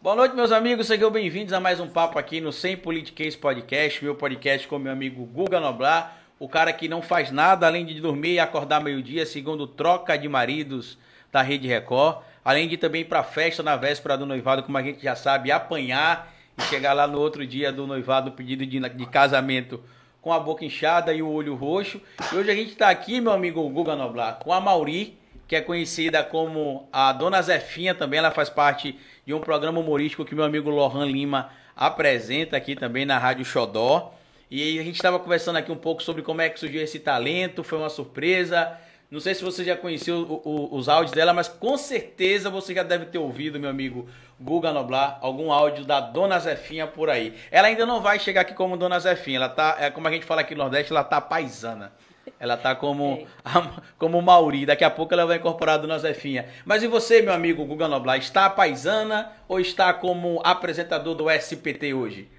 Boa 0.00 0.14
noite, 0.14 0.36
meus 0.36 0.52
amigos. 0.52 0.86
Sejam 0.86 1.10
bem-vindos 1.10 1.52
a 1.52 1.58
mais 1.58 1.80
um 1.80 1.88
papo 1.88 2.20
aqui 2.20 2.40
no 2.40 2.52
Sem 2.52 2.76
Politiquês 2.76 3.34
Podcast, 3.34 4.04
meu 4.04 4.14
podcast 4.14 4.68
com 4.68 4.78
meu 4.78 4.92
amigo 4.92 5.24
Guga 5.24 5.58
Noblar, 5.58 6.20
o 6.38 6.48
cara 6.48 6.72
que 6.72 6.86
não 6.86 7.02
faz 7.02 7.32
nada 7.32 7.66
além 7.66 7.84
de 7.84 8.00
dormir 8.00 8.34
e 8.34 8.38
acordar 8.38 8.80
meio-dia, 8.80 9.26
segundo 9.26 9.66
troca 9.66 10.16
de 10.16 10.28
maridos 10.28 10.96
da 11.32 11.42
Rede 11.42 11.66
Record, 11.66 12.18
além 12.44 12.68
de 12.68 12.76
também 12.76 13.04
pra 13.04 13.24
festa 13.24 13.60
na 13.60 13.74
véspera 13.74 14.16
do 14.16 14.24
noivado, 14.24 14.62
como 14.62 14.78
a 14.78 14.82
gente 14.82 15.02
já 15.02 15.16
sabe, 15.16 15.50
apanhar 15.50 16.32
e 16.56 16.62
chegar 16.62 16.92
lá 16.92 17.08
no 17.08 17.18
outro 17.18 17.44
dia 17.44 17.72
do 17.72 17.84
noivado, 17.84 18.30
pedido 18.30 18.64
de, 18.64 18.78
de 18.78 19.06
casamento 19.06 19.82
com 20.22 20.32
a 20.32 20.38
boca 20.38 20.64
inchada 20.64 21.12
e 21.12 21.20
o 21.20 21.28
olho 21.28 21.56
roxo. 21.56 22.00
E 22.32 22.36
hoje 22.36 22.48
a 22.48 22.54
gente 22.54 22.70
está 22.70 22.88
aqui, 22.88 23.20
meu 23.20 23.32
amigo 23.32 23.68
Guga 23.68 23.96
Noblar, 23.96 24.36
com 24.36 24.52
a 24.52 24.60
Mauri, 24.60 25.18
que 25.48 25.56
é 25.56 25.62
conhecida 25.62 26.22
como 26.22 26.86
a 26.92 27.10
Dona 27.10 27.40
Zefinha 27.40 27.94
também, 27.94 28.18
ela 28.18 28.30
faz 28.30 28.50
parte 28.50 28.96
de 29.28 29.34
um 29.34 29.40
programa 29.40 29.78
humorístico 29.78 30.24
que 30.24 30.34
meu 30.34 30.42
amigo 30.42 30.70
Lohan 30.70 31.04
Lima 31.04 31.50
apresenta 31.76 32.56
aqui 32.56 32.74
também 32.74 33.04
na 33.04 33.18
Rádio 33.18 33.44
Xodó. 33.44 34.14
E 34.50 34.78
a 34.78 34.82
gente 34.82 34.94
estava 34.94 35.18
conversando 35.18 35.56
aqui 35.56 35.70
um 35.70 35.76
pouco 35.76 36.02
sobre 36.02 36.22
como 36.22 36.40
é 36.40 36.48
que 36.48 36.58
surgiu 36.58 36.80
esse 36.80 36.98
talento, 36.98 37.62
foi 37.62 37.76
uma 37.76 37.90
surpresa. 37.90 38.72
Não 39.10 39.20
sei 39.20 39.34
se 39.34 39.44
você 39.44 39.62
já 39.62 39.76
conheceu 39.76 40.40
os 40.72 40.88
áudios 40.88 41.12
dela, 41.12 41.34
mas 41.34 41.46
com 41.46 41.76
certeza 41.76 42.48
você 42.48 42.72
já 42.72 42.82
deve 42.82 43.04
ter 43.04 43.18
ouvido, 43.18 43.60
meu 43.60 43.68
amigo 43.68 44.08
Guga 44.40 44.72
Noblar, 44.72 45.18
algum 45.20 45.52
áudio 45.52 45.84
da 45.84 46.00
Dona 46.00 46.38
Zefinha 46.38 46.86
por 46.86 47.10
aí. 47.10 47.34
Ela 47.50 47.68
ainda 47.68 47.84
não 47.84 48.00
vai 48.00 48.18
chegar 48.18 48.40
aqui 48.40 48.54
como 48.54 48.78
Dona 48.78 48.98
Zefinha, 48.98 49.36
ela 49.36 49.50
tá, 49.50 49.76
é 49.78 49.90
como 49.90 50.08
a 50.08 50.10
gente 50.10 50.24
fala 50.24 50.40
aqui 50.40 50.54
no 50.54 50.62
Nordeste, 50.62 50.90
ela 50.90 51.04
tá 51.04 51.20
paisana. 51.20 51.92
Ela 52.40 52.56
tá 52.56 52.74
como, 52.74 53.26
a, 53.44 53.82
como 53.98 54.22
Mauri. 54.22 54.64
Daqui 54.64 54.84
a 54.84 54.90
pouco 54.90 55.12
ela 55.12 55.26
vai 55.26 55.38
incorporar 55.38 55.76
a 55.76 55.78
Dona 55.78 55.98
Zefinha. 55.98 56.48
Mas 56.64 56.82
e 56.82 56.86
você, 56.86 57.20
meu 57.20 57.32
amigo 57.32 57.64
Guga 57.64 57.88
Noblar? 57.88 58.18
Está 58.18 58.48
paisana 58.48 59.32
ou 59.48 59.58
está 59.58 59.92
como 59.92 60.40
apresentador 60.44 61.14
do 61.14 61.30
SPT 61.30 61.94
hoje? 61.94 62.30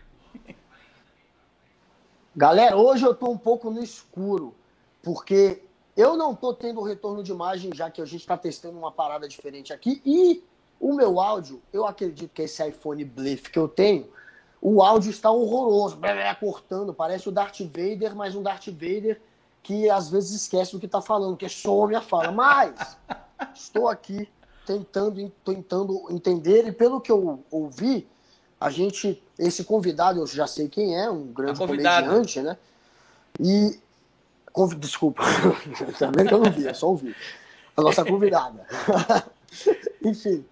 Galera, 2.35 2.77
hoje 2.77 3.05
eu 3.05 3.13
tô 3.13 3.29
um 3.29 3.37
pouco 3.37 3.69
no 3.69 3.83
escuro. 3.83 4.55
Porque 5.01 5.61
eu 5.97 6.15
não 6.15 6.33
tô 6.33 6.53
tendo 6.53 6.81
retorno 6.81 7.21
de 7.21 7.31
imagem, 7.31 7.71
já 7.73 7.89
que 7.89 8.01
a 8.01 8.05
gente 8.05 8.21
está 8.21 8.37
testando 8.37 8.77
uma 8.77 8.91
parada 8.91 9.27
diferente 9.27 9.73
aqui. 9.73 10.01
E 10.05 10.41
o 10.79 10.93
meu 10.93 11.19
áudio, 11.19 11.61
eu 11.73 11.85
acredito 11.85 12.31
que 12.31 12.43
esse 12.43 12.65
iPhone 12.65 13.03
Bliff 13.03 13.49
que 13.49 13.59
eu 13.59 13.67
tenho, 13.67 14.09
o 14.61 14.81
áudio 14.81 15.09
está 15.09 15.29
horroroso, 15.29 15.97
cortando, 16.39 16.93
parece 16.93 17.27
o 17.27 17.31
Darth 17.31 17.59
Vader, 17.59 18.15
mas 18.15 18.35
um 18.35 18.41
Darth 18.41 18.67
Vader 18.67 19.19
que 19.63 19.89
às 19.89 20.09
vezes 20.09 20.31
esquece 20.31 20.71
do 20.71 20.79
que 20.79 20.85
está 20.85 21.01
falando, 21.01 21.37
que 21.37 21.47
some 21.49 21.95
a 21.95 22.01
fala. 22.01 22.31
Mas 22.31 22.97
estou 23.53 23.87
aqui 23.87 24.27
tentando, 24.65 25.31
tentando 25.43 26.05
entender 26.09 26.67
e 26.67 26.71
pelo 26.71 27.01
que 27.01 27.11
eu 27.11 27.43
ouvi, 27.49 28.07
a 28.59 28.69
gente, 28.69 29.21
esse 29.37 29.63
convidado, 29.63 30.19
eu 30.19 30.27
já 30.27 30.45
sei 30.45 30.67
quem 30.67 30.95
é, 30.99 31.09
um 31.09 31.27
grande 31.27 31.57
comediante, 31.57 32.41
né? 32.41 32.57
E 33.39 33.79
desculpa, 34.77 35.23
também 35.97 36.25
que 36.25 36.33
eu 36.33 36.39
não 36.39 36.51
vi, 36.51 36.67
é 36.67 36.73
só 36.73 36.89
ouvi. 36.89 37.15
A 37.77 37.81
nossa 37.81 38.03
convidada. 38.03 38.67
Enfim, 40.03 40.45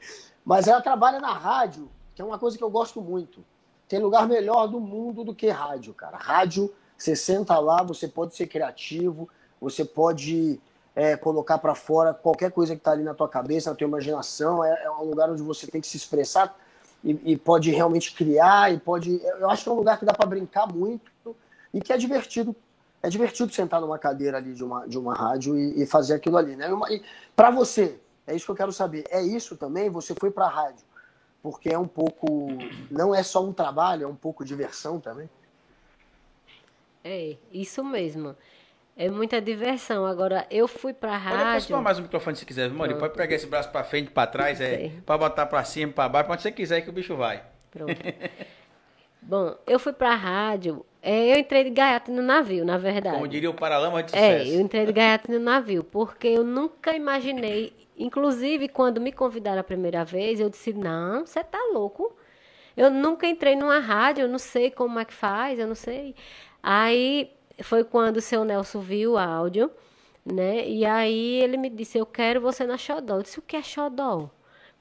mas 0.45 0.67
ela 0.67 0.81
trabalha 0.81 1.19
na 1.19 1.33
rádio, 1.33 1.89
que 2.15 2.21
é 2.21 2.25
uma 2.25 2.39
coisa 2.39 2.57
que 2.57 2.63
eu 2.63 2.69
gosto 2.69 3.01
muito. 3.01 3.43
Tem 3.87 3.99
lugar 3.99 4.27
melhor 4.27 4.67
do 4.67 4.79
mundo 4.79 5.23
do 5.23 5.35
que 5.35 5.49
rádio, 5.49 5.93
cara. 5.93 6.17
Rádio 6.17 6.73
você 6.97 7.15
senta 7.15 7.57
lá, 7.59 7.83
você 7.83 8.07
pode 8.07 8.35
ser 8.35 8.47
criativo, 8.47 9.29
você 9.61 9.85
pode 9.85 10.59
é, 10.95 11.15
colocar 11.15 11.57
para 11.57 11.75
fora 11.75 12.13
qualquer 12.13 12.51
coisa 12.51 12.73
que 12.73 12.79
está 12.79 12.91
ali 12.91 13.03
na 13.03 13.13
tua 13.13 13.29
cabeça, 13.29 13.69
na 13.69 13.75
tua 13.75 13.87
imaginação. 13.87 14.63
É, 14.63 14.83
é, 14.83 14.91
um 14.91 15.03
lugar 15.03 15.29
onde 15.29 15.43
você 15.43 15.67
tem 15.67 15.79
que 15.79 15.87
se 15.87 15.97
expressar 15.97 16.57
e, 17.03 17.33
e, 17.33 17.37
pode 17.37 17.69
realmente 17.71 18.13
criar. 18.13 18.73
E 18.73 18.79
pode. 18.79 19.21
Eu 19.23 19.49
acho 19.49 19.63
que 19.63 19.69
é 19.69 19.71
um 19.71 19.75
lugar 19.75 19.99
que 19.99 20.05
dá 20.05 20.13
para 20.13 20.25
brincar 20.25 20.67
muito 20.67 21.35
e 21.73 21.79
que 21.79 21.93
é 21.93 21.97
divertido. 21.97 22.55
É 23.03 23.09
divertido 23.09 23.53
sentar 23.53 23.79
numa 23.79 23.99
cadeira 23.99 24.37
ali 24.37 24.53
de 24.53 24.63
uma, 24.63 24.87
de 24.87 24.97
uma 24.97 25.13
rádio 25.13 25.55
e, 25.55 25.83
e 25.83 25.85
fazer 25.85 26.15
aquilo 26.15 26.35
ali, 26.35 26.55
né? 26.55 26.67
Para 27.35 27.51
você, 27.51 27.99
é 28.25 28.35
isso 28.35 28.45
que 28.45 28.51
eu 28.51 28.55
quero 28.55 28.73
saber. 28.73 29.05
É 29.11 29.21
isso 29.21 29.55
também? 29.55 29.87
Você 29.91 30.15
foi 30.15 30.31
para 30.31 30.45
a 30.45 30.49
rádio 30.49 30.87
porque 31.41 31.69
é 31.69 31.77
um 31.77 31.87
pouco, 31.87 32.49
não 32.91 33.15
é 33.15 33.23
só 33.23 33.41
um 33.41 33.53
trabalho, 33.53 34.03
é 34.03 34.07
um 34.07 34.15
pouco 34.15 34.43
diversão 34.43 34.99
também. 34.99 35.29
É, 37.07 37.37
isso 37.53 37.83
mesmo. 37.83 38.35
É 38.97 39.09
muita 39.09 39.39
diversão. 39.39 40.05
Agora, 40.05 40.45
eu 40.51 40.67
fui 40.67 40.93
pra 40.93 41.15
rádio. 41.15 41.37
Pode 41.37 41.49
aproximar 41.49 41.81
mais 41.81 41.99
o 41.99 42.01
microfone 42.01 42.35
se 42.35 42.45
quiser, 42.45 42.69
Mori. 42.69 42.95
Pode 42.95 43.13
pegar 43.13 43.35
esse 43.35 43.47
braço 43.47 43.69
pra 43.69 43.83
frente, 43.83 44.11
pra 44.11 44.27
trás, 44.27 44.59
é, 44.59 44.91
pode 45.05 45.19
botar 45.19 45.45
pra 45.45 45.63
cima, 45.63 45.93
pra 45.93 46.09
baixo, 46.09 46.31
onde 46.31 46.41
você 46.41 46.51
quiser 46.51 46.81
que 46.81 46.89
o 46.89 46.93
bicho 46.93 47.15
vai. 47.15 47.43
Pronto. 47.71 47.95
Bom, 49.21 49.55
eu 49.65 49.79
fui 49.79 49.93
pra 49.93 50.15
rádio. 50.15 50.85
É, 51.01 51.33
eu 51.33 51.39
entrei 51.39 51.63
de 51.63 51.69
gaiato 51.69 52.11
no 52.11 52.21
navio, 52.21 52.65
na 52.65 52.77
verdade. 52.77 53.15
Como 53.15 53.27
diria 53.27 53.49
o 53.49 53.53
Paralama 53.53 54.03
de 54.03 54.11
sucesso. 54.11 54.49
É, 54.49 54.55
eu 54.55 54.59
entrei 54.59 54.85
de 54.85 54.91
gaiato 54.91 55.31
no 55.31 55.39
navio, 55.39 55.83
porque 55.83 56.27
eu 56.27 56.43
nunca 56.43 56.93
imaginei. 56.93 57.73
Inclusive, 57.97 58.67
quando 58.67 58.99
me 58.99 59.11
convidaram 59.11 59.61
a 59.61 59.63
primeira 59.63 60.03
vez, 60.03 60.39
eu 60.39 60.49
disse: 60.49 60.73
não, 60.73 61.25
você 61.25 61.43
tá 61.43 61.59
louco. 61.71 62.15
Eu 62.75 62.91
nunca 62.91 63.25
entrei 63.25 63.55
numa 63.55 63.79
rádio, 63.79 64.23
eu 64.23 64.27
não 64.27 64.37
sei 64.37 64.69
como 64.69 64.99
é 64.99 65.05
que 65.05 65.13
faz, 65.13 65.57
eu 65.57 65.67
não 65.67 65.75
sei. 65.75 66.13
Aí 66.69 67.31
foi 67.63 67.85
quando 67.85 68.17
o 68.17 68.21
seu 68.21 68.43
Nelson 68.43 68.81
viu 68.81 69.13
o 69.13 69.17
áudio, 69.17 69.71
né? 70.25 70.67
E 70.67 70.83
aí 70.83 71.41
ele 71.41 71.55
me 71.55 71.69
disse: 71.69 71.97
Eu 71.97 72.05
quero 72.05 72.41
você 72.41 72.65
na 72.65 72.77
Xodó. 72.77 73.15
Eu 73.15 73.23
disse: 73.23 73.39
O 73.39 73.41
que 73.41 73.55
é 73.55 73.63
Xodó? 73.63 74.29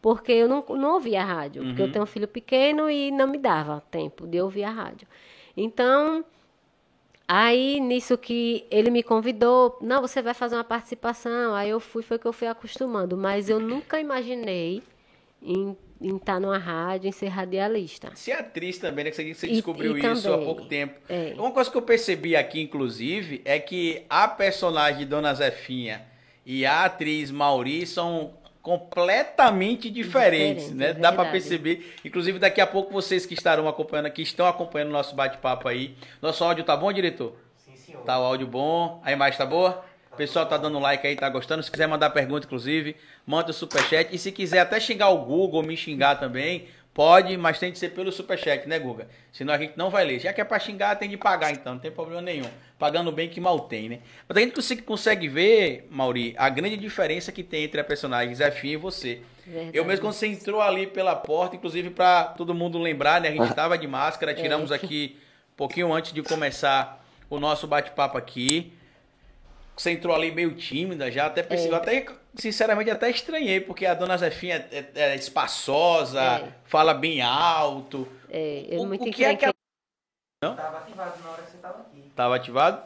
Porque 0.02 0.32
eu 0.32 0.48
não, 0.48 0.64
não 0.70 0.94
ouvia 0.94 1.22
a 1.22 1.24
rádio, 1.24 1.62
uhum. 1.62 1.68
porque 1.68 1.82
eu 1.82 1.86
uhum. 1.86 1.92
tenho 1.92 2.02
um 2.02 2.08
filho 2.08 2.26
pequeno 2.26 2.90
e 2.90 3.12
não 3.12 3.28
me 3.28 3.38
dava 3.38 3.84
tempo 3.88 4.26
de 4.26 4.40
ouvir 4.40 4.64
a 4.64 4.70
rádio. 4.70 5.06
Então, 5.56 6.24
aí 7.28 7.78
nisso 7.78 8.18
que 8.18 8.66
ele 8.68 8.90
me 8.90 9.04
convidou, 9.04 9.78
não, 9.80 10.02
você 10.02 10.20
vai 10.20 10.34
fazer 10.34 10.56
uma 10.56 10.64
participação. 10.64 11.54
Aí 11.54 11.70
eu 11.70 11.78
fui, 11.78 12.02
foi 12.02 12.18
que 12.18 12.26
eu 12.26 12.32
fui 12.32 12.48
acostumando, 12.48 13.16
mas 13.16 13.48
eu 13.48 13.60
nunca 13.60 14.00
imaginei 14.00 14.82
em 15.40 15.76
em 16.00 16.16
estar 16.16 16.34
tá 16.34 16.40
numa 16.40 16.58
rádio, 16.58 17.08
em 17.08 17.12
ser 17.12 17.28
radialista. 17.28 18.10
Ser 18.14 18.32
atriz 18.32 18.78
também, 18.78 19.04
né? 19.04 19.10
Que 19.10 19.34
você 19.34 19.46
descobriu 19.48 19.96
e, 19.96 20.00
e 20.00 20.12
isso 20.12 20.22
também, 20.22 20.40
há 20.40 20.44
pouco 20.44 20.64
tempo. 20.66 21.00
É. 21.08 21.34
Uma 21.36 21.50
coisa 21.50 21.70
que 21.70 21.76
eu 21.76 21.82
percebi 21.82 22.36
aqui, 22.36 22.60
inclusive, 22.60 23.42
é 23.44 23.58
que 23.58 24.04
a 24.08 24.28
personagem 24.28 25.00
de 25.00 25.04
Dona 25.06 25.32
Zefinha 25.34 26.04
e 26.44 26.64
a 26.64 26.84
atriz 26.84 27.30
Mauri 27.30 27.86
são 27.86 28.34
completamente 28.62 29.88
diferentes, 29.88 30.64
Diferente, 30.64 30.74
né? 30.74 30.90
É 30.90 30.94
Dá 30.94 31.12
para 31.12 31.30
perceber. 31.30 31.94
Inclusive, 32.04 32.38
daqui 32.38 32.60
a 32.60 32.66
pouco 32.66 32.92
vocês 32.92 33.24
que 33.24 33.32
estarão 33.32 33.68
acompanhando 33.68 34.06
aqui, 34.06 34.22
estão 34.22 34.46
acompanhando 34.46 34.88
o 34.88 34.92
nosso 34.92 35.14
bate-papo 35.14 35.68
aí. 35.68 35.94
Nosso 36.20 36.42
áudio 36.42 36.64
tá 36.64 36.76
bom, 36.76 36.92
diretor? 36.92 37.36
Sim, 37.56 37.76
senhor. 37.76 38.02
Tá 38.02 38.18
o 38.18 38.24
áudio 38.24 38.46
bom. 38.46 39.00
A 39.04 39.12
imagem 39.12 39.38
tá 39.38 39.46
boa? 39.46 39.84
O 40.16 40.24
pessoal 40.26 40.46
tá 40.46 40.56
dando 40.56 40.78
like 40.78 41.06
aí, 41.06 41.14
tá 41.14 41.28
gostando. 41.28 41.62
Se 41.62 41.70
quiser 41.70 41.86
mandar 41.86 42.08
pergunta, 42.08 42.46
inclusive, 42.46 42.96
manda 43.26 43.50
o 43.50 43.52
superchat. 43.52 44.08
E 44.14 44.18
se 44.18 44.32
quiser 44.32 44.60
até 44.60 44.80
xingar 44.80 45.10
o 45.10 45.18
Google, 45.26 45.62
me 45.62 45.76
xingar 45.76 46.14
também, 46.14 46.68
pode, 46.94 47.36
mas 47.36 47.58
tem 47.58 47.70
que 47.70 47.78
ser 47.78 47.90
pelo 47.90 48.10
superchat, 48.10 48.66
né, 48.66 48.78
Guga? 48.78 49.08
Senão 49.30 49.52
a 49.52 49.58
gente 49.58 49.74
não 49.76 49.90
vai 49.90 50.06
ler. 50.06 50.18
Já 50.18 50.32
que 50.32 50.40
é 50.40 50.44
pra 50.44 50.58
xingar, 50.58 50.96
tem 50.96 51.10
de 51.10 51.18
pagar, 51.18 51.52
então, 51.52 51.74
não 51.74 51.80
tem 51.80 51.90
problema 51.90 52.22
nenhum. 52.22 52.48
Pagando 52.78 53.12
bem 53.12 53.28
que 53.28 53.38
mal 53.38 53.60
tem, 53.60 53.90
né? 53.90 53.98
Mas 54.26 54.38
a 54.38 54.40
gente 54.40 54.76
consegue 54.76 55.28
ver, 55.28 55.86
Mauri, 55.90 56.34
a 56.38 56.48
grande 56.48 56.78
diferença 56.78 57.30
que 57.30 57.42
tem 57.42 57.64
entre 57.64 57.78
a 57.78 57.84
personagem 57.84 58.34
Zefinha 58.34 58.72
e 58.72 58.78
você. 58.78 59.20
Verdade. 59.46 59.76
Eu 59.76 59.84
mesmo, 59.84 60.06
quando 60.06 60.14
você 60.14 60.28
entrou 60.28 60.62
ali 60.62 60.86
pela 60.86 61.14
porta, 61.14 61.56
inclusive 61.56 61.90
para 61.90 62.24
todo 62.24 62.54
mundo 62.54 62.78
lembrar, 62.78 63.20
né? 63.20 63.28
A 63.28 63.32
gente 63.32 63.52
tava 63.54 63.76
de 63.76 63.86
máscara, 63.86 64.32
tiramos 64.32 64.70
é. 64.70 64.76
aqui 64.76 65.18
um 65.52 65.56
pouquinho 65.58 65.92
antes 65.92 66.10
de 66.10 66.22
começar 66.22 67.04
o 67.28 67.38
nosso 67.38 67.66
bate-papo 67.66 68.16
aqui. 68.16 68.72
Você 69.76 69.90
entrou 69.90 70.14
ali 70.14 70.32
meio 70.32 70.54
tímida 70.54 71.10
já, 71.10 71.26
até 71.26 71.42
pensei, 71.42 71.70
é. 71.70 71.74
até 71.74 72.06
sinceramente 72.34 72.90
até 72.90 73.10
estranhei, 73.10 73.60
porque 73.60 73.84
a 73.84 73.92
dona 73.92 74.16
Zefinha 74.16 74.66
é, 74.72 74.78
é, 74.94 75.02
é 75.12 75.14
espaçosa, 75.14 76.22
é. 76.22 76.48
fala 76.64 76.94
bem 76.94 77.20
alto. 77.20 78.08
É, 78.30 78.74
é 78.74 78.78
muito 78.78 79.04
o, 79.04 79.08
o 79.08 79.12
que 79.12 79.24
é 79.24 79.36
que 79.36 79.44
ela... 79.44 79.54
Não? 80.42 80.56
Tava 80.56 80.78
ativado 80.78 81.22
na 81.22 81.30
hora 81.30 81.42
que 81.42 81.50
você 81.50 81.58
tava 81.58 81.80
aqui. 81.80 82.10
Tava 82.16 82.36
ativado? 82.36 82.82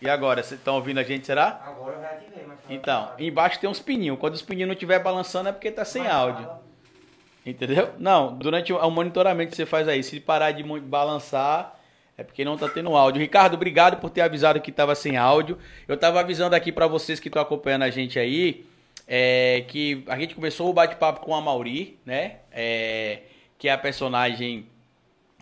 E 0.00 0.08
agora, 0.08 0.42
vocês 0.42 0.58
estão 0.58 0.74
ouvindo 0.76 0.98
a 0.98 1.02
gente, 1.04 1.26
será? 1.26 1.60
Agora 1.64 1.94
eu 1.94 2.00
reativei, 2.00 2.44
mas 2.46 2.58
Então, 2.68 3.02
ativado. 3.02 3.22
embaixo 3.22 3.60
tem 3.60 3.70
uns 3.70 3.80
pininhos. 3.80 4.18
Quando 4.18 4.34
os 4.34 4.42
pininhos 4.42 4.66
não 4.66 4.74
estiver 4.74 4.98
balançando 4.98 5.48
é 5.48 5.52
porque 5.52 5.70
tá 5.70 5.84
sem 5.84 6.02
mas 6.02 6.12
áudio. 6.12 6.44
Fala. 6.44 6.62
Entendeu? 7.46 7.94
Não, 7.98 8.36
durante 8.36 8.72
o 8.72 8.90
monitoramento 8.90 9.50
que 9.50 9.56
você 9.56 9.66
faz 9.66 9.86
aí, 9.86 10.02
se 10.02 10.18
parar 10.18 10.52
de 10.52 10.62
balançar, 10.80 11.78
é 12.20 12.24
porque 12.24 12.44
não 12.44 12.56
tá 12.56 12.68
tendo 12.68 12.94
áudio. 12.94 13.18
Ricardo, 13.18 13.54
obrigado 13.54 13.98
por 13.98 14.10
ter 14.10 14.20
avisado 14.20 14.60
que 14.60 14.70
estava 14.70 14.94
sem 14.94 15.16
áudio. 15.16 15.56
Eu 15.88 15.94
estava 15.94 16.20
avisando 16.20 16.54
aqui 16.54 16.70
para 16.70 16.86
vocês 16.86 17.18
que 17.18 17.28
estão 17.28 17.40
acompanhando 17.40 17.82
a 17.82 17.90
gente 17.90 18.18
aí, 18.18 18.66
é, 19.08 19.64
que 19.66 20.04
a 20.06 20.18
gente 20.18 20.34
começou 20.34 20.68
o 20.68 20.72
bate-papo 20.72 21.20
com 21.20 21.34
a 21.34 21.40
Mauri, 21.40 21.98
né? 22.04 22.36
É, 22.52 23.20
que 23.58 23.68
é 23.68 23.72
a 23.72 23.78
personagem, 23.78 24.66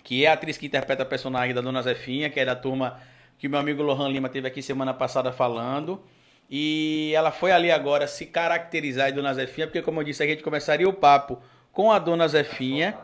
que 0.04 0.24
é 0.24 0.28
a 0.28 0.34
atriz 0.34 0.56
que 0.56 0.66
interpreta 0.66 1.02
a 1.02 1.06
personagem 1.06 1.52
da 1.52 1.60
Dona 1.60 1.82
Zefinha, 1.82 2.30
que 2.30 2.38
é 2.38 2.44
da 2.44 2.54
turma 2.54 3.00
que 3.38 3.48
o 3.48 3.50
meu 3.50 3.58
amigo 3.58 3.82
Lohan 3.82 4.08
Lima 4.08 4.28
teve 4.28 4.46
aqui 4.46 4.62
semana 4.62 4.94
passada 4.94 5.32
falando. 5.32 6.00
E 6.48 7.12
ela 7.12 7.32
foi 7.32 7.50
ali 7.50 7.72
agora 7.72 8.06
se 8.06 8.24
caracterizar 8.24 9.08
de 9.08 9.16
Dona 9.16 9.34
Zefinha, 9.34 9.66
porque 9.66 9.82
como 9.82 9.98
eu 9.98 10.04
disse, 10.04 10.22
a 10.22 10.26
gente 10.26 10.44
começaria 10.44 10.88
o 10.88 10.92
papo 10.92 11.42
com 11.72 11.90
a 11.90 11.98
Dona 11.98 12.28
Zefinha. 12.28 12.96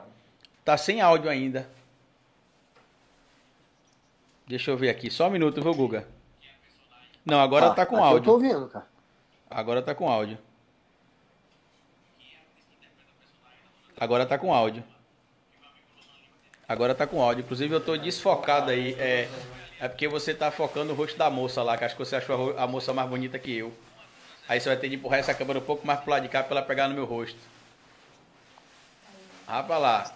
Tá 0.64 0.76
sem 0.76 1.00
áudio 1.00 1.28
ainda. 1.28 1.68
Deixa 4.46 4.70
eu 4.70 4.76
ver 4.76 4.90
aqui. 4.90 5.10
Só 5.10 5.28
um 5.28 5.30
minuto, 5.30 5.62
viu, 5.62 5.74
Guga? 5.74 6.06
Não, 7.24 7.40
agora 7.40 7.70
tá 7.70 7.86
com 7.86 8.02
áudio. 8.02 8.18
Eu 8.18 8.24
tô 8.24 8.32
ouvindo, 8.32 8.68
cara. 8.68 8.86
Agora 9.50 9.80
tá 9.80 9.94
com 9.94 10.08
áudio. 10.08 10.38
Agora 13.98 14.26
tá 14.26 14.36
com 14.36 14.52
áudio. 14.52 14.84
Agora 16.68 16.94
tá 16.94 17.06
com 17.06 17.22
áudio. 17.22 17.42
Inclusive 17.42 17.74
eu 17.74 17.80
tô 17.80 17.96
desfocado 17.96 18.70
aí. 18.70 18.94
É, 18.98 19.28
é 19.80 19.88
porque 19.88 20.08
você 20.08 20.34
tá 20.34 20.50
focando 20.50 20.92
o 20.92 20.96
rosto 20.96 21.16
da 21.16 21.30
moça 21.30 21.62
lá, 21.62 21.78
que 21.78 21.84
acho 21.84 21.96
que 21.96 22.04
você 22.04 22.16
achou 22.16 22.58
a 22.58 22.66
moça 22.66 22.92
mais 22.92 23.08
bonita 23.08 23.38
que 23.38 23.56
eu. 23.56 23.72
Aí 24.46 24.60
você 24.60 24.68
vai 24.68 24.76
ter 24.76 24.88
de 24.90 24.96
empurrar 24.96 25.20
essa 25.20 25.32
câmera 25.32 25.58
um 25.58 25.62
pouco 25.62 25.86
mais 25.86 26.00
pro 26.00 26.10
lado 26.10 26.22
de 26.22 26.28
cá 26.28 26.42
pra 26.42 26.58
ela 26.58 26.66
pegar 26.66 26.88
no 26.88 26.94
meu 26.94 27.06
rosto. 27.06 27.38
Rapa 29.46 29.78
lá. 29.78 30.12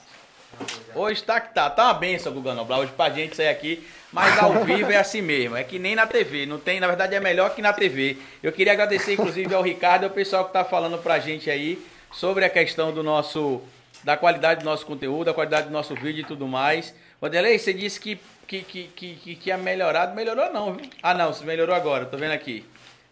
Hoje 0.95 1.23
tá 1.23 1.41
que 1.41 1.55
tá. 1.55 1.71
Tá 1.71 1.85
uma 1.85 1.95
benção, 1.95 2.33
Guga 2.33 2.55
Noblar. 2.55 2.81
Hoje 2.81 2.93
pra 2.93 3.11
gente 3.11 3.37
sair 3.37 3.49
aqui. 3.49 3.87
Mas 4.13 4.39
ao 4.39 4.63
vivo 4.65 4.91
é 4.91 4.97
assim 4.97 5.23
mesmo. 5.23 5.57
É 5.57 5.63
que 5.63 5.79
nem 5.79 5.95
na 5.95 6.07
TV. 6.07 6.47
Não 6.47 6.59
tem, 6.59 6.81
na 6.81 6.87
verdade 6.87 7.15
é 7.15 7.21
melhor 7.21 7.55
que 7.55 7.63
na 7.63 7.73
TV. 7.73 8.19
Eu 8.43 8.53
queria 8.53 8.73
agradecer, 8.73 9.15
inclusive, 9.15 9.55
ao 9.55 9.63
Ricardo 9.63 10.03
e 10.03 10.07
ao 10.07 10.11
pessoal 10.11 10.45
que 10.45 10.53
tá 10.53 10.65
falando 10.65 10.99
pra 10.99 11.19
gente 11.19 11.51
aí 11.51 11.79
sobre 12.13 12.45
a 12.45 12.51
questão 12.51 12.93
do 12.93 13.03
nosso. 13.03 13.63
Da 14.05 14.17
qualidade 14.17 14.61
do 14.61 14.65
nosso 14.65 14.87
conteúdo, 14.87 15.25
da 15.25 15.35
qualidade 15.35 15.67
do 15.67 15.73
nosso 15.73 15.95
vídeo 15.95 16.21
e 16.21 16.25
tudo 16.25 16.47
mais. 16.47 16.95
Vanderlei, 17.21 17.59
você 17.59 17.73
disse 17.73 17.99
que, 17.99 18.19
que, 18.47 18.63
que, 18.63 18.85
que, 18.95 19.15
que 19.17 19.35
tinha 19.35 19.59
melhorado. 19.59 20.15
Melhorou 20.15 20.53
não, 20.53 20.75
viu? 20.75 20.89
Ah 21.03 21.13
não, 21.15 21.33
você 21.33 21.45
melhorou 21.45 21.75
agora, 21.75 22.07
tô 22.07 22.17
vendo 22.17 22.33
aqui. 22.33 22.65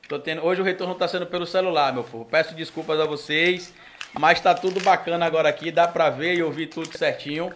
Tô 0.08 0.20
tendo, 0.20 0.44
hoje 0.44 0.60
o 0.60 0.64
retorno 0.64 0.94
tá 0.94 1.08
sendo 1.08 1.26
pelo 1.26 1.44
celular, 1.44 1.92
meu 1.92 2.04
povo. 2.04 2.24
Peço 2.24 2.54
desculpas 2.54 3.00
a 3.00 3.04
vocês, 3.04 3.74
mas 4.18 4.40
tá 4.40 4.54
tudo 4.54 4.80
bacana 4.80 5.26
agora 5.26 5.48
aqui, 5.48 5.70
dá 5.70 5.86
pra 5.86 6.10
ver 6.10 6.34
e 6.34 6.42
ouvir 6.42 6.68
tudo 6.68 6.96
certinho. 6.96 7.52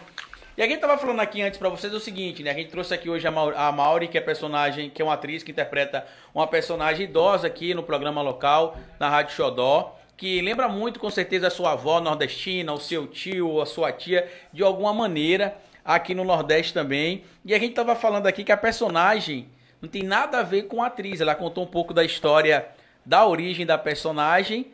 E 0.56 0.62
a 0.62 0.66
gente 0.66 0.80
tava 0.80 0.98
falando 0.98 1.20
aqui 1.20 1.40
antes 1.40 1.58
pra 1.58 1.70
vocês 1.70 1.92
o 1.94 2.00
seguinte, 2.00 2.42
né? 2.42 2.50
A 2.50 2.54
gente 2.54 2.70
trouxe 2.70 2.92
aqui 2.92 3.08
hoje 3.08 3.26
a 3.26 3.72
Mauri, 3.72 4.08
que 4.08 4.18
é 4.18 4.20
personagem, 4.20 4.90
que 4.90 5.00
é 5.00 5.04
uma 5.04 5.14
atriz 5.14 5.42
que 5.42 5.52
interpreta 5.52 6.06
uma 6.34 6.46
personagem 6.46 7.04
idosa 7.04 7.46
aqui 7.46 7.72
no 7.72 7.82
programa 7.82 8.20
local, 8.20 8.76
na 8.98 9.08
Rádio 9.08 9.34
Xodó, 9.34 9.96
que 10.18 10.42
lembra 10.42 10.68
muito 10.68 11.00
com 11.00 11.08
certeza 11.08 11.46
a 11.46 11.50
sua 11.50 11.72
avó 11.72 11.98
nordestina, 11.98 12.74
o 12.74 12.78
seu 12.78 13.06
tio, 13.06 13.62
a 13.62 13.64
sua 13.64 13.90
tia, 13.90 14.30
de 14.52 14.62
alguma 14.62 14.92
maneira, 14.92 15.56
aqui 15.82 16.14
no 16.14 16.24
Nordeste 16.24 16.74
também. 16.74 17.24
E 17.42 17.54
a 17.54 17.58
gente 17.58 17.72
tava 17.72 17.96
falando 17.96 18.26
aqui 18.26 18.44
que 18.44 18.52
a 18.52 18.56
personagem 18.56 19.48
não 19.80 19.88
tem 19.88 20.02
nada 20.02 20.40
a 20.40 20.42
ver 20.42 20.64
com 20.64 20.82
a 20.82 20.88
atriz. 20.88 21.22
Ela 21.22 21.34
contou 21.34 21.64
um 21.64 21.68
pouco 21.68 21.94
da 21.94 22.04
história 22.04 22.68
da 23.06 23.24
origem 23.24 23.64
da 23.64 23.78
personagem. 23.78 24.66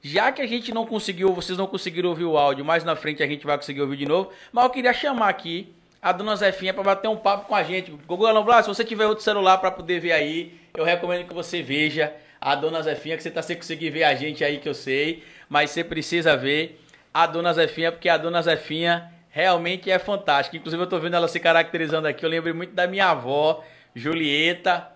Já 0.00 0.30
que 0.30 0.40
a 0.40 0.46
gente 0.46 0.72
não 0.72 0.86
conseguiu, 0.86 1.32
vocês 1.32 1.58
não 1.58 1.66
conseguiram 1.66 2.10
ouvir 2.10 2.24
o 2.24 2.38
áudio, 2.38 2.64
mais 2.64 2.84
na 2.84 2.94
frente 2.94 3.22
a 3.22 3.26
gente 3.26 3.44
vai 3.44 3.56
conseguir 3.56 3.80
ouvir 3.80 3.96
de 3.96 4.06
novo. 4.06 4.30
Mas 4.52 4.64
eu 4.64 4.70
queria 4.70 4.92
chamar 4.92 5.28
aqui 5.28 5.74
a 6.00 6.12
dona 6.12 6.36
Zefinha 6.36 6.72
para 6.72 6.84
bater 6.84 7.08
um 7.08 7.16
papo 7.16 7.48
com 7.48 7.54
a 7.54 7.62
gente. 7.64 7.90
Google 8.06 8.32
Noblar, 8.32 8.62
se 8.62 8.68
você 8.68 8.84
tiver 8.84 9.06
outro 9.06 9.24
celular 9.24 9.58
para 9.58 9.70
poder 9.70 9.98
ver 10.00 10.12
aí, 10.12 10.58
eu 10.74 10.84
recomendo 10.84 11.26
que 11.26 11.34
você 11.34 11.62
veja 11.62 12.12
a 12.40 12.54
dona 12.54 12.80
Zefinha, 12.80 13.16
que 13.16 13.22
você 13.22 13.30
tá 13.30 13.42
sem 13.42 13.56
conseguir 13.56 13.90
ver 13.90 14.04
a 14.04 14.14
gente 14.14 14.44
aí, 14.44 14.58
que 14.58 14.68
eu 14.68 14.74
sei. 14.74 15.24
Mas 15.48 15.70
você 15.70 15.82
precisa 15.82 16.36
ver 16.36 16.80
a 17.12 17.26
dona 17.26 17.52
Zefinha, 17.52 17.90
porque 17.90 18.08
a 18.08 18.16
dona 18.16 18.40
Zefinha 18.40 19.12
realmente 19.30 19.90
é 19.90 19.98
fantástica. 19.98 20.56
Inclusive 20.56 20.80
eu 20.80 20.86
tô 20.86 21.00
vendo 21.00 21.16
ela 21.16 21.26
se 21.26 21.40
caracterizando 21.40 22.06
aqui. 22.06 22.24
Eu 22.24 22.30
lembrei 22.30 22.52
muito 22.52 22.72
da 22.72 22.86
minha 22.86 23.10
avó, 23.10 23.64
Julieta. 23.96 24.86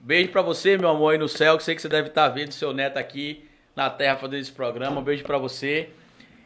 Beijo 0.00 0.32
pra 0.32 0.42
você, 0.42 0.76
meu 0.76 0.88
amor, 0.88 1.12
aí 1.12 1.18
no 1.18 1.28
céu, 1.28 1.56
que 1.56 1.62
sei 1.62 1.76
que 1.76 1.82
você 1.82 1.88
deve 1.88 2.08
estar 2.08 2.28
vendo 2.28 2.52
seu 2.52 2.72
neto 2.72 2.96
aqui 2.96 3.44
na 3.74 3.88
terra 3.90 4.16
fazendo 4.16 4.40
esse 4.40 4.52
programa. 4.52 5.00
Um 5.00 5.04
beijo 5.04 5.24
pra 5.24 5.38
você. 5.38 5.90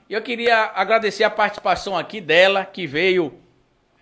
E 0.09 0.15
eu 0.15 0.23
queria 0.23 0.71
agradecer 0.75 1.25
a 1.25 1.31
participação 1.31 1.97
aqui 1.97 2.21
dela, 2.21 2.65
que 2.65 2.87
veio, 2.87 3.35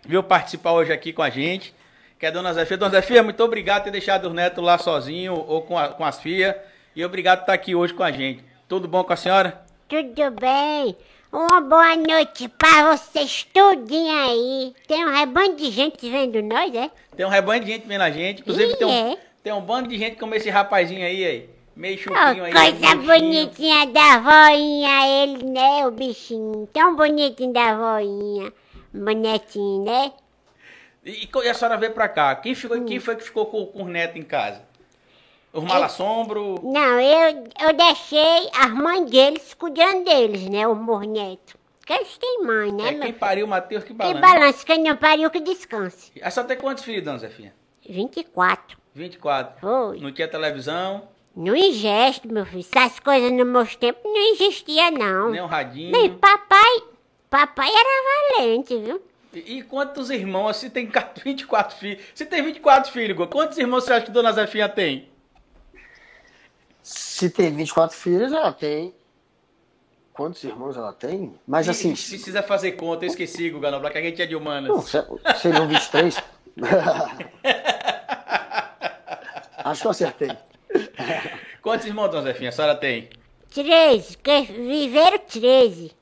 veio 0.07 0.23
participar 0.23 0.73
hoje 0.73 0.93
aqui 0.93 1.13
com 1.13 1.23
a 1.23 1.31
gente, 1.31 1.75
que 2.19 2.27
é 2.27 2.29
a 2.29 2.33
Dona 2.33 2.53
Zefia. 2.53 2.77
Dona 2.77 2.91
Zefia, 2.93 3.23
muito 3.23 3.43
obrigado 3.43 3.81
por 3.83 3.85
ter 3.87 3.91
deixado 3.93 4.27
o 4.27 4.35
neto 4.35 4.61
lá 4.61 4.77
sozinho 4.77 5.35
ou 5.35 5.63
com, 5.63 5.79
a- 5.79 5.89
com 5.89 6.05
as 6.05 6.21
filhas. 6.21 6.55
E 6.95 7.05
obrigado 7.05 7.39
por 7.39 7.43
estar 7.45 7.53
aqui 7.55 7.75
hoje 7.75 7.95
com 7.95 8.03
a 8.03 8.13
gente. 8.13 8.45
Tudo 8.69 8.87
bom 8.87 9.03
com 9.03 9.13
a 9.13 9.17
senhora? 9.17 9.63
Tudo 9.89 10.31
bem? 10.33 10.97
Uma 11.33 11.61
boa 11.61 11.97
noite 11.97 12.49
pra 12.49 12.95
vocês 12.95 13.45
tudinho 13.53 14.13
aí. 14.15 14.75
Tem 14.87 15.05
um 15.05 15.13
rebanho 15.13 15.57
de 15.57 15.71
gente 15.71 16.09
vendo 16.09 16.41
nós, 16.43 16.73
é? 16.75 16.91
Tem 17.17 17.27
um 17.27 17.31
rebanho 17.31 17.65
de 17.65 17.73
gente 17.73 17.87
vendo 17.89 18.03
a 18.03 18.11
gente. 18.11 18.41
Inclusive 18.43 18.77
tem, 18.77 18.87
um, 18.87 18.91
é? 19.13 19.19
tem 19.43 19.53
um 19.53 19.61
bando 19.61 19.89
de 19.89 19.99
gente 19.99 20.17
como 20.17 20.35
esse 20.35 20.49
rapazinho 20.51 21.05
aí, 21.05 21.25
aí. 21.25 21.51
Meio 21.77 21.97
Oh, 21.97 22.03
chupinho 22.03 22.45
aí. 22.45 22.53
coisa 22.53 22.95
bonitinha 22.97 23.87
da 23.89 24.19
voinha, 24.21 25.25
ele, 25.25 25.45
né, 25.45 25.87
o 25.87 25.91
bichinho. 25.91 26.69
Tão 26.73 26.95
bonitinho 26.95 27.53
da 27.53 27.75
voinha. 27.77 28.53
Bonitinho, 28.93 29.85
né? 29.85 30.13
E, 31.05 31.29
e 31.43 31.49
a 31.49 31.55
senhora 31.55 31.77
veio 31.77 31.93
pra 31.93 32.09
cá. 32.09 32.35
Quem, 32.37 32.55
ficou, 32.55 32.77
Hum. 32.77 32.85
quem 32.87 33.01
foi 33.01 33.17
que 33.17 33.25
ficou 33.25 33.47
com, 33.47 33.67
com 33.67 33.83
os 33.85 33.91
netos 33.91 34.17
em 34.17 34.23
casa? 34.23 34.63
Os 35.53 35.63
malassombros? 35.65 36.61
Não, 36.63 37.01
eu, 37.01 37.45
eu 37.61 37.73
deixei 37.77 38.49
as 38.57 38.71
mães 38.73 39.11
deles 39.11 39.55
cuidando 39.55 40.05
deles, 40.05 40.49
né, 40.49 40.67
os 40.67 40.79
meus 40.79 41.07
netos. 41.07 41.55
Porque 41.81 41.93
eles 41.93 42.17
têm 42.19 42.43
mãe, 42.45 42.73
né, 42.73 42.85
É, 42.89 42.93
quem 42.93 43.03
filho? 43.03 43.15
pariu, 43.19 43.47
Matheus, 43.47 43.85
que 43.85 43.93
Que 43.95 44.15
balança. 44.15 44.65
quem 44.65 44.83
não 44.83 44.97
pariu 44.97 45.31
que 45.31 45.41
descanse. 45.41 46.11
A 46.23 46.31
senhora 46.31 46.49
tem 46.49 46.57
quantos 46.57 46.83
filhos, 46.85 47.05
dona 47.05 47.19
Zefinha? 47.19 47.53
24. 47.87 48.79
24. 48.95 49.61
Foi. 49.61 50.01
Não 50.01 50.11
tinha 50.13 50.27
televisão, 50.27 51.07
Não 51.37 51.57
ingeste, 51.57 52.29
meu 52.29 52.47
filho. 52.47 52.65
Essas 52.75 53.01
coisas 53.01 53.33
nos 53.33 53.47
meus 53.47 53.75
tempos 53.77 54.03
não 54.05 54.33
existia, 54.33 54.91
não. 54.91 55.31
nem 55.31 55.41
um 55.43 55.47
radinho. 55.47 55.91
Nem 55.91 56.15
papai. 56.15 56.83
Papai 57.29 57.69
era 57.69 58.39
valente, 58.39 58.77
viu? 58.79 59.03
E, 59.33 59.59
e 59.59 59.63
quantos 59.63 60.11
irmãos? 60.11 60.57
Se 60.59 60.71
tem 60.71 60.89
24 61.25 61.75
filhos. 61.79 62.03
Se 62.15 62.25
tem 62.25 62.41
24 62.43 62.93
filhos, 62.93 63.17
Gô, 63.17 63.27
quantos 63.27 63.59
irmãos 63.59 63.83
você 63.85 63.93
acha 63.95 64.07
que 64.07 64.13
dona 64.13 64.33
Zefinha 64.33 64.69
tem? 64.69 65.09
Se 66.83 67.29
tem 67.31 67.51
24 67.53 67.97
filhos, 67.97 68.31
ela 68.33 68.53
tem. 68.53 68.95
Quantos 70.13 70.45
irmãos 70.45 70.77
ela 70.77 70.93
tem? 70.93 71.35
Mas 71.45 71.67
E- 71.67 71.71
assim. 71.71 71.97
se 71.97 72.17
quiser 72.19 72.47
fazer 72.47 72.73
conta, 72.73 73.05
eu 73.05 73.09
esqueci, 73.09 73.51
Guga 73.51 73.73
Noblar, 73.73 73.91
que 73.91 73.99
a 73.99 74.03
gente 74.03 74.23
é 74.23 74.27
de 74.27 74.37
humanas. 74.37 74.69
Não, 74.71 74.81
se- 74.83 75.03
seriam 75.41 75.67
23. 75.67 76.17
Acho 79.65 79.81
que 79.81 79.87
eu 79.87 79.91
acertei. 79.91 80.31
Quantos 81.63 81.87
irmãos, 81.87 82.09
dona 82.09 82.23
Zefinha, 82.23 82.51
a 82.51 82.53
senhora 82.53 82.75
tem? 82.75 83.09
13. 83.53 84.19
Que 84.19 84.43
viveram 84.43 85.19
13. 85.19 85.93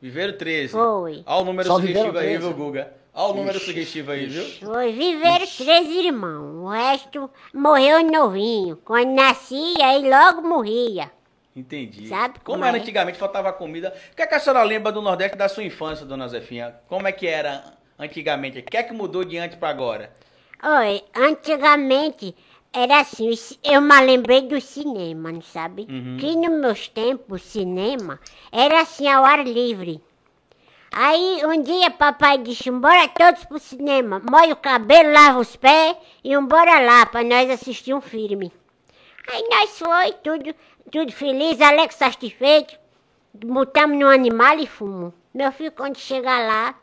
Viveram 0.00 0.38
13. 0.38 0.72
Foi. 0.72 1.22
Olha 1.26 1.42
o 1.42 1.44
número 1.44 1.68
Só 1.68 1.76
sugestivo 1.76 2.18
aí, 2.18 2.26
13. 2.26 2.38
viu, 2.38 2.54
Guga? 2.54 2.94
Olha 3.12 3.32
o 3.32 3.36
número 3.36 3.56
Ixi, 3.56 3.66
sugestivo 3.66 4.12
aí, 4.12 4.26
viu? 4.26 4.44
Foi. 4.66 4.92
Viveram 4.92 5.46
13 5.46 6.06
irmãos. 6.06 6.64
O 6.64 6.68
resto 6.68 7.30
morreu 7.52 8.04
novinho. 8.04 8.76
Quando 8.84 9.10
nascia, 9.10 9.84
aí 9.86 10.08
logo 10.08 10.42
morria. 10.42 11.10
Entendi. 11.54 12.06
Sabe 12.08 12.38
como, 12.38 12.58
como 12.58 12.64
era 12.64 12.78
é? 12.78 12.80
antigamente, 12.80 13.18
faltava 13.18 13.52
comida. 13.52 13.92
O 14.12 14.16
que, 14.16 14.22
é 14.22 14.26
que 14.26 14.34
a 14.34 14.40
senhora 14.40 14.62
lembra 14.62 14.92
do 14.92 15.02
Nordeste 15.02 15.36
da 15.36 15.48
sua 15.48 15.64
infância, 15.64 16.06
dona 16.06 16.28
Zefinha? 16.28 16.76
Como 16.88 17.06
é 17.08 17.12
que 17.12 17.26
era 17.26 17.74
antigamente? 17.98 18.60
O 18.60 18.62
que 18.62 18.76
é 18.76 18.82
que 18.82 18.92
mudou 18.92 19.24
de 19.24 19.36
antes 19.36 19.58
pra 19.58 19.68
agora? 19.68 20.12
Oi, 20.62 21.02
antigamente 21.16 22.34
era 22.72 23.00
assim, 23.00 23.30
eu 23.64 23.80
me 23.80 24.00
lembrei 24.00 24.42
do 24.42 24.60
cinema, 24.60 25.32
não 25.32 25.42
sabe? 25.42 25.86
Uhum. 25.90 26.16
Que 26.18 26.36
nos 26.36 26.60
meus 26.60 26.88
tempos, 26.88 27.42
o 27.42 27.44
cinema 27.44 28.20
era 28.52 28.80
assim, 28.80 29.08
ao 29.08 29.24
ar 29.24 29.44
livre. 29.44 30.00
Aí 30.92 31.40
um 31.44 31.62
dia 31.62 31.90
papai 31.90 32.38
disse, 32.38 32.70
bora 32.70 33.06
todos 33.08 33.44
pro 33.44 33.58
cinema, 33.58 34.20
molha 34.28 34.52
o 34.52 34.56
cabelo, 34.56 35.12
lava 35.12 35.38
os 35.38 35.54
pés 35.54 35.96
e 36.24 36.36
bora 36.38 36.80
lá 36.80 37.06
pra 37.06 37.22
nós 37.22 37.48
assistir 37.50 37.94
um 37.94 38.00
filme. 38.00 38.52
Aí 39.28 39.44
nós 39.48 39.78
foi, 39.78 40.12
tudo, 40.14 40.54
tudo 40.90 41.12
feliz, 41.12 41.60
Alex 41.60 41.94
satisfeito, 41.94 42.76
botamos 43.32 43.98
no 43.98 44.08
animal 44.08 44.58
e 44.58 44.66
fumo. 44.66 45.14
Meu 45.32 45.52
filho, 45.52 45.70
quando 45.70 45.96
chega 45.96 46.38
lá, 46.40 46.74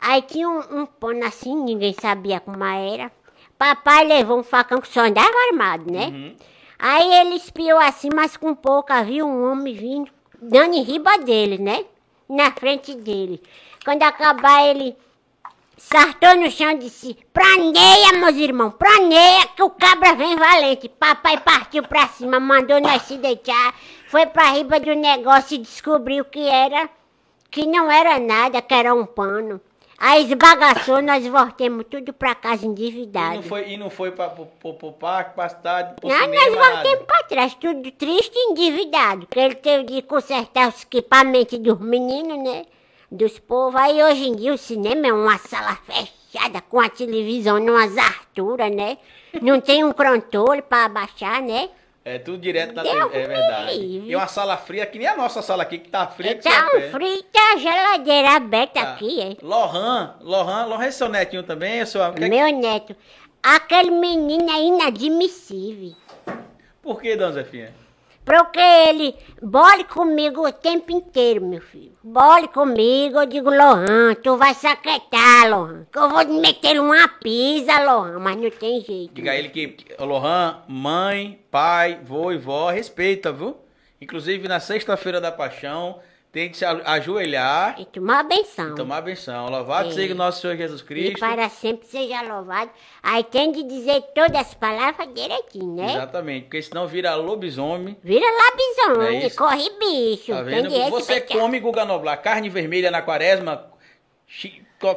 aí 0.00 0.20
tinha 0.20 0.48
um, 0.48 0.80
um 0.80 0.86
pano 0.86 1.24
assim, 1.24 1.56
ninguém 1.56 1.94
sabia 1.94 2.40
como 2.40 2.62
era. 2.62 3.10
Papai 3.58 4.04
levou 4.06 4.38
um 4.38 4.42
facão 4.42 4.80
que 4.80 4.88
só 4.88 5.00
andava 5.00 5.32
armado, 5.50 5.90
né? 5.90 6.34
Aí 6.78 7.14
ele 7.20 7.36
espiou 7.36 7.78
assim, 7.78 8.08
mas 8.14 8.36
com 8.36 8.54
pouca, 8.54 9.02
viu 9.02 9.26
um 9.26 9.50
homem 9.50 9.74
vindo, 9.74 10.10
dando 10.40 10.74
em 10.74 10.82
riba 10.82 11.16
dele, 11.18 11.58
né? 11.58 11.84
Na 12.28 12.50
frente 12.50 12.94
dele. 12.94 13.42
Quando 13.84 14.02
acabar, 14.02 14.66
ele 14.66 14.96
sartou 15.76 16.36
no 16.36 16.50
chão 16.50 16.72
e 16.72 16.78
disse: 16.78 17.16
Praneia, 17.32 18.18
meus 18.18 18.36
irmãos, 18.36 18.74
praneia 18.74 19.46
que 19.54 19.62
o 19.62 19.70
cabra 19.70 20.14
vem 20.14 20.36
valente. 20.36 20.88
Papai 20.88 21.38
partiu 21.40 21.82
pra 21.82 22.08
cima, 22.08 22.38
mandou 22.38 22.80
nós 22.80 23.02
se 23.02 23.16
deitar, 23.16 23.74
foi 24.08 24.26
pra 24.26 24.50
riba 24.50 24.78
do 24.80 24.94
negócio 24.94 25.54
e 25.54 25.58
descobriu 25.58 26.24
que 26.24 26.46
era, 26.46 26.90
que 27.50 27.66
não 27.66 27.90
era 27.90 28.18
nada, 28.18 28.60
que 28.60 28.74
era 28.74 28.94
um 28.94 29.06
pano. 29.06 29.60
Aí 29.98 30.24
esbagaçou, 30.24 31.00
nós 31.00 31.26
voltemos 31.26 31.86
tudo 31.88 32.12
pra 32.12 32.34
casa 32.34 32.64
E 32.64 32.68
endividado. 32.68 33.36
não 33.36 33.42
foi, 33.42 33.68
e 33.70 33.76
não 33.76 33.88
foi 33.90 34.10
pra, 34.10 34.28
pro, 34.28 34.74
pro, 34.74 34.92
parque, 34.92 35.34
pra 35.34 35.48
cidade, 35.48 35.94
pro 35.98 36.08
Não, 36.08 36.16
nós 36.18 36.40
cinema, 36.44 36.70
nada. 36.70 36.96
pra 36.98 37.22
trás, 37.22 37.54
tudo 37.54 37.90
triste 37.92 38.34
e 38.34 38.50
endividado. 38.50 39.26
Porque 39.26 39.40
ele 39.40 39.54
teve 39.54 39.84
de 39.84 40.02
consertar 40.02 40.68
os 40.68 40.82
equipamentos 40.82 41.58
dos 41.58 41.78
meninos, 41.80 42.38
né? 42.42 42.66
dos 43.10 43.38
povos. 43.38 43.80
Aí 43.80 44.02
hoje 44.02 44.28
em 44.28 44.36
dia 44.36 44.52
o 44.52 44.58
cinema 44.58 45.06
é 45.06 45.12
uma 45.12 45.38
sala 45.38 45.76
fechada 45.76 46.60
com 46.60 46.80
a 46.80 46.88
televisão 46.88 47.58
numas 47.60 47.96
alturas, 47.96 48.70
né? 48.74 48.98
Não 49.40 49.60
tem 49.60 49.84
um 49.84 49.92
controle 49.92 50.62
pra 50.62 50.86
abaixar, 50.86 51.42
né? 51.42 51.68
É 52.08 52.20
tudo 52.20 52.38
direto 52.38 52.72
na 52.72 52.84
Deus 52.84 53.10
TV, 53.10 53.18
é 53.18 53.26
verdade. 53.26 54.02
E 54.06 54.14
uma 54.14 54.28
sala 54.28 54.56
fria, 54.56 54.86
que 54.86 54.96
nem 54.96 55.08
a 55.08 55.16
nossa 55.16 55.42
sala 55.42 55.64
aqui, 55.64 55.76
que 55.78 55.88
tá 55.90 56.06
fria 56.06 56.36
que 56.36 56.42
você 56.42 56.48
Tá 56.48 56.68
um 56.76 56.80
frio, 56.92 57.22
tá 57.32 57.52
a 57.54 57.56
geladeira 57.56 58.30
aberta 58.36 58.80
Tá. 58.80 58.92
aqui, 58.92 59.20
é. 59.20 59.36
Lohan, 59.42 60.14
Lohan, 60.20 60.66
Lohan 60.66 60.84
é 60.84 60.90
seu 60.92 61.08
netinho 61.08 61.42
também, 61.42 61.80
é 61.80 61.84
seu... 61.84 62.00
que- 62.12 62.28
Meu 62.28 62.56
neto, 62.56 62.94
aquele 63.42 63.90
menino 63.90 64.48
é 64.48 64.62
inadmissível. 64.62 65.96
Por 66.80 67.00
que, 67.02 67.16
dona 67.16 67.32
Zefinha? 67.32 67.74
Porque 68.26 68.58
ele 68.58 69.14
bole 69.40 69.84
comigo 69.84 70.46
o 70.46 70.52
tempo 70.52 70.90
inteiro, 70.90 71.46
meu 71.46 71.60
filho. 71.60 71.92
Bole 72.02 72.48
comigo, 72.48 73.20
eu 73.20 73.26
digo, 73.26 73.48
Lohan, 73.48 74.14
tu 74.20 74.36
vai 74.36 74.52
saquetar, 74.52 75.48
Lohan. 75.48 75.86
Que 75.92 75.96
eu 75.98 76.08
vou 76.10 76.26
meter 76.40 76.80
uma 76.80 77.06
pisa, 77.06 77.78
Lohan, 77.84 78.18
mas 78.18 78.36
não 78.36 78.50
tem 78.50 78.80
jeito. 78.80 79.14
Diga 79.14 79.30
a 79.30 79.36
ele 79.36 79.48
que, 79.48 79.68
que- 79.68 80.02
Lohan, 80.04 80.58
mãe, 80.66 81.40
pai, 81.52 82.00
vô 82.02 82.32
e 82.32 82.36
vó, 82.36 82.68
respeita, 82.70 83.30
viu? 83.32 83.56
Inclusive, 84.00 84.48
na 84.48 84.58
sexta-feira 84.58 85.20
da 85.20 85.30
paixão, 85.30 86.00
tem 86.36 86.50
que 86.50 86.56
se 86.58 86.66
a- 86.66 86.82
ajoelhar 86.92 87.80
E 87.80 87.86
tomar 87.86 88.22
benção. 88.22 88.72
e 88.72 88.74
tomar 88.74 89.00
benção. 89.00 89.48
Louvado 89.48 89.88
É. 89.88 89.92
seja 89.92 90.12
o 90.12 90.16
nosso 90.16 90.42
Senhor 90.42 90.54
Jesus 90.54 90.82
E 90.82 90.84
Cristo. 90.84 91.18
para 91.18 91.48
sempre 91.48 91.86
seja 91.88 92.20
louvado. 92.20 92.70
Aí 93.02 93.24
tem 93.24 93.50
de 93.50 93.62
dizer 93.62 94.02
todas 94.14 94.38
as 94.38 94.52
palavras 94.52 95.08
direitinho, 95.14 95.74
né? 95.76 95.94
Exatamente, 95.94 96.42
porque 96.44 96.60
senão 96.60 96.86
vira 96.86 97.14
lobisomem. 97.14 97.96
Vira 98.04 98.26
Não 98.30 99.02
é 99.02 99.30
corre 99.30 99.70
bicho. 99.78 100.30
Tá 100.32 100.44
tem 100.44 100.44
vendo? 100.44 100.68
de 100.68 100.90
Você 100.90 101.22
come 101.22 101.58
Guga 101.58 101.86
Noblar, 101.86 102.20
carne 102.20 102.50
vermelha 102.50 102.90
na 102.90 103.00
quaresma, 103.00 103.70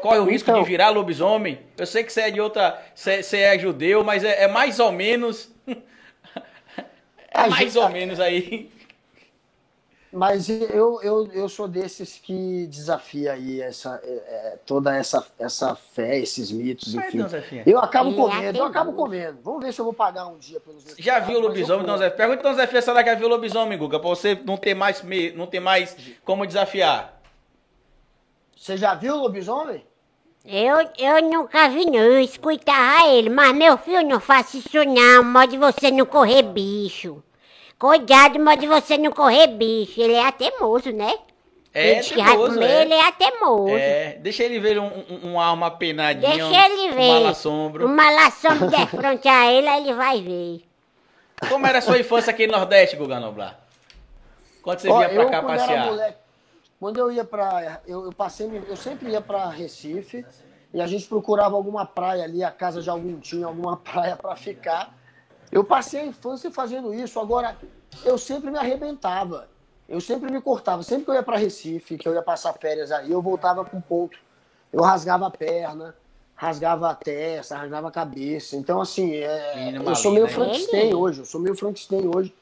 corre 0.02 0.20
o 0.20 0.26
risco 0.26 0.50
Então. 0.52 0.62
de 0.62 0.68
virar 0.68 0.90
lobisomem. 0.90 1.58
Eu 1.78 1.86
sei 1.86 2.04
que 2.04 2.12
você 2.12 2.22
é 2.24 2.32
de 2.32 2.42
outra. 2.42 2.78
Você 2.94 3.24
você 3.24 3.38
é 3.38 3.58
judeu, 3.58 4.04
mas 4.04 4.26
é, 4.26 4.44
é 4.44 4.48
mais 4.50 4.78
ou 4.78 4.92
menos. 4.92 5.50
é 5.66 6.84
A 7.32 7.48
mais 7.48 7.72
gente- 7.74 7.78
ou 7.78 7.88
menos 7.90 8.20
aí. 8.20 8.70
Mas 10.12 10.50
eu, 10.50 11.00
eu, 11.04 11.30
eu 11.34 11.48
sou 11.48 11.68
desses 11.68 12.18
que 12.18 12.66
desafia 12.66 13.34
aí 13.34 13.62
essa, 13.62 14.02
é, 14.04 14.10
é, 14.10 14.60
toda 14.66 14.96
essa, 14.96 15.24
essa 15.38 15.76
fé, 15.76 16.18
esses 16.18 16.52
mitos, 16.52 16.96
enfim. 16.96 17.20
Eu 17.64 17.78
acabo 17.78 18.16
comendo, 18.16 18.58
eu 18.58 18.66
acabo 18.66 18.94
comendo. 18.94 19.38
Vamos 19.44 19.64
ver 19.64 19.72
se 19.72 19.80
eu 19.80 19.86
vou 19.86 19.94
pagar 19.94 20.26
um 20.26 20.38
dia 20.40 20.60
pelos 20.60 20.84
meus 20.84 20.98
Já 20.98 21.20
viu 21.20 21.38
o 21.38 21.42
lobisomem. 21.42 21.86
Dona 21.86 21.98
Zé? 22.00 22.10
Pergunta, 22.10 22.42
Dona 22.42 22.56
Zé, 22.56 22.82
se 22.82 22.90
ela 22.90 23.04
já 23.06 23.14
viu 23.14 23.28
o 23.28 23.30
lobisomem, 23.30 23.78
Guga, 23.78 24.00
pra 24.00 24.10
você 24.10 24.34
não 24.44 24.58
ter 24.58 24.74
mais, 24.74 25.04
me- 25.04 25.32
não 25.32 25.46
ter 25.46 25.60
mais 25.60 25.96
como 26.26 26.48
desafiar. 26.48 27.22
Você 28.58 28.76
já 28.78 28.96
viu 28.96 29.14
o 29.14 29.20
lobisomem? 29.20 29.86
Eu, 30.44 30.90
eu 30.98 31.22
nunca 31.30 31.70
vi, 31.70 31.86
não. 31.86 32.00
Eu 32.00 32.20
escutava 32.20 33.08
ele, 33.10 33.30
mas 33.30 33.56
meu 33.56 33.78
filho, 33.78 34.08
não 34.08 34.20
faça 34.20 34.58
isso 34.58 34.84
não. 34.86 35.24
Modo 35.24 35.52
de 35.52 35.58
você 35.58 35.92
não 35.92 36.06
correr 36.06 36.42
bicho. 36.42 37.22
Cuidado, 37.80 38.40
modo 38.40 38.60
de 38.60 38.68
você 38.68 38.98
não 38.98 39.12
correr 39.12 39.48
bicho. 39.48 40.02
Ele 40.02 40.14
é 40.14 40.28
atemoso, 40.28 40.92
né? 40.92 41.18
É 41.74 41.92
ele 41.92 42.04
teimoso, 42.04 42.54
comer, 42.56 42.66
é. 42.66 42.82
ele 42.82 42.94
é 42.94 43.08
atemoso. 43.08 43.78
É, 43.78 44.18
deixa 44.20 44.44
ele 44.44 44.60
ver 44.60 44.80
um, 44.80 44.88
um, 44.88 45.32
uma 45.32 45.46
alma 45.46 45.70
penadinha, 45.70 46.30
Deixa 46.30 46.46
um, 46.46 46.54
ele 46.54 46.92
um 46.92 46.96
ver. 46.96 47.14
malassombro. 47.14 47.86
Uma 47.86 48.10
lação 48.10 48.58
de 48.68 48.88
frente 48.88 49.28
a 49.28 49.52
ele, 49.52 49.68
aí 49.68 49.84
ele 49.84 49.94
vai 49.94 50.22
ver. 50.22 50.62
Como 51.48 51.66
era 51.66 51.78
a 51.78 51.82
sua 51.82 52.00
infância 52.00 52.32
aqui 52.32 52.48
no 52.48 52.54
Nordeste, 52.54 52.98
Guga 52.98 53.20
Noblar? 53.20 53.60
Quando 54.62 54.80
você 54.80 54.90
Ó, 54.90 54.98
vinha 54.98 55.10
pra 55.10 55.24
eu, 55.24 55.30
cá 55.30 55.42
quando 55.42 55.58
passear? 55.58 55.72
Era 55.72 55.86
moleque, 55.86 56.18
quando 56.80 56.98
eu 56.98 57.12
ia 57.12 57.24
pra. 57.24 57.82
Eu, 57.88 58.06
eu 58.06 58.12
passei, 58.12 58.50
eu 58.68 58.76
sempre 58.76 59.12
ia 59.12 59.22
pra 59.22 59.48
Recife 59.50 60.26
e 60.74 60.82
a 60.82 60.88
gente 60.88 61.08
procurava 61.08 61.56
alguma 61.56 61.86
praia 61.86 62.24
ali, 62.24 62.44
a 62.44 62.52
casa 62.52 62.82
de 62.82 62.90
algum 62.90 63.20
tinha 63.20 63.46
alguma 63.46 63.78
praia 63.78 64.18
pra 64.18 64.36
ficar. 64.36 64.99
Eu 65.52 65.64
passei 65.64 66.02
a 66.02 66.06
infância 66.06 66.52
fazendo 66.52 66.94
isso. 66.94 67.20
Agora, 67.20 67.58
eu 68.04 68.18
sempre 68.18 68.52
me 68.52 68.58
arrebentava. 68.58 69.48
Eu 69.88 70.00
sempre 70.00 70.32
me 70.32 70.42
cortava. 70.42 70.84
Sempre 70.84 71.06
que 71.06 71.12
eu 71.12 71.16
ia 71.16 71.24
pra 71.24 71.38
Recife, 71.38 71.98
que 71.98 72.08
eu 72.08 72.14
ia 72.14 72.22
passar 72.22 72.54
férias 72.54 72.92
aí, 72.92 73.12
eu 73.12 73.22
voltava 73.22 73.66
com 73.66 73.82
ponto. 73.82 74.18
Eu 74.72 74.84
rasgava 74.84 75.26
a 75.26 75.32
perna, 75.32 75.96
rasgava 76.36 76.90
a 76.92 76.96
testa, 76.96 77.58
rasgava 77.58 77.88
a 77.88 77.92
cabeça. 77.92 78.56
Então, 78.56 78.80
assim, 78.80 79.16
é, 79.16 79.76
eu 79.84 79.96
sou 79.96 80.12
meio 80.12 80.28
hein? 80.28 80.32
Frankenstein 80.32 80.94
hoje. 80.94 81.22
Eu 81.22 81.26
sou 81.26 81.42
meio 81.42 81.56
Frankenstein 81.56 82.12
hoje 82.14 82.34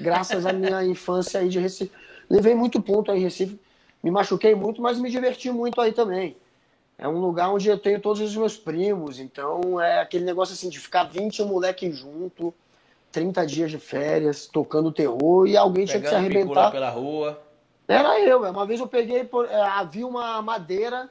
graças 0.00 0.46
à 0.46 0.52
minha 0.52 0.84
infância 0.84 1.40
aí 1.40 1.48
de 1.48 1.58
Recife. 1.58 1.92
Levei 2.28 2.54
muito 2.54 2.80
ponto 2.80 3.10
aí 3.10 3.18
em 3.18 3.22
Recife, 3.22 3.60
me 4.02 4.10
machuquei 4.10 4.54
muito, 4.54 4.80
mas 4.80 4.98
me 4.98 5.10
diverti 5.10 5.50
muito 5.50 5.80
aí 5.80 5.92
também. 5.92 6.36
É 7.00 7.08
um 7.08 7.18
lugar 7.18 7.50
onde 7.50 7.66
eu 7.66 7.78
tenho 7.78 7.98
todos 7.98 8.20
os 8.20 8.36
meus 8.36 8.58
primos, 8.58 9.18
então 9.18 9.80
é 9.80 10.02
aquele 10.02 10.22
negócio 10.22 10.52
assim 10.52 10.68
de 10.68 10.78
ficar 10.78 11.04
20 11.04 11.42
moleque 11.44 11.90
junto, 11.90 12.52
30 13.10 13.46
dias 13.46 13.70
de 13.70 13.78
férias, 13.78 14.46
tocando 14.46 14.92
terror 14.92 15.46
e 15.46 15.56
alguém 15.56 15.86
tinha 15.86 15.98
que 15.98 16.06
se 16.06 16.14
Pegando 16.14 16.30
arrebentar. 16.30 16.70
pela 16.70 16.90
rua. 16.90 17.40
Era 17.88 18.20
eu, 18.20 18.44
é. 18.44 18.50
uma 18.50 18.66
vez 18.66 18.80
eu 18.80 18.86
peguei, 18.86 19.26
é, 19.48 19.60
havia 19.62 20.06
uma 20.06 20.42
madeira 20.42 21.08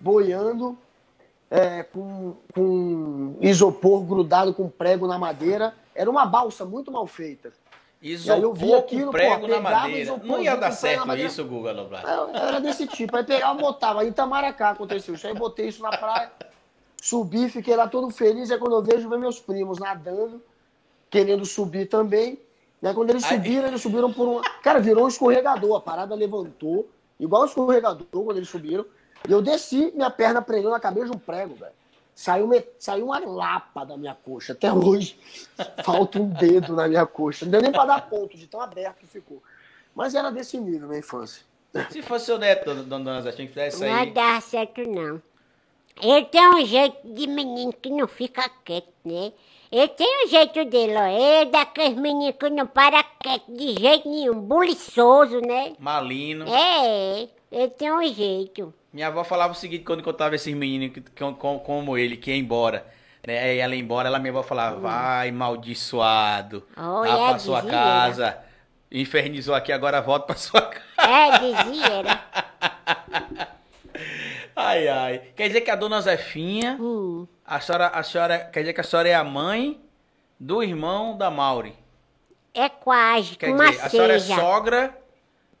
boiando 0.00 0.76
é, 1.48 1.84
com, 1.84 2.34
com 2.52 3.36
isopor 3.40 4.02
grudado 4.02 4.52
com 4.52 4.68
prego 4.68 5.06
na 5.06 5.20
madeira. 5.20 5.72
Era 5.94 6.10
uma 6.10 6.26
balsa 6.26 6.64
muito 6.64 6.90
mal 6.90 7.06
feita. 7.06 7.52
Aí 8.00 8.42
eu 8.42 8.52
vi 8.52 8.64
Isopor 8.66 8.78
aquilo, 8.78 9.06
com 9.06 9.10
pô, 9.12 9.18
prego 9.18 9.48
na 9.48 9.60
madeira. 9.60 9.98
isopor 10.00 10.26
Não 10.26 10.40
ia 10.40 10.52
dar 10.52 10.58
prego 10.68 10.76
certo 10.76 11.16
isso, 11.16 11.44
Guga 11.44 11.72
Noblar. 11.72 12.04
Era 12.32 12.60
desse 12.60 12.86
tipo. 12.86 13.16
Aí 13.16 13.24
pegava, 13.24 13.58
botava. 13.58 14.00
Aí 14.00 14.06
em 14.06 14.10
Itamaracá 14.10 14.70
aconteceu 14.70 15.14
isso. 15.14 15.26
Aí 15.26 15.34
botei 15.34 15.66
isso 15.68 15.82
na 15.82 15.90
praia, 15.96 16.30
subi, 17.02 17.48
fiquei 17.48 17.74
lá 17.74 17.88
todo 17.88 18.08
feliz. 18.10 18.50
Aí 18.50 18.58
quando 18.58 18.74
eu 18.74 18.82
vejo, 18.82 19.08
vem 19.08 19.18
meus 19.18 19.40
primos 19.40 19.78
nadando, 19.78 20.40
querendo 21.10 21.44
subir 21.44 21.86
também. 21.86 22.38
E 22.80 22.86
aí 22.86 22.94
quando 22.94 23.10
eles 23.10 23.24
Aí- 23.24 23.36
subiram, 23.36 23.66
eles 23.66 23.82
subiram 23.82 24.12
por 24.12 24.28
um. 24.28 24.40
Cara, 24.62 24.78
virou 24.78 25.04
um 25.04 25.08
escorregador. 25.08 25.76
A 25.76 25.80
parada 25.80 26.14
levantou, 26.14 26.88
igual 27.18 27.42
um 27.42 27.46
escorregador 27.46 28.06
quando 28.12 28.36
eles 28.36 28.48
subiram. 28.48 28.86
E 29.28 29.32
eu 29.32 29.42
desci, 29.42 29.90
minha 29.96 30.10
perna 30.10 30.40
prendeu 30.40 30.70
na 30.70 30.78
cabeça 30.78 31.06
de 31.06 31.16
um 31.16 31.18
prego, 31.18 31.56
velho. 31.56 31.72
Saiu, 32.18 32.48
me- 32.48 32.64
Saiu 32.80 33.04
uma 33.06 33.20
lapa 33.20 33.84
da 33.84 33.96
minha 33.96 34.12
coxa. 34.12 34.52
Até 34.52 34.72
hoje 34.72 35.16
falta 35.84 36.18
um 36.18 36.28
dedo 36.28 36.74
na 36.74 36.88
minha 36.88 37.06
coxa. 37.06 37.44
Não 37.44 37.52
deu 37.52 37.62
nem 37.62 37.70
pra 37.70 37.84
dar 37.84 38.10
ponto, 38.10 38.36
de 38.36 38.48
tão 38.48 38.60
aberto 38.60 38.96
que 38.98 39.06
ficou. 39.06 39.40
Mas 39.94 40.16
era 40.16 40.28
desse 40.32 40.58
nível, 40.58 40.88
minha 40.88 40.98
infância. 40.98 41.44
Se 41.92 42.02
fosse 42.02 42.26
seu 42.26 42.36
neto, 42.36 42.64
dona, 42.74 42.82
dona 42.82 43.22
Zé, 43.22 43.30
tinha 43.30 43.46
que 43.46 43.54
fazer 43.54 43.68
isso 43.68 43.84
Não 43.84 43.94
aí. 43.94 44.10
dar 44.10 44.42
certo, 44.42 44.80
não. 44.80 45.22
Ele 46.02 46.24
tem 46.26 46.48
um 46.48 46.66
jeito 46.66 46.96
de 47.04 47.28
menino 47.28 47.72
que 47.72 47.88
não 47.88 48.08
fica 48.08 48.50
quieto, 48.64 48.88
né? 49.04 49.32
Ele 49.70 49.86
tem 49.86 50.24
o 50.24 50.28
jeito 50.28 50.64
dele, 50.64 50.96
ó. 50.96 51.06
Ele 51.06 51.22
é 51.22 51.44
daqueles 51.44 51.96
meninos 51.96 52.34
que 52.36 52.50
não 52.50 52.66
para 52.66 53.00
quieto 53.04 53.46
de 53.52 53.74
jeito 53.80 54.08
nenhum, 54.10 54.40
buliçoso, 54.40 55.40
né? 55.40 55.76
Malino. 55.78 56.46
É, 56.48 57.28
ele 57.52 57.68
tem 57.68 57.92
um 57.92 58.04
jeito. 58.12 58.74
Minha 58.92 59.08
avó 59.08 59.22
falava 59.24 59.52
o 59.52 59.56
seguinte 59.56 59.84
quando 59.84 60.02
contava 60.02 60.34
esses 60.34 60.54
meninos 60.54 60.92
que, 60.94 61.00
que- 61.00 61.32
com- 61.34 61.58
como 61.58 61.96
ele, 61.98 62.16
que 62.16 62.30
ia 62.30 62.36
embora. 62.36 62.86
Né? 63.26 63.38
Aí 63.38 63.58
ela 63.58 63.74
ia 63.74 63.80
embora, 63.80 64.08
ela 64.08 64.18
minha 64.18 64.30
avó 64.32 64.42
falava, 64.42 64.80
vai, 64.80 65.30
maldiçoado. 65.30 66.66
Oh, 66.76 67.04
é, 67.04 67.28
pra 67.30 67.38
sua 67.38 67.60
dizia. 67.60 67.72
casa. 67.76 68.38
Infernizou 68.90 69.54
aqui, 69.54 69.70
agora 69.72 70.00
volta 70.00 70.26
pra 70.26 70.36
sua 70.36 70.62
casa. 70.62 70.88
É, 71.00 71.38
dizia, 71.38 71.86
era. 71.86 72.24
Ai, 74.54 74.88
ai. 74.88 75.22
Quer 75.36 75.46
dizer 75.48 75.60
que 75.60 75.70
a 75.70 75.76
dona 75.76 76.00
Zefinha, 76.00 76.76
Hum. 76.80 77.26
a 77.44 77.60
senhora, 77.60 77.86
a 77.88 78.02
senhora, 78.02 78.38
quer 78.52 78.60
dizer 78.60 78.72
que 78.72 78.80
a 78.80 78.84
senhora 78.84 79.08
é 79.08 79.14
a 79.14 79.22
mãe 79.24 79.80
do 80.38 80.62
irmão 80.62 81.16
da 81.16 81.30
Mauri. 81.30 81.74
É 82.52 82.68
quase, 82.68 83.36
Quer 83.36 83.50
uma 83.54 83.70
dizer, 83.70 83.82
a 83.84 83.88
senhora 83.88 84.14
é 84.16 84.18
sogra 84.18 84.98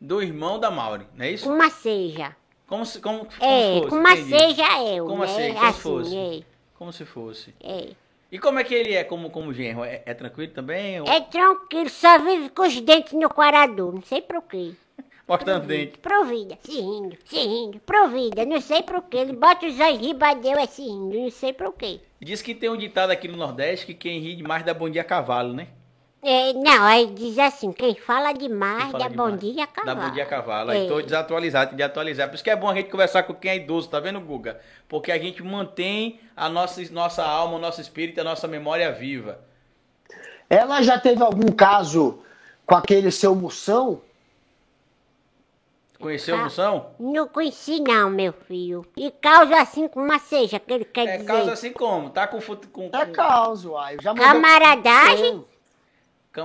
do 0.00 0.20
irmão 0.22 0.58
da 0.58 0.70
Mauri, 0.70 1.06
não 1.14 1.24
é 1.24 1.30
isso? 1.30 1.48
Uma 1.50 1.70
ceja. 1.70 2.34
Como 2.68 2.84
se, 2.86 3.00
como, 3.00 3.26
como 3.26 3.32
É, 3.40 3.60
se 3.64 3.80
fosse, 3.80 3.88
com 3.88 3.96
uma 3.96 4.12
entendi. 4.14 4.28
ceja 4.30 4.82
eu, 4.84 5.06
Como 5.06 5.24
né? 5.24 5.24
assim? 5.24 5.54
Como 5.54 5.58
se 5.58 5.66
assim, 5.66 5.80
fosse? 5.80 6.46
Como 6.74 6.92
se 6.92 7.04
fosse. 7.04 7.54
é, 7.60 7.78
é. 7.80 7.88
E 8.30 8.38
como 8.38 8.58
é 8.58 8.64
que 8.64 8.74
ele 8.74 8.92
é 8.94 9.02
como, 9.04 9.30
como 9.30 9.54
genro? 9.54 9.82
É, 9.84 10.02
é 10.04 10.12
tranquilo 10.14 10.52
também? 10.52 11.00
Ou- 11.00 11.08
É 11.08 11.20
tranquilo, 11.20 11.88
só 11.88 12.18
vive 12.18 12.50
com 12.50 12.62
os 12.62 12.80
dentes 12.80 13.14
no 13.14 13.28
quarador, 13.30 13.94
não 13.94 14.02
sei 14.02 14.20
por 14.20 14.42
quê. 14.42 14.72
Mostrando 15.26 15.66
dente. 15.66 15.98
Provida, 15.98 16.58
se 16.62 16.78
rindo, 16.80 17.16
se 17.24 17.36
rindo, 17.38 17.80
provida, 17.80 18.44
não 18.44 18.60
sei 18.60 18.82
por 18.82 19.02
quê. 19.02 19.18
Ele 19.18 19.32
bota 19.34 19.66
os 19.66 19.80
olhos 19.80 19.98
ribadeu 20.00 20.58
é 20.58 20.66
se 20.66 20.82
rindo, 20.82 21.18
não 21.18 21.30
sei 21.30 21.52
por 21.54 21.72
quê. 21.74 22.00
Diz 22.20 22.42
que 22.42 22.54
tem 22.54 22.68
um 22.70 22.76
ditado 22.76 23.10
aqui 23.10 23.28
no 23.28 23.36
Nordeste 23.36 23.86
que 23.86 23.94
quem 23.94 24.20
ri 24.20 24.36
demais 24.36 24.62
dá 24.64 24.74
bom 24.74 24.90
dia 24.90 25.02
a 25.02 25.04
cavalo, 25.04 25.52
né? 25.54 25.68
É, 26.20 26.52
não, 26.52 26.82
aí 26.84 27.06
diz 27.06 27.38
assim, 27.38 27.70
quem 27.72 27.94
fala 27.94 28.32
demais 28.32 28.82
Quem 28.84 28.90
fala 28.92 29.04
dá 29.04 29.08
demais 29.08 29.30
bom 29.30 29.36
dia 29.36 29.64
a 29.64 29.66
cavalo. 29.68 30.00
Dá 30.00 30.06
bom 30.06 30.12
dia 30.14 30.22
a 30.24 30.26
cavalo. 30.26 30.70
Aí 30.72 30.84
É. 30.84 30.88
tô 30.88 31.00
desatualizado, 31.00 31.68
tem 31.70 31.76
de 31.76 31.82
atualizar. 31.82 32.28
Por 32.28 32.34
isso 32.34 32.42
que 32.44 32.50
é 32.50 32.56
bom 32.56 32.68
a 32.68 32.74
gente 32.74 32.90
conversar 32.90 33.22
com 33.22 33.34
quem 33.34 33.52
é 33.52 33.56
idoso, 33.56 33.88
tá 33.88 34.00
vendo, 34.00 34.20
Guga? 34.20 34.60
Porque 34.88 35.12
a 35.12 35.18
gente 35.18 35.42
mantém 35.44 36.18
a 36.36 36.48
nossa, 36.48 36.82
nossa 36.92 37.24
alma, 37.24 37.54
o 37.56 37.60
nosso 37.60 37.80
espírito, 37.80 38.20
a 38.20 38.24
nossa 38.24 38.48
memória 38.48 38.90
viva. 38.90 39.38
Ela 40.50 40.82
já 40.82 40.98
teve 40.98 41.22
algum 41.22 41.52
caso 41.52 42.20
com 42.66 42.74
aquele 42.74 43.12
seu 43.12 43.34
moção? 43.36 44.00
Conheceu 46.00 46.36
o. 46.36 46.38
Moção? 46.38 46.90
Não 46.98 47.26
conheci 47.28 47.80
não, 47.80 48.08
meu 48.08 48.32
filho. 48.32 48.86
E 48.96 49.10
causa 49.10 49.56
assim 49.60 49.88
com 49.88 50.00
uma 50.00 50.18
seja, 50.18 50.58
que 50.60 50.72
ele 50.72 50.84
quer 50.84 51.06
É 51.08 51.12
dizer. 51.18 51.26
causa 51.26 51.52
assim 51.52 51.72
como? 51.72 52.10
Tá 52.10 52.26
com, 52.26 52.40
fute- 52.40 52.68
com, 52.68 52.88
É 52.92 53.04
com 53.06 53.12
caos, 53.12 53.64
uai. 53.64 53.96
Já 54.00 54.14
mandou- 54.14 54.26
Camaradagem? 54.32 55.44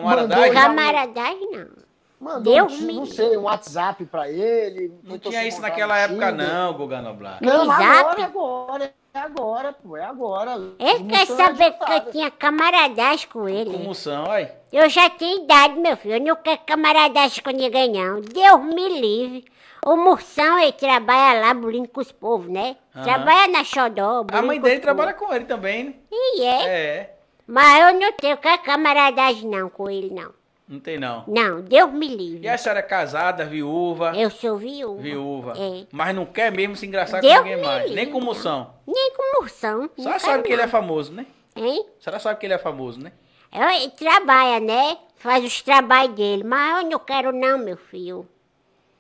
Camaradagem? 0.02 0.54
Camaradagem 0.54 1.52
não. 1.52 1.84
Mandou, 2.20 2.54
Deus 2.54 2.74
um, 2.80 2.86
me 2.86 2.94
não 2.94 3.06
sei, 3.06 3.36
um 3.38 3.42
WhatsApp 3.44 4.06
pra 4.06 4.30
ele. 4.30 4.94
Não 5.04 5.20
tinha 5.20 5.46
isso 5.46 5.60
naquela 5.62 5.98
época 5.98 6.32
Tinder. 6.32 6.48
não, 6.48 6.74
Guga 6.74 7.02
Noblar. 7.02 7.40
Não, 7.42 7.66
Zap? 7.66 7.84
agora, 7.84 8.22
é 8.22 8.24
agora. 8.24 8.94
É 9.16 9.20
agora, 9.20 9.74
pô, 9.74 9.96
é 9.98 10.06
agora. 10.06 10.54
Ele 10.80 11.04
quer 11.04 11.28
saber 11.28 11.74
que 11.74 11.92
eu 11.92 12.12
tinha 12.12 12.32
camaradagem 12.32 13.28
com 13.28 13.42
Com 13.42 13.50
ele. 13.50 13.78
Moção, 13.78 14.24
olha. 14.28 14.56
Eu 14.72 14.90
já 14.90 15.08
tenho 15.10 15.44
idade, 15.44 15.78
meu 15.80 15.96
filho. 15.98 16.16
Eu 16.16 16.22
não 16.22 16.36
quero 16.38 16.62
camaradagem 16.66 17.44
com 17.44 17.52
ninguém, 17.52 17.92
não. 17.92 18.22
Deus 18.22 18.64
me 18.74 19.02
livre. 19.02 19.46
O 19.86 19.98
Moção, 19.98 20.58
ele 20.58 20.72
trabalha 20.72 21.42
lá, 21.42 21.54
bulindo 21.54 21.90
com 21.90 22.00
os 22.00 22.12
povos, 22.12 22.50
né? 22.50 22.78
Aham. 22.96 23.04
Trabalha 23.04 23.52
na 23.52 23.64
Xodó, 23.66 24.26
A 24.32 24.42
mãe 24.42 24.60
dele 24.60 24.80
trabalha 24.80 25.14
com 25.14 25.32
ele 25.34 25.44
também, 25.46 25.84
né? 25.84 25.94
E 26.10 26.42
é. 26.42 26.66
É, 26.66 27.13
Mas 27.48 27.82
eu 27.94 28.00
não 28.00 28.12
tenho 28.14 28.38
quer 28.38 28.58
camaradagem, 28.62 29.50
não, 29.50 29.70
com 29.70 29.90
ele, 29.90 30.10
não. 30.10 30.32
não 30.68 30.80
tem 30.80 30.98
não. 30.98 31.24
Não, 31.28 31.62
Deus 31.62 31.92
me 31.92 32.08
E 32.08 32.16
livre. 32.16 32.48
a 32.50 32.58
senhora 32.58 32.80
é 32.80 32.84
casada, 32.84 33.46
viúva? 33.46 34.14
Eu 34.16 34.30
sou 34.30 34.58
viúva. 34.58 35.02
Viúva. 35.02 35.54
É. 35.58 35.86
Mas 35.92 36.16
não 36.16 36.26
quer 36.26 36.52
mesmo 36.52 36.76
se 36.76 36.86
engraçar 36.86 37.20
Deus 37.22 37.36
com 37.38 37.44
ninguém 37.44 37.62
mais. 37.62 37.86
Nem 37.88 37.96
livre. 38.06 38.12
com 38.12 38.22
Moção. 38.22 38.74
Nem 38.88 39.12
com 39.16 39.42
Moção. 39.42 39.90
A 39.98 40.02
senhora 40.02 40.20
sabe 40.20 40.44
que 40.44 40.54
ele 40.54 40.62
é 40.62 40.68
famoso, 40.68 41.12
né? 41.12 41.26
Hein? 41.56 41.86
A 42.00 42.04
senhora 42.04 42.20
sabe 42.20 42.40
que 42.40 42.46
ele 42.46 42.54
é 42.54 42.58
famoso, 42.58 43.00
né? 43.00 43.12
Eu- 43.52 43.70
Ele 43.70 43.92
trabalha, 43.92 44.60
né? 44.60 44.98
Faz 45.18 45.44
os 45.46 45.62
trabalhos 45.62 46.16
dele. 46.16 46.44
Mas 46.44 46.84
eu 46.84 46.90
não 46.90 46.98
quero, 47.00 47.32
não, 47.32 47.60
meu 47.60 47.78
filho. 47.78 48.28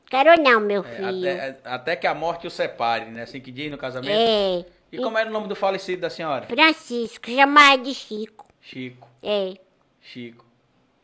Quero 0.09 0.39
não, 0.39 0.59
meu 0.59 0.81
É, 0.85 0.95
filho. 0.95 1.31
até, 1.31 1.57
até 1.63 1.95
que 1.95 2.05
a 2.05 2.13
morte 2.13 2.45
o 2.45 2.51
separe, 2.51 3.05
né? 3.05 3.23
Assim 3.23 3.39
que 3.41 3.51
diz 3.51 3.71
no 3.71 3.77
casamento. 3.79 4.11
É. 4.15 4.63
E 4.93 4.97
como 5.01 5.17
era 5.17 5.27
o 5.29 5.33
nome 5.33 5.47
do 5.47 5.55
falecido 5.55 6.01
da 6.01 6.09
senhora? 6.09 6.45
Francisco, 6.45 7.29
chamava 7.31 7.77
de 7.79 7.93
Chico. 7.95 8.45
Chico. 8.61 9.07
É, 9.23 9.55
Chico. 9.99 10.45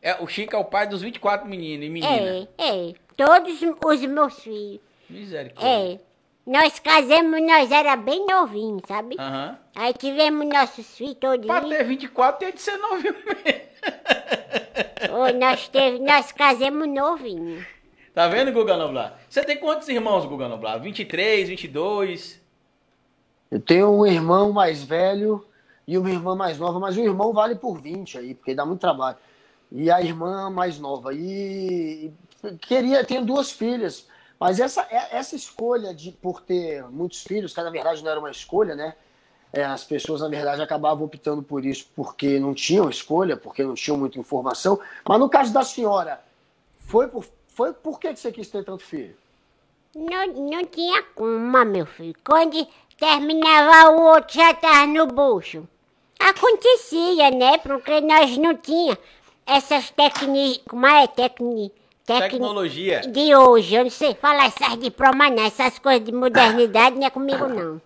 É, 0.00 0.14
o 0.22 0.26
Chico 0.28 0.54
é 0.54 0.58
o 0.58 0.64
pai 0.64 0.86
dos 0.86 1.02
24 1.02 1.48
meninos 1.48 1.86
e 1.86 1.90
meninas. 1.90 2.48
é, 2.56 2.90
é. 2.90 2.94
Todos 3.16 3.60
os 3.60 4.00
meus 4.06 4.34
filhos. 4.40 4.80
Misericórdia. 5.08 5.94
É. 5.94 6.00
Nós 6.46 6.78
casamos, 6.78 7.42
nós 7.42 7.70
era 7.70 7.96
bem 7.96 8.24
novinhos, 8.26 8.82
sabe? 8.86 9.16
Aham. 9.18 9.58
Aí 9.74 9.92
tivemos 9.92 10.46
nossos 10.46 10.96
filhos 10.96 11.16
todos. 11.20 11.46
Pra 11.46 11.60
ter 11.60 11.84
24 11.84 12.38
tem 12.38 12.54
de 12.54 12.62
ser 12.62 12.76
novinho 12.78 13.14
mesmo. 13.26 13.70
Ô, 15.16 15.38
nós, 15.38 15.68
teve, 15.68 15.98
nós 15.98 16.32
casamos 16.32 16.88
novinho. 16.88 17.66
Tá 18.14 18.26
vendo, 18.28 18.52
Guga 18.52 18.76
Noblar? 18.76 19.20
Você 19.28 19.44
tem 19.44 19.58
quantos 19.58 19.88
irmãos, 19.88 20.24
Guga 20.26 20.48
Noblar? 20.48 20.80
23, 20.80 21.48
22? 21.48 22.39
Eu 23.50 23.60
tenho 23.60 23.90
um 23.90 24.06
irmão 24.06 24.52
mais 24.52 24.82
velho 24.82 25.44
e 25.86 25.98
uma 25.98 26.10
irmã 26.10 26.36
mais 26.36 26.58
nova, 26.58 26.78
mas 26.78 26.96
o 26.96 27.00
irmão 27.00 27.32
vale 27.32 27.54
por 27.56 27.80
20 27.80 28.16
aí, 28.18 28.34
porque 28.34 28.54
dá 28.54 28.64
muito 28.64 28.80
trabalho. 28.80 29.16
E 29.72 29.90
a 29.90 30.00
irmã 30.00 30.48
mais 30.50 30.78
nova. 30.78 31.12
E 31.12 32.12
queria, 32.60 33.04
tenho 33.04 33.24
duas 33.24 33.50
filhas, 33.50 34.06
mas 34.38 34.60
essa, 34.60 34.82
é- 34.90 35.16
essa 35.16 35.34
escolha 35.34 35.92
de 35.94 36.12
por 36.12 36.40
ter 36.42 36.84
muitos 36.90 37.22
filhos, 37.22 37.52
que 37.52 37.60
na 37.62 37.70
verdade 37.70 38.02
não 38.02 38.10
era 38.10 38.20
uma 38.20 38.30
escolha, 38.30 38.74
né? 38.74 38.94
É, 39.52 39.64
as 39.64 39.82
pessoas, 39.82 40.20
na 40.20 40.28
verdade, 40.28 40.62
acabavam 40.62 41.04
optando 41.04 41.42
por 41.42 41.64
isso 41.64 41.88
porque 41.96 42.38
não 42.38 42.54
tinham 42.54 42.88
escolha, 42.88 43.36
porque 43.36 43.64
não 43.64 43.74
tinham 43.74 43.98
muita 43.98 44.18
informação. 44.18 44.78
Mas 45.08 45.18
no 45.18 45.28
caso 45.28 45.52
da 45.52 45.64
senhora, 45.64 46.20
foi 46.78 47.08
por, 47.08 47.26
foi 47.48 47.72
por 47.72 47.98
que 47.98 48.14
você 48.14 48.30
quis 48.30 48.48
ter 48.48 48.64
tanto 48.64 48.84
filho? 48.84 49.16
Não, 49.94 50.26
não 50.28 50.64
tinha 50.66 51.02
como, 51.02 51.64
meu 51.64 51.84
filho. 51.84 52.14
Quando 52.24 52.64
terminava 53.00 53.90
o 53.92 54.02
outro 54.02 54.34
já 54.34 54.52
tava 54.54 54.86
no 54.86 55.06
bucho. 55.06 55.66
Acontecia, 56.18 57.30
né? 57.30 57.58
Porque 57.58 58.00
nós 58.02 58.36
não 58.36 58.54
tinha 58.56 58.96
essas 59.46 59.90
técnicas. 59.90 60.60
Como 60.68 60.86
é? 60.86 61.06
Tecni- 61.06 61.72
Tecnologia. 62.06 63.00
de 63.00 63.34
hoje. 63.34 63.74
Eu 63.74 63.84
não 63.84 63.90
sei 63.90 64.14
falar 64.14 64.46
essas 64.46 64.76
diplomas, 64.78 65.30
não. 65.32 65.42
Essas 65.44 65.78
coisas 65.78 66.04
de 66.04 66.12
modernidade 66.12 66.96
não 66.96 67.06
é 67.06 67.10
comigo, 67.10 67.48
não. 67.48 67.80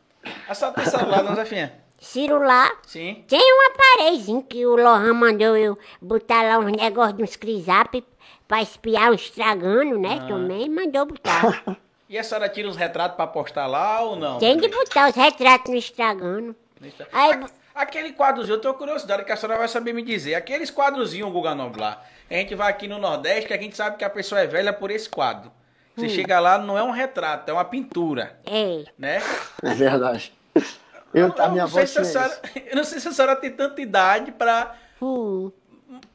A 0.49 0.55
senhora 0.55 0.75
tem 0.77 0.87
celular, 0.87 1.23
não, 1.23 1.35
Zefinha? 1.37 1.73
Celular. 2.01 2.73
Sim. 2.87 3.25
Tem 3.29 3.41
um 3.41 3.71
aparelhozinho 3.71 4.43
que 4.43 4.67
o 4.67 4.75
Lohan 4.77 5.15
mandou 5.15 5.57
eu 5.57 5.79
botar 6.03 6.43
lá 6.43 6.59
uns 6.59 6.73
negócios 6.73 7.17
de 7.17 7.23
uns 7.23 7.37
crisap 7.37 8.05
pra 8.49 8.61
espiar 8.63 9.11
um 9.11 9.15
estragando, 9.15 9.99
né? 9.99 10.19
Ah. 10.23 10.27
Também 10.29 10.69
mandou 10.69 11.07
botar. 11.07 11.63
E 12.15 12.19
a 12.19 12.23
senhora 12.23 12.49
tira 12.49 12.69
os 12.69 12.77
retratos 12.77 13.17
pra 13.17 13.27
postar 13.27 13.67
lá 13.67 14.01
ou 14.03 14.15
não? 14.15 14.39
Tem 14.39 14.57
de 14.57 14.69
botar 14.69 15.11
os 15.11 15.17
retratos 15.17 15.69
no 15.69 15.77
estragando. 15.77 16.55
Aí, 17.13 17.45
Aquele 17.75 18.13
quadrozinho, 18.13 18.55
eu 18.55 18.61
tenho 18.61 18.75
curiosidade 18.75 19.25
que 19.25 19.33
a 19.33 19.37
senhora 19.37 19.59
vai 19.59 19.67
saber 19.67 19.93
me 19.93 20.01
dizer. 20.01 20.37
Aqueles 20.37 20.71
quadrozinhos, 20.71 21.33
Guga 21.33 21.57
Noblar. 21.57 22.09
A 22.31 22.35
gente 22.35 22.55
vai 22.55 22.71
aqui 22.71 22.87
no 22.87 23.01
Nordeste 23.01 23.49
que 23.49 23.53
a 23.53 23.61
gente 23.61 23.77
sabe 23.77 23.97
que 23.97 24.05
a 24.05 24.11
pessoa 24.11 24.41
é 24.41 24.47
velha 24.47 24.73
por 24.73 24.93
esse 24.93 25.09
quadro. 25.09 25.51
Você 25.97 26.09
chega 26.09 26.39
lá, 26.39 26.57
não 26.57 26.79
é 26.79 26.85
um 26.85 26.93
retrato, 26.93 27.51
é 27.51 27.53
uma 27.53 27.65
pintura, 27.65 28.39
é. 28.47 28.85
né? 28.97 29.21
É 29.61 29.75
verdade. 29.75 30.33
Eu, 31.13 31.35
a 31.37 31.49
minha 31.49 31.65
não 31.65 31.69
sei 31.69 31.87
se 31.89 31.99
a 31.99 32.05
senhora, 32.05 32.41
eu 32.71 32.77
não 32.77 32.85
sei 32.85 33.01
se 33.01 33.09
a 33.09 33.13
senhora 33.13 33.35
tem 33.35 33.51
tanta 33.51 33.81
idade 33.81 34.31
pra. 34.31 34.77
Hum. 35.03 35.51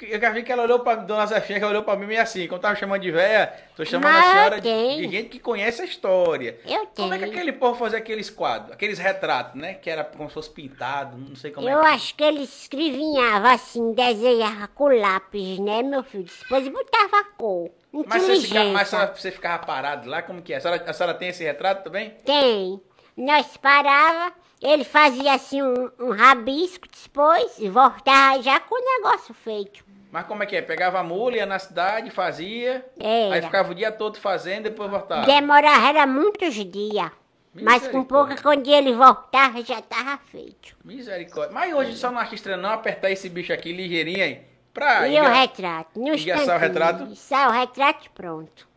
Eu 0.02 0.20
já 0.20 0.30
vi 0.32 0.44
que 0.44 0.52
ela 0.52 0.64
olhou 0.64 0.80
pra 0.80 0.96
Dona 0.96 1.26
Zefinha, 1.26 1.60
que 1.60 1.66
olhou 1.66 1.84
pra 1.84 1.96
mim 1.96 2.06
meio 2.06 2.22
assim. 2.22 2.48
Quando 2.48 2.62
tava 2.62 2.76
chamando 2.76 3.02
de 3.02 3.12
véia, 3.12 3.54
tô 3.76 3.84
chamando 3.86 4.12
Mas 4.14 4.26
a 4.26 4.32
senhora 4.32 4.56
eu 4.58 4.62
de, 4.62 4.70
tenho. 4.70 5.08
de 5.10 5.16
gente 5.18 5.30
que 5.30 5.40
conhece 5.40 5.82
a 5.82 5.86
história. 5.86 6.60
Eu 6.66 6.86
Como 6.96 7.14
é 7.14 7.18
que 7.18 7.24
tenho. 7.26 7.36
aquele 7.38 7.52
povo 7.54 7.78
fazia 7.78 7.98
aqueles 8.00 8.30
quadros, 8.30 8.72
aqueles 8.72 8.98
retratos, 9.00 9.60
né? 9.60 9.74
Que 9.76 9.90
era 9.90 10.04
como 10.04 10.28
se 10.30 10.34
fosse 10.34 10.50
pintado, 10.50 11.18
não 11.18 11.36
sei 11.36 11.52
como 11.52 11.68
Eu 11.70 11.80
é. 11.80 11.82
que- 11.82 11.88
acho 11.96 12.16
que 12.16 12.24
ele 12.24 12.44
escrevinhava 12.44 13.52
assim, 13.52 13.94
desenhava 13.94 14.68
com 14.68 14.88
lápis, 14.88 15.60
né, 15.60 15.82
meu 15.84 16.04
filho? 16.04 16.26
Depois 16.42 16.68
botava 16.68 17.24
cor. 17.38 17.70
Mas 17.92 18.04
você, 18.22 18.36
fica, 18.36 18.48
Inteligência. 18.48 18.74
mas 18.74 18.88
senhora- 18.88 19.14
você 19.16 19.32
ficava 19.32 19.66
parado 19.66 20.08
lá, 20.08 20.22
como 20.22 20.42
que 20.42 20.54
é? 20.54 20.58
A 20.58 20.62
senhora, 20.62 20.84
a 20.88 20.94
senhora 20.94 21.14
tem 21.18 21.30
esse 21.30 21.44
retrato 21.44 21.84
também? 21.84 22.12
Tem. 22.24 22.80
Nós 23.18 23.58
parava, 23.58 24.32
ele 24.62 24.84
fazia 24.84 25.34
assim 25.34 25.62
um, 25.62 25.90
um 26.00 26.12
rabisco 26.12 26.88
depois 26.88 27.58
e 27.60 27.70
voltava 27.70 28.42
já 28.42 28.60
com 28.60 28.76
o 28.76 28.98
negócio 29.04 29.34
feito. 29.34 29.84
Mas 30.12 30.26
como 30.26 30.42
é 30.42 30.46
que 30.46 30.56
é? 30.56 30.62
Pegava 30.62 31.00
a 31.00 31.04
mula, 31.04 31.36
ia 31.38 31.46
na 31.46 31.60
cidade, 31.60 32.10
fazia, 32.10 32.84
aí 33.00 33.32
Era. 33.38 33.42
ficava 33.44 33.72
o 33.72 33.76
dia 33.76 33.92
todo 33.92 34.18
fazendo, 34.18 34.64
depois 34.64 34.90
voltava. 34.90 35.26
Demorava 35.26 35.88
era 35.88 36.08
muitos 36.08 36.56
dias. 36.56 37.12
Mas 37.54 37.88
com 37.88 38.04
pouca, 38.04 38.36
quando 38.42 38.68
ele 38.68 38.94
voltava, 38.94 39.62
já 39.64 39.82
tava 39.82 40.18
feito. 40.32 40.76
Misericórdia. 40.84 41.54
Mas 41.54 41.74
hoje 41.74 41.96
só 41.98 42.12
não 42.12 42.20
acha 42.20 42.36
estranho 42.36 42.62
não 42.62 42.70
apertar 42.72 43.12
esse 43.12 43.28
bicho 43.30 43.52
aqui 43.52 43.72
ligeirinho 43.74 44.24
aí. 44.24 44.42
Pra 44.74 45.08
e 45.08 45.16
o 45.16 45.24
enga- 45.24 45.34
retrato? 45.34 46.00
No 46.00 46.14
engaçar 46.16 46.56
o 46.58 46.60
retrato? 46.60 47.16
Sai 47.16 47.48
o 47.48 47.52
retrato 47.52 48.10
pronto. 48.12 48.68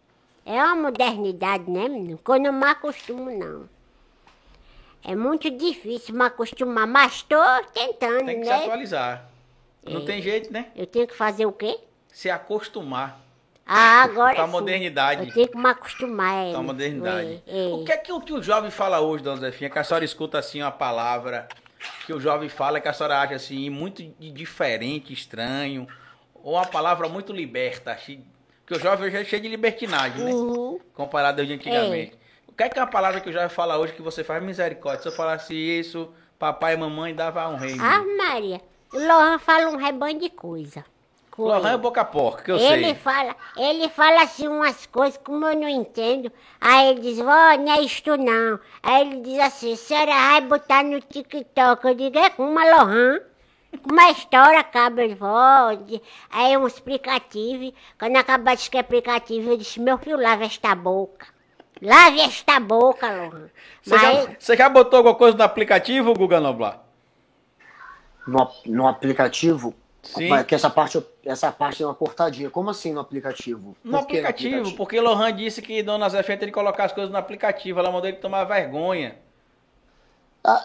É 0.44 0.52
uma 0.64 0.74
modernidade, 0.74 1.70
né, 1.70 1.86
menino? 1.88 2.18
Que 2.18 2.30
eu 2.30 2.40
não 2.40 2.52
me 2.52 2.64
acostumo, 2.64 3.30
não. 3.30 3.68
É 5.04 5.16
muito 5.16 5.50
difícil 5.50 6.14
me 6.14 6.24
acostumar, 6.24 6.86
mas 6.86 7.22
tô 7.22 7.36
tentando, 7.74 8.24
Tem 8.24 8.38
que 8.40 8.44
se 8.44 8.50
né? 8.50 8.64
atualizar. 8.64 9.28
Não 9.84 10.04
tem 10.04 10.22
jeito, 10.22 10.52
né? 10.52 10.66
Eu 10.76 10.86
tenho 10.86 11.06
que 11.08 11.14
fazer 11.14 11.44
o 11.44 11.52
quê? 11.52 11.78
Se 12.08 12.30
acostumar 12.30 13.20
Ah, 13.66 14.02
agora 14.02 14.36
com 14.36 14.42
a 14.42 14.46
modernidade. 14.46 15.28
Eu 15.28 15.34
tenho 15.34 15.48
que 15.48 15.58
me 15.58 15.68
acostumar, 15.68 16.46
é. 16.46 16.52
Com 16.52 16.58
a 16.58 16.62
modernidade. 16.62 17.42
É, 17.46 17.64
é. 17.64 17.68
O 17.68 17.84
que 17.84 17.92
é 17.92 17.96
que 17.96 18.12
o, 18.12 18.20
que 18.20 18.32
o 18.32 18.42
jovem 18.42 18.70
fala 18.70 19.00
hoje, 19.00 19.24
dona 19.24 19.40
Zefinha? 19.40 19.70
Que 19.70 19.78
a 19.78 19.84
senhora 19.84 20.04
escuta 20.04 20.38
assim 20.38 20.62
uma 20.62 20.70
palavra 20.70 21.48
que 22.06 22.12
o 22.12 22.20
jovem 22.20 22.48
fala 22.48 22.80
que 22.80 22.86
a 22.88 22.92
senhora 22.92 23.20
acha 23.20 23.34
assim 23.34 23.68
muito 23.70 24.02
diferente, 24.20 25.12
estranho, 25.12 25.88
ou 26.34 26.54
uma 26.54 26.66
palavra 26.66 27.08
muito 27.08 27.32
liberta. 27.32 27.98
Porque 28.60 28.74
o 28.74 28.80
jovem 28.80 29.08
hoje 29.08 29.16
é 29.16 29.24
cheio 29.24 29.42
de 29.42 29.48
libertinagem, 29.48 30.24
né? 30.24 30.32
Uhum. 30.32 30.78
Comparado 30.94 31.40
ao 31.40 31.46
de 31.46 31.54
antigamente. 31.54 32.21
O 32.52 32.54
que 32.54 32.64
é 32.64 32.68
que 32.68 32.78
é 32.78 32.82
uma 32.82 32.88
palavra 32.88 33.18
que 33.18 33.30
o 33.30 33.32
jovem 33.32 33.48
fala 33.48 33.78
hoje 33.78 33.94
que 33.94 34.02
você 34.02 34.22
faz 34.22 34.42
misericórdia? 34.42 35.00
Se 35.00 35.08
eu 35.08 35.12
falasse 35.12 35.54
isso, 35.54 36.12
papai 36.38 36.74
e 36.74 36.76
mamãe 36.76 37.14
dava 37.14 37.48
um 37.48 37.56
rei. 37.56 37.78
Ah, 37.80 38.04
Maria, 38.18 38.60
Lohan 38.92 39.38
fala 39.38 39.70
um 39.70 39.76
rebanho 39.76 40.20
de 40.20 40.28
coisa. 40.28 40.84
Lohan 41.38 41.72
é 41.72 41.78
boca 41.78 42.04
porca, 42.04 42.42
que 42.42 42.52
eu 42.52 42.58
ele 42.58 42.84
sei. 42.84 42.94
fala, 42.94 43.34
ele 43.56 43.88
fala 43.88 44.22
assim 44.22 44.48
umas 44.48 44.84
coisas 44.84 45.18
como 45.24 45.46
eu 45.46 45.58
não 45.58 45.66
entendo. 45.66 46.30
Aí 46.60 46.90
ele 46.90 47.00
diz, 47.00 47.18
vó, 47.20 47.56
não 47.56 47.72
é 47.72 47.80
isto 47.80 48.18
não. 48.18 48.60
Aí 48.82 49.00
ele 49.00 49.22
diz 49.22 49.38
assim, 49.38 49.72
a 49.72 49.76
senhora 49.76 50.12
vai 50.12 50.40
botar 50.42 50.84
no 50.84 51.00
TikTok. 51.00 51.86
Eu 51.86 51.94
digo, 51.94 52.18
é 52.18 52.28
com 52.28 52.50
uma 52.50 52.64
Lohan. 52.66 53.18
Uma 53.90 54.10
história, 54.10 54.62
cabra 54.62 55.08
de 55.08 55.14
vó. 55.14 55.70
Aí 56.30 56.54
um 56.58 56.66
explicativo. 56.66 57.72
Quando 57.98 58.16
acabar 58.16 58.56
de 58.56 58.76
aplicativo, 58.76 59.52
eu 59.52 59.56
disse, 59.56 59.80
meu 59.80 59.96
filho, 59.96 60.20
lave 60.20 60.44
esta 60.44 60.74
boca. 60.74 61.26
Lave 61.82 62.20
esta 62.20 62.60
boca, 62.60 63.10
Lohan. 63.10 63.50
Você, 63.82 63.98
já, 63.98 64.26
você 64.38 64.56
já 64.56 64.68
botou 64.68 64.98
alguma 64.98 65.14
coisa 65.16 65.36
no 65.36 65.42
aplicativo, 65.42 66.14
Guga 66.14 66.40
Noblar? 66.40 66.80
no, 68.26 68.48
no 68.66 68.86
aplicativo, 68.86 69.74
Sim. 70.02 70.28
Mas 70.28 70.44
que 70.44 70.54
essa 70.54 70.68
parte, 70.68 71.00
essa 71.24 71.52
parte 71.52 71.80
é 71.82 71.86
uma 71.86 71.94
cortadinha. 71.94 72.50
Como 72.50 72.68
assim 72.68 72.92
no 72.92 72.98
aplicativo? 72.98 73.76
No 73.84 73.98
Por 73.98 74.06
que 74.08 74.18
aplicativo, 74.18 74.76
porque 74.76 75.00
Lohan 75.00 75.32
disse 75.32 75.62
que 75.62 75.80
Dona 75.80 76.08
Zé 76.08 76.22
tem 76.22 76.38
que 76.38 76.50
colocar 76.50 76.84
as 76.84 76.92
coisas 76.92 77.10
no 77.10 77.16
aplicativo. 77.16 77.78
Ela 77.78 77.90
mandou 77.90 78.08
ele 78.08 78.16
tomar 78.16 78.42
vergonha. 78.42 79.16
Ah, 80.42 80.60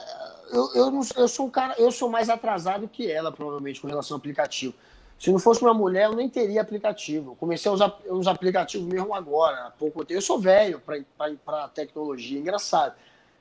eu, 0.51 0.71
eu, 0.73 0.91
não- 0.91 1.01
eu 1.15 1.27
sou 1.27 1.45
um 1.45 1.49
cara, 1.51 1.75
eu 1.77 1.91
sou 1.91 2.09
mais 2.09 2.29
atrasado 2.29 2.87
que 2.87 3.11
ela, 3.11 3.31
provavelmente, 3.31 3.79
com 3.79 3.87
relação 3.87 4.15
ao 4.15 4.19
aplicativo. 4.19 4.73
Se 5.19 5.31
não 5.31 5.39
fosse 5.39 5.61
uma 5.61 5.73
mulher, 5.73 6.05
eu 6.05 6.15
nem 6.15 6.29
teria 6.29 6.61
aplicativo. 6.61 7.31
Eu 7.31 7.35
comecei 7.35 7.69
a 7.69 7.73
usar 7.73 7.97
os 8.07 8.27
aplicativos 8.27 8.87
mesmo 8.87 9.13
agora, 9.15 9.67
há 9.67 9.71
pouco 9.71 10.05
tempo. 10.05 10.17
Eu 10.17 10.21
sou 10.21 10.39
velho 10.39 10.81
para 11.43 11.67
tecnologia, 11.69 12.39
engraçado. 12.39 12.93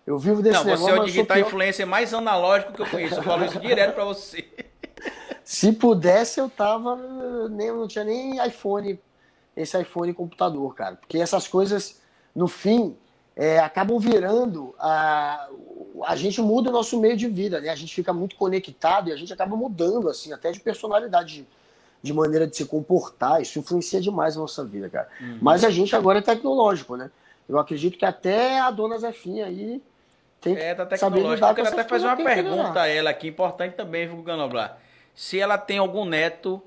Eu 0.06 0.18
vivo 0.18 0.40
desse 0.40 0.56
Não, 0.56 0.64
você 0.64 0.70
negócio, 0.70 0.96
é 0.96 1.00
o 1.00 1.04
digital 1.04 1.38
influencer 1.38 1.86
mais 1.86 2.14
analógico 2.14 2.72
que 2.72 2.80
eu 2.80 2.86
conheço. 2.86 3.16
Eu 3.16 3.22
falo 3.22 3.44
isso 3.44 3.58
direto 3.58 3.94
pra 3.94 4.04
você. 4.04 4.46
Se 5.44 5.72
pudesse, 5.72 6.40
eu 6.40 6.48
tava. 6.48 6.96
Nem, 7.48 7.72
não 7.72 7.86
tinha 7.86 8.04
nem 8.04 8.44
iPhone, 8.46 8.98
esse 9.56 9.80
iPhone 9.80 10.12
computador, 10.14 10.74
cara. 10.74 10.96
Porque 10.96 11.18
essas 11.18 11.46
coisas, 11.46 12.00
no 12.34 12.48
fim, 12.48 12.96
é, 13.34 13.58
acabam 13.58 13.98
virando. 13.98 14.74
A, 14.78 15.48
a 16.04 16.16
gente 16.16 16.40
muda 16.40 16.70
o 16.70 16.72
nosso 16.72 16.98
meio 17.00 17.16
de 17.16 17.28
vida, 17.28 17.60
né? 17.60 17.68
A 17.68 17.76
gente 17.76 17.94
fica 17.94 18.12
muito 18.12 18.36
conectado 18.36 19.08
e 19.08 19.12
a 19.12 19.16
gente 19.16 19.32
acaba 19.32 19.56
mudando, 19.56 20.08
assim, 20.08 20.32
até 20.32 20.50
de 20.50 20.60
personalidade, 20.60 21.46
de, 22.02 22.12
maneira 22.12 22.46
de 22.46 22.56
se 22.56 22.64
comportar. 22.64 23.40
Isso 23.42 23.59
influencia 23.59 24.00
demais 24.00 24.37
a 24.37 24.40
nossa 24.40 24.64
vida, 24.64 24.88
cara. 24.88 25.09
Mas 25.40 25.64
a 25.64 25.70
gente 25.70 25.94
agora 25.96 26.18
é 26.18 26.22
tecnológico, 26.22 26.96
né? 26.96 27.11
Eu 27.48 27.59
acredito 27.59 27.96
que 27.98 28.04
até 28.04 28.59
a 28.61 28.70
dona 28.70 28.98
Zefinha 28.98 29.46
aí 29.46 29.80
tem 30.40 30.56
É, 30.56 30.74
tá 30.74 30.85
tecnológico. 30.87 31.35
lidar 31.35 31.50
Eu 31.50 31.54
quero 31.54 31.68
até 31.68 31.85
fazer 31.85 32.06
uma 32.06 32.16
pergunta 32.16 32.80
a 32.82 32.87
ela 32.88 33.11
aqui, 33.11 33.28
importante 33.28 33.74
também, 33.74 34.06
viu, 34.09 34.20
Ganoblar? 34.22 34.78
Se 35.14 35.38
ela 35.38 35.56
tem 35.56 35.78
algum 35.78 36.04
neto 36.04 36.62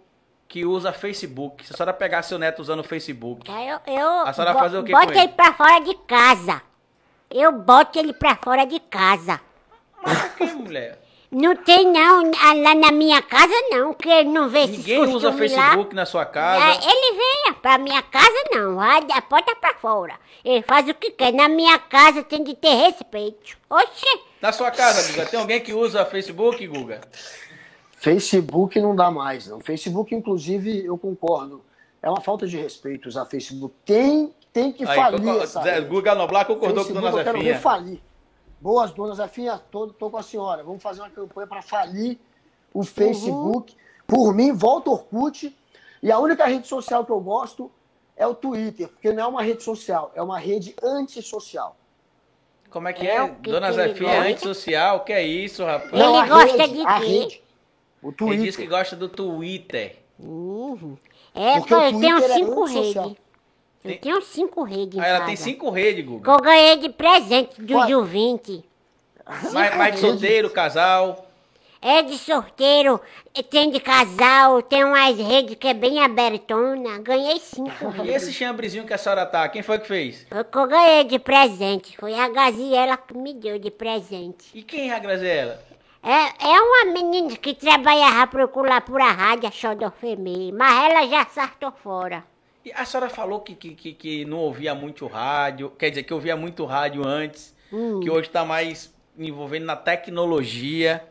que 0.47 0.65
usa 0.65 0.91
Facebook. 0.91 1.65
Se 1.65 1.73
a 1.73 1.77
senhora 1.77 1.93
pegar 1.93 2.23
seu 2.23 2.39
neto 2.39 2.59
usando 2.59 2.79
o 2.79 2.83
Facebook. 2.83 3.49
Aí 3.51 3.67
Eu, 3.67 3.79
eu 3.85 4.09
A 4.21 4.33
senhora 4.33 4.53
bo- 4.53 4.59
fazer 4.59 4.77
o 4.79 4.83
que 4.83 4.91
boto 4.91 5.05
com 5.07 5.11
ele? 5.11 5.19
ele 5.21 5.27
pra 5.33 5.53
fora 5.53 5.79
de 5.79 5.93
casa. 6.07 6.61
Eu 7.29 7.51
boto 7.51 7.99
ele 7.99 8.11
pra 8.13 8.35
fora 8.35 8.65
de 8.65 8.79
casa. 8.79 9.39
Mas 10.03 10.19
por 10.19 10.35
que, 10.37 10.45
mulher? 10.53 10.99
Não 11.31 11.55
tem 11.55 11.85
não, 11.91 12.31
ah, 12.41 12.53
lá 12.55 12.73
na 12.73 12.91
minha 12.91 13.21
casa 13.21 13.53
não, 13.69 13.93
que 13.93 14.09
ele 14.09 14.29
não 14.29 14.49
vê 14.49 14.61
esses 14.61 14.77
Ninguém 14.79 14.99
usa 15.03 15.29
costumes 15.29 15.53
Facebook 15.53 15.93
na 15.95 16.03
sua 16.05 16.21
lá. 16.21 16.25
casa. 16.25 16.65
É, 16.65 16.91
ele 16.91 17.17
vem 17.17 17.53
pra 17.61 17.77
minha 17.77 18.01
casa 18.01 18.33
não, 18.51 18.75
vai 18.75 19.03
da 19.05 19.21
porta 19.21 19.55
pra 19.55 19.75
fora. 19.75 20.15
Ele 20.43 20.63
faz 20.63 20.89
o 20.89 20.93
que 20.95 21.11
quer. 21.11 21.31
Na 21.31 21.47
minha 21.47 21.77
casa 21.77 22.23
tem 22.23 22.43
de 22.43 22.55
ter 22.55 22.73
respeito. 22.73 23.57
Oxê, 23.69 24.19
Na 24.41 24.51
sua 24.51 24.71
casa, 24.71 25.11
Guga, 25.11 25.25
tem 25.27 25.39
alguém 25.39 25.59
que 25.61 25.71
usa 25.73 26.03
Facebook, 26.03 26.65
Guga? 26.65 27.01
Facebook 27.97 28.79
não 28.79 28.95
dá 28.95 29.11
mais, 29.11 29.47
não. 29.47 29.59
Facebook, 29.59 30.15
inclusive, 30.15 30.85
eu 30.85 30.97
concordo. 30.97 31.61
É 32.01 32.09
uma 32.09 32.21
falta 32.21 32.47
de 32.47 32.57
respeito 32.57 33.07
usar 33.09 33.25
Facebook. 33.25 33.75
Tem, 33.85 34.33
tem 34.53 34.71
que 34.71 34.87
Aí, 34.87 34.95
falir 34.95 35.19
concor- 35.21 35.43
essa 35.43 35.61
Zé, 35.61 35.75
rede. 35.75 35.87
Guga 35.87 36.15
Noblar 36.15 36.45
concordou 36.45 36.85
com 36.85 36.93
Facebook, 36.93 37.11
Dona 37.11 37.21
eu 37.21 37.23
quero 37.25 37.37
ver 37.39 37.43
Zefinha. 37.43 37.59
falir. 37.61 38.01
Boas, 38.61 38.91
dona 38.91 39.15
Zefinha, 39.15 39.57
tô, 39.71 39.87
tô 39.87 40.09
com 40.09 40.17
a 40.17 40.23
senhora. 40.23 40.63
Vamos 40.63 40.83
fazer 40.83 41.01
uma 41.01 41.09
campanha 41.09 41.47
para 41.47 41.61
falir 41.61 42.17
o 42.73 42.83
Facebook. 42.83 43.75
Por 44.05 44.33
mim, 44.33 44.51
volta 44.51 44.89
o 44.89 44.93
Orkut. 44.93 45.55
E 46.03 46.11
a 46.11 46.19
única 46.19 46.45
rede 46.45 46.67
social 46.67 47.05
que 47.05 47.11
eu 47.11 47.19
gosto 47.19 47.71
é 48.17 48.25
o 48.27 48.35
Twitter, 48.35 48.87
porque 48.89 49.11
não 49.13 49.23
é 49.23 49.27
uma 49.27 49.41
rede 49.41 49.63
social, 49.63 50.11
é 50.13 50.21
uma 50.21 50.37
rede 50.39 50.75
antissocial. 50.83 51.77
Como 52.69 52.87
é 52.87 52.93
que 52.93 53.07
É 53.07 53.15
é? 53.15 53.29
que 53.29 53.49
Dona 53.49 53.71
que 53.71 53.79
ele 53.79 53.87
Zefinha 53.89 54.11
é 54.11 54.31
antissocial? 54.31 54.97
O 54.97 54.99
que 55.01 55.13
é 55.13 55.23
isso, 55.25 55.63
rapaz? 55.63 55.91
Ele 55.93 56.03
a 56.03 56.27
gosta 56.27 56.57
rede, 56.57 56.73
de 56.73 56.81
a 56.85 56.99
quê? 56.99 57.05
rede. 57.05 57.43
O 58.01 58.07
Ele 58.09 58.15
Twitter. 58.15 58.45
diz 58.45 58.55
que 58.55 58.67
gosta 58.67 58.95
do 58.95 59.09
Twitter. 59.09 59.97
Uhum. 60.19 60.97
É, 61.33 61.59
Porque 61.59 61.73
eu 61.73 61.99
tenho 61.99 62.17
é 62.17 62.21
cinco 62.29 62.65
redes. 62.65 63.15
Eu 63.83 63.91
Tem- 63.91 63.99
tenho 63.99 64.21
cinco 64.21 64.63
redes 64.63 64.97
em 64.97 65.01
Ah, 65.01 65.07
ela 65.07 65.17
casa. 65.19 65.27
tem 65.27 65.35
cinco 65.37 65.69
redes, 65.69 66.03
Que 66.03 66.09
Guga. 66.09 66.31
eu 66.31 66.37
ganhei 66.41 66.77
de 66.77 66.89
presente 66.89 67.61
dos 67.61 67.75
Qual? 67.75 67.91
ouvintes. 67.99 68.61
Mais, 69.53 69.75
mais 69.77 69.95
de 69.95 70.01
solteiro, 70.01 70.49
casal. 70.49 71.25
É 71.81 72.01
de 72.01 72.17
sorteiro, 72.17 72.99
tem 73.49 73.69
de 73.69 73.79
casal, 73.79 74.61
tem 74.61 74.83
umas 74.83 75.15
redes 75.17 75.55
que 75.55 75.65
é 75.65 75.73
bem 75.73 76.01
abertona. 76.03 76.97
Ganhei 76.99 77.39
cinco 77.39 77.71
E 78.03 78.09
esse 78.09 78.33
chambrezinho 78.33 78.85
que 78.85 78.93
a 78.93 78.97
senhora 78.97 79.25
tá, 79.25 79.47
quem 79.47 79.61
foi 79.61 79.79
que 79.79 79.87
fez? 79.87 80.25
Foi 80.27 80.41
o 80.41 80.43
que 80.45 80.57
eu 80.57 80.67
ganhei 80.67 81.05
de 81.05 81.17
presente. 81.19 81.95
Foi 81.97 82.13
a 82.19 82.27
Gaziela 82.27 82.97
que 82.97 83.15
me 83.15 83.33
deu 83.33 83.57
de 83.57 83.71
presente. 83.71 84.49
E 84.53 84.61
quem 84.61 84.91
é 84.91 84.95
a 84.95 84.99
Graziela? 84.99 85.57
É, 86.03 86.49
é 86.49 86.59
uma 86.61 86.91
menina 86.93 87.35
que 87.37 87.53
trabalhava 87.53 88.49
lá 88.67 88.81
por 88.81 88.99
a 88.99 89.11
rádio, 89.11 89.47
a 89.47 89.51
Xodofemê, 89.51 90.51
mas 90.51 90.85
ela 90.91 91.07
já 91.07 91.25
sartou 91.27 91.71
fora. 91.71 92.25
E 92.65 92.71
a 92.73 92.83
senhora 92.85 93.09
falou 93.09 93.39
que, 93.39 93.55
que, 93.55 93.73
que, 93.73 93.93
que 93.93 94.25
não 94.25 94.37
ouvia 94.39 94.75
muito 94.75 95.07
rádio, 95.07 95.69
quer 95.71 95.89
dizer, 95.89 96.03
que 96.03 96.13
ouvia 96.13 96.35
muito 96.35 96.65
rádio 96.65 97.05
antes, 97.07 97.55
Hum. 97.71 97.99
que 97.99 98.09
hoje 98.09 98.29
tá 98.29 98.43
mais 98.43 98.93
envolvendo 99.17 99.65
na 99.65 99.75
tecnologia, 99.75 101.03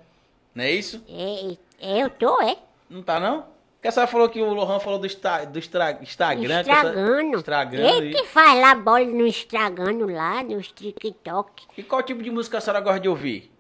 não 0.54 0.64
é 0.64 0.70
isso? 0.72 1.02
É, 1.08 1.56
é, 1.80 2.02
eu 2.02 2.11
tô, 2.11 2.40
é. 2.42 2.56
Não 2.90 3.02
tá 3.02 3.18
não? 3.20 3.44
Porque 3.76 3.87
a 3.88 3.92
senhora 3.92 4.11
falou 4.11 4.28
que 4.28 4.40
o 4.42 4.52
Lohan 4.52 4.80
falou 4.80 4.98
do, 4.98 5.06
Insta, 5.06 5.44
do 5.46 5.58
Instra- 5.58 5.98
Instagram. 6.02 6.64
que 6.64 6.70
Estragando. 6.70 7.37
Estragando. 7.37 7.87
Ele 7.87 8.14
que 8.14 8.24
faz 8.24 8.61
lá 8.61 8.74
bola 8.74 9.04
no 9.04 9.24
estragando 9.26 10.06
lá, 10.12 10.42
no 10.42 10.61
TikTok. 10.61 11.64
e 11.76 11.82
qual 11.84 12.02
tipo 12.02 12.22
de 12.22 12.30
música 12.30 12.58
a 12.58 12.61
senhora 12.61 12.80
gosta 12.80 12.98
de 13.00 13.08
ouvir? 13.08 13.52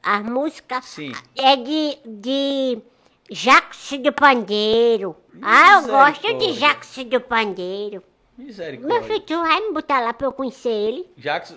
As 0.00 0.22
músicas 0.22 0.84
Sim. 0.84 1.12
é 1.36 1.56
de, 1.56 1.98
de 2.06 2.78
Jacques 3.30 3.98
do 4.00 4.12
Pandeiro. 4.12 5.16
Ah, 5.42 5.80
eu 5.82 5.88
gosto 5.88 6.34
de. 6.38 6.52
Jacques 6.52 7.04
do 7.04 7.20
Pandeiro. 7.20 8.02
Meu 8.36 8.46
Misericórdia. 8.48 9.02
filho, 9.02 9.20
tu 9.20 9.40
vai 9.42 9.60
me 9.60 9.72
botar 9.72 10.00
lá 10.00 10.12
pra 10.12 10.26
eu 10.26 10.32
conhecer 10.32 10.68
ele? 10.68 11.08
Jackson. 11.16 11.56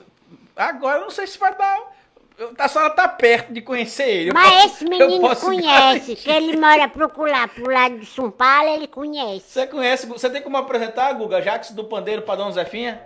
Agora 0.55 0.97
eu 0.99 1.01
não 1.03 1.09
sei 1.09 1.27
se 1.27 1.37
vai 1.37 1.55
dar. 1.57 1.97
eu- 2.37 2.53
A 2.57 2.67
senhora 2.67 2.91
tá 2.91 3.07
perto 3.07 3.51
de 3.51 3.61
conhecer 3.61 4.07
ele. 4.07 4.31
Mas 4.31 4.49
posso- 4.53 4.65
esse 4.67 4.85
menino 4.85 5.35
conhece, 5.35 5.65
garantir. 5.67 6.15
que 6.17 6.29
ele 6.29 6.55
mora 6.57 6.87
pro 6.87 7.11
lá, 7.25 7.47
pro 7.47 7.69
lado 7.71 7.97
de 7.99 8.05
São 8.05 8.29
Paulo, 8.29 8.69
ele 8.69 8.87
conhece. 8.87 9.45
Você 9.49 9.65
conhece, 9.67 10.05
você 10.05 10.29
tem 10.29 10.41
como 10.41 10.55
apresentar, 10.55 11.11
Guga, 11.13 11.41
Jackson 11.41 11.73
do 11.73 11.83
Pandeiro 11.85 12.21
pra 12.21 12.35
Dona 12.35 12.51
Zefinha? 12.51 13.01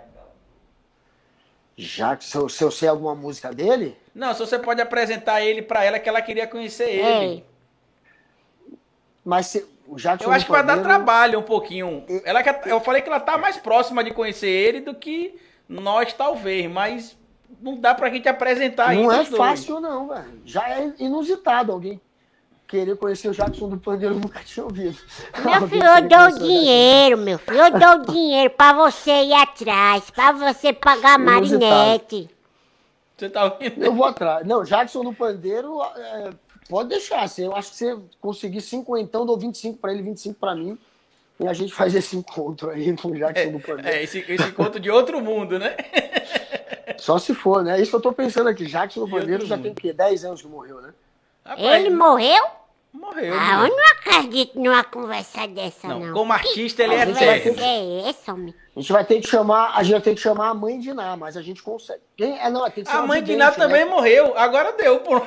Já 1.76 2.14
que 2.16 2.24
se 2.24 2.36
eu, 2.36 2.48
se 2.48 2.62
eu 2.62 2.70
sei 2.70 2.88
alguma 2.88 3.14
música 3.14 3.52
dele, 3.52 3.96
Não, 4.14 4.34
se 4.34 4.40
você 4.40 4.58
pode 4.58 4.80
apresentar 4.82 5.40
ele 5.42 5.62
pra 5.62 5.82
ela 5.82 5.98
que 5.98 6.06
ela 6.08 6.20
queria 6.20 6.46
conhecer 6.46 7.00
É. 7.00 7.42
mas 9.24 9.46
se, 9.46 9.66
o 9.86 9.96
Jackson 9.96 10.28
Eu 10.28 10.32
acho 10.32 10.44
que 10.46 10.50
vai 10.52 10.64
dar 10.64 10.82
trabalho 10.82 11.38
um 11.38 11.42
pouquinho. 11.42 12.04
Ela 12.24 12.42
quer- 12.42 12.62
eu 12.66 12.80
falei 12.80 13.02
que 13.02 13.08
ela 13.08 13.20
tá 13.20 13.36
mais 13.38 13.56
próxima 13.56 14.02
de 14.02 14.10
conhecer 14.12 14.48
ele 14.48 14.80
do 14.80 14.94
que 14.94 15.34
nós, 15.68 16.12
talvez, 16.12 16.70
mas 16.70 17.16
não 17.60 17.76
dá 17.78 17.94
pra 17.94 18.10
gente 18.10 18.28
apresentar 18.28 18.88
ainda. 18.88 19.02
Não 19.04 19.12
é 19.12 19.16
dois. 19.24 19.36
fácil, 19.36 19.80
não, 19.80 20.08
velho. 20.08 20.40
Já 20.44 20.68
é 20.68 20.92
inusitado 20.98 21.72
alguém 21.72 22.00
querer 22.66 22.96
conhecer 22.96 23.28
o 23.28 23.32
Jackson 23.34 23.68
do 23.68 23.76
Pandeiro, 23.76 24.14
eu 24.14 24.18
nunca 24.18 24.40
tinha 24.40 24.64
ouvido. 24.64 24.96
Meu 25.44 25.68
filho, 25.68 25.84
eu 25.84 26.08
dou 26.08 26.38
dinheiro, 26.38 27.18
meu 27.18 27.38
filho. 27.38 27.58
Eu 27.58 27.70
dou 27.78 27.98
dinheiro 28.14 28.48
pra 28.48 28.72
você 28.72 29.10
ir 29.24 29.34
atrás, 29.34 30.10
pra 30.10 30.32
você 30.32 30.72
pagar 30.72 31.18
a 31.18 31.22
Inusitado. 31.22 31.60
marinete. 31.66 32.30
Você 33.14 33.28
tá 33.28 33.44
ouvindo? 33.44 33.84
Eu 33.84 33.92
vou 33.94 34.06
atrás. 34.06 34.46
Não, 34.46 34.64
Jackson 34.64 35.04
do 35.04 35.12
Pandeiro, 35.12 35.82
é, 35.96 36.30
pode 36.72 36.88
deixar. 36.88 37.28
Se 37.28 37.42
eu 37.42 37.54
acho 37.54 37.70
que 37.70 37.76
você 37.76 37.98
conseguir 38.20 38.62
5 38.62 38.96
então, 38.96 39.26
dou 39.26 39.36
25 39.38 39.78
pra 39.78 39.92
ele, 39.92 40.02
25 40.02 40.40
pra 40.40 40.54
mim. 40.54 40.78
E 41.38 41.46
a 41.46 41.52
gente 41.52 41.72
faz 41.74 41.94
esse 41.94 42.16
encontro 42.16 42.70
aí 42.70 42.96
com 42.96 43.08
o 43.08 43.14
Jackson 43.14 43.52
do 43.52 43.60
Pandeiro. 43.60 43.88
É, 43.88 44.02
esse, 44.02 44.24
esse 44.26 44.52
conto 44.52 44.80
de 44.80 44.90
outro 44.90 45.20
mundo, 45.20 45.58
né? 45.58 45.76
Só 46.98 47.18
se 47.18 47.34
for, 47.34 47.62
né? 47.62 47.80
Isso 47.80 47.90
que 47.90 47.96
eu 47.96 48.00
tô 48.00 48.12
pensando 48.12 48.48
aqui. 48.48 48.64
Jackson 48.66 49.04
do 49.04 49.10
Pandeiro 49.10 49.44
já 49.44 49.56
mundo. 49.56 49.64
tem 49.64 49.72
o 49.72 49.74
quê? 49.74 49.92
10 49.92 50.24
anos 50.24 50.40
que 50.42 50.48
morreu, 50.48 50.80
né? 50.80 50.94
Rapaz, 51.44 51.66
Ele 51.84 51.90
morreu? 51.90 52.44
morreu. 52.92 53.34
Ah, 53.36 53.66
eu 53.66 53.74
não 53.76 53.90
acredito 53.92 54.60
numa 54.60 54.84
conversa 54.84 55.48
dessa, 55.48 55.88
Não, 55.88 55.98
não. 55.98 56.14
como 56.14 56.32
artista 56.32 56.82
ele 56.84 56.94
é 56.94 57.02
A 57.02 57.06
gente 57.06 57.14
vai 57.24 57.40
ter 57.40 57.48
eterno. 57.48 57.56
que- 57.56 58.28
É 58.28 58.32
homem? 58.32 58.54
A 58.76 58.80
gente 58.80 58.92
vai 58.92 59.04
ter 59.04 59.20
que 59.20 59.28
chamar, 59.28 59.72
a 59.74 59.82
gente 59.82 59.92
vai 59.92 60.00
ter 60.02 60.14
que 60.14 60.20
chamar 60.20 60.50
a 60.50 60.54
mãe 60.54 60.78
de 60.78 60.92
Ná, 60.92 61.16
mas 61.16 61.36
a 61.36 61.42
gente 61.42 61.62
consegue. 61.62 62.00
Quem 62.16 62.38
é 62.38 62.48
não, 62.50 62.62
tem 62.70 62.84
que 62.84 62.90
ser 62.90 62.96
A 62.96 63.02
mãe 63.02 63.22
de 63.22 63.34
Ná 63.34 63.50
também 63.50 63.84
né? 63.84 63.90
morreu. 63.90 64.36
Agora 64.38 64.72
deu. 64.72 65.00
Pô. 65.00 65.20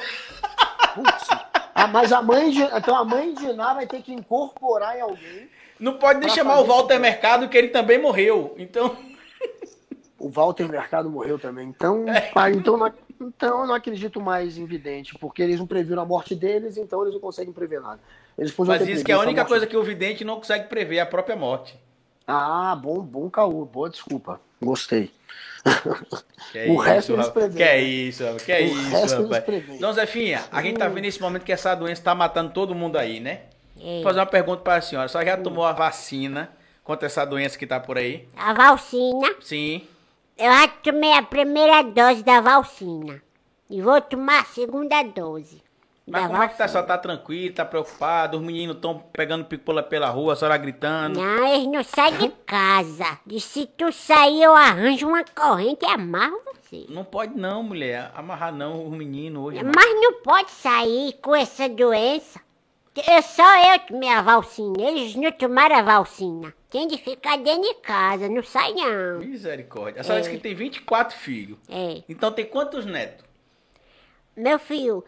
Putz. 0.95 1.27
Ah, 1.75 1.87
mas 1.87 2.11
a 2.13 2.21
mãe 2.21 2.49
de, 2.49 2.61
então 2.61 2.95
a 2.95 3.03
mãe 3.03 3.33
de 3.33 3.51
Ná 3.53 3.73
vai 3.73 3.85
ter 3.85 4.01
que 4.01 4.13
incorporar 4.13 4.97
em 4.97 5.01
alguém. 5.01 5.49
Não 5.79 5.97
pode 5.97 6.21
nem 6.21 6.29
chamar 6.29 6.61
o 6.61 6.65
Walter 6.65 6.97
Mercado, 6.99 7.49
que 7.49 7.57
ele 7.57 7.67
também 7.67 8.01
morreu. 8.01 8.55
Então, 8.57 8.95
O 10.17 10.29
Walter 10.29 10.67
Mercado 10.67 11.09
morreu 11.09 11.37
também. 11.37 11.67
Então, 11.67 12.07
É. 12.09 12.31
ah, 12.33 12.49
então, 12.49 12.77
não, 12.77 12.91
então 13.21 13.61
eu 13.61 13.67
não 13.67 13.75
acredito 13.75 14.19
mais 14.19 14.57
em 14.57 14.65
vidente, 14.65 15.13
porque 15.19 15.41
eles 15.41 15.59
não 15.59 15.67
previram 15.67 16.01
a 16.01 16.05
morte 16.05 16.33
deles, 16.33 16.77
então 16.77 17.03
eles 17.03 17.13
não 17.13 17.21
conseguem 17.21 17.53
prever 17.53 17.79
nada. 17.81 17.99
Eles 18.37 18.53
mas 18.57 18.79
diz 18.79 19.03
que 19.03 19.11
a 19.11 19.17
previsto 19.17 19.21
única 19.21 19.41
morte 19.41 19.49
coisa 19.49 19.67
que 19.67 19.77
o 19.77 19.83
vidente 19.83 20.25
não 20.25 20.37
consegue 20.37 20.67
prever 20.67 20.95
é 20.97 21.01
a 21.01 21.05
própria 21.05 21.35
morte. 21.35 21.77
Ah, 22.27 22.75
bom, 22.75 23.01
bom 23.01 23.29
caô, 23.29 23.65
boa 23.65 23.89
desculpa. 23.89 24.41
Gostei. 24.61 25.11
Que 26.51 26.59
é 26.59 26.65
O 26.69 26.73
isso, 26.73 26.79
resto 26.81 27.13
eles 27.13 27.27
rapaz. 27.27 27.33
preveem, 27.33 27.57
Que 27.57 27.63
é 27.63 27.75
né? 27.75 27.81
isso. 27.83 28.23
Que 28.45 28.51
é 28.51 28.61
O 28.61 28.65
isso, 28.65 29.21
rapaz. 29.23 29.43
preveem. 29.43 29.79
Dona 29.79 29.93
Zefinha, 29.93 30.43
a 30.51 30.61
gente 30.61 30.77
tá 30.77 30.87
vendo 30.87 31.01
nesse 31.03 31.21
momento 31.21 31.43
que 31.43 31.51
essa 31.51 31.75
doença 31.75 32.01
tá 32.03 32.15
matando 32.15 32.51
todo 32.51 32.73
mundo 32.75 32.97
aí, 32.97 33.19
né? 33.19 33.41
É. 33.79 33.95
Vou 33.95 34.03
fazer 34.03 34.19
uma 34.19 34.25
pergunta 34.25 34.61
para 34.61 34.75
a 34.77 34.81
senhora. 34.81 35.05
A 35.05 35.09
senhora 35.09 35.29
já 35.31 35.37
tomou 35.37 35.65
a 35.65 35.73
vacina 35.73 36.49
contra 36.83 37.05
essa 37.07 37.25
doença 37.25 37.57
que 37.57 37.67
tá 37.67 37.79
por 37.79 37.97
aí? 37.97 38.27
A 38.37 38.53
valsina. 38.53 39.35
Sim. 39.41 39.83
Eu 40.37 40.51
já 40.51 40.67
tomei 40.67 41.13
a 41.13 41.21
primeira 41.21 41.81
dose 41.83 42.23
da 42.23 42.41
valsina. 42.41 43.21
E 43.69 43.81
vou 43.81 43.99
tomar 44.01 44.41
a 44.41 44.45
segunda 44.45 45.01
dose. 45.03 45.61
Mas 46.07 46.21
da 46.21 46.27
como 46.29 46.43
é 46.43 46.47
que 46.47 46.57
tá? 46.57 46.67
Senhora 46.67 46.87
tá 46.87 46.97
tranquila, 46.99 47.55
tá 47.55 47.65
preocupada? 47.65 48.37
Os 48.37 48.43
meninos 48.43 48.75
estão 48.75 48.99
pegando 49.11 49.45
pipola 49.45 49.81
pela 49.81 50.09
rua, 50.09 50.33
a 50.33 50.35
senhora 50.35 50.55
gritando. 50.57 51.19
Não, 51.19 51.47
eles 51.47 51.67
não 51.67 51.83
saem 51.83 52.17
de 52.17 52.29
casa. 52.45 53.19
E 53.27 53.39
se 53.39 53.65
tu 53.65 53.91
sair, 53.91 54.43
eu 54.43 54.53
arranjo 54.55 55.07
uma 55.07 55.23
corrente 55.23 55.83
e 55.83 55.89
amarro 55.89 56.39
você. 56.45 56.85
Não 56.89 57.03
pode 57.03 57.35
não, 57.35 57.63
mulher. 57.63 58.11
Amarrar 58.13 58.53
não 58.53 58.85
os 58.87 58.91
meninos 58.95 59.43
hoje. 59.43 59.63
Mas 59.63 60.01
não 60.01 60.21
pode 60.21 60.51
sair 60.51 61.13
com 61.21 61.35
essa 61.35 61.67
doença. 61.67 62.39
Eu, 62.95 63.21
só 63.23 63.73
eu 63.73 63.79
tomei 63.79 64.09
a 64.09 64.21
valsina. 64.21 64.75
Eles 64.79 65.15
não 65.15 65.31
tomaram 65.31 65.75
a 65.75 65.81
valsina. 65.81 66.53
Tem 66.69 66.87
de 66.87 66.97
ficar 66.97 67.37
dentro 67.37 67.63
de 67.63 67.73
casa, 67.75 68.29
não 68.29 68.43
sai 68.43 68.73
não. 68.73 69.19
Misericórdia. 69.19 70.01
A 70.01 70.03
senhora 70.03 70.21
disse 70.21 70.35
que 70.35 70.41
tem 70.41 70.55
24 70.55 71.17
filhos. 71.17 71.57
É. 71.67 72.03
Então 72.07 72.31
tem 72.31 72.45
quantos 72.45 72.85
netos? 72.85 73.25
Meu 74.35 74.59
filho, 74.59 75.03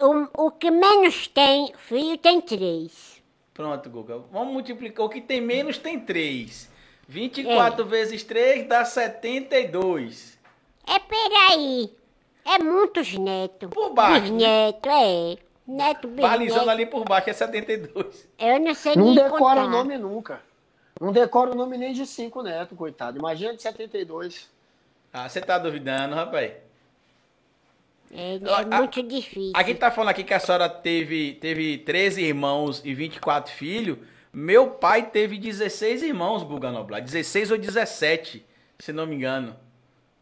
o, 0.00 0.46
o 0.46 0.50
que 0.50 0.70
menos 0.70 1.26
tem, 1.28 1.72
filho 1.76 2.16
tem 2.18 2.40
três. 2.40 3.20
Pronto, 3.54 3.90
Guga. 3.90 4.18
Vamos 4.32 4.52
multiplicar. 4.54 5.04
O 5.04 5.08
que 5.08 5.20
tem 5.20 5.40
menos 5.40 5.76
tem 5.76 6.00
3. 6.00 6.70
24 7.06 7.84
vezes 7.84 8.22
3 8.22 8.66
dá 8.66 8.84
72. 8.84 10.38
É 10.86 10.98
peraí. 10.98 11.92
É 12.44 12.58
muitos 12.58 13.12
netos. 13.18 13.68
Por 13.70 13.90
baixo, 13.90 14.22
Bisneto, 14.22 14.88
é. 14.88 15.36
Neto, 15.66 16.08
Balizando 16.08 16.60
bisneto. 16.60 16.70
ali 16.70 16.86
por 16.86 17.04
baixo 17.04 17.30
é 17.30 17.32
72. 17.32 18.28
Eu 18.38 18.58
não 18.60 18.74
sei 18.74 18.96
Não 18.96 19.06
nem 19.06 19.14
decora 19.14 19.60
contar. 19.60 19.64
o 19.66 19.68
nome 19.70 19.98
nunca. 19.98 20.40
Não 21.00 21.12
decora 21.12 21.50
o 21.50 21.54
nome 21.54 21.76
nem 21.76 21.92
de 21.92 22.06
cinco 22.06 22.42
netos, 22.42 22.76
coitado. 22.76 23.18
Imagina 23.18 23.54
de 23.54 23.62
72. 23.62 24.50
Ah, 25.12 25.28
você 25.28 25.40
tá 25.40 25.58
duvidando, 25.58 26.14
rapaz? 26.14 26.52
É, 28.12 28.34
é 28.36 28.76
muito 28.78 29.02
difícil. 29.02 29.52
Aqui 29.54 29.74
tá 29.74 29.90
falando 29.90 30.10
aqui 30.10 30.24
que 30.24 30.34
a 30.34 30.38
senhora 30.40 30.68
teve, 30.68 31.34
teve 31.34 31.78
13 31.78 32.22
irmãos 32.22 32.82
e 32.84 32.92
24 32.94 33.52
filhos. 33.52 33.98
Meu 34.32 34.68
pai 34.68 35.10
teve 35.10 35.38
16 35.38 36.02
irmãos, 36.02 36.42
Guga 36.42 36.70
Noblar. 36.70 37.00
16 37.02 37.50
ou 37.50 37.58
17, 37.58 38.44
se 38.78 38.92
não 38.92 39.06
me 39.06 39.14
engano. 39.16 39.56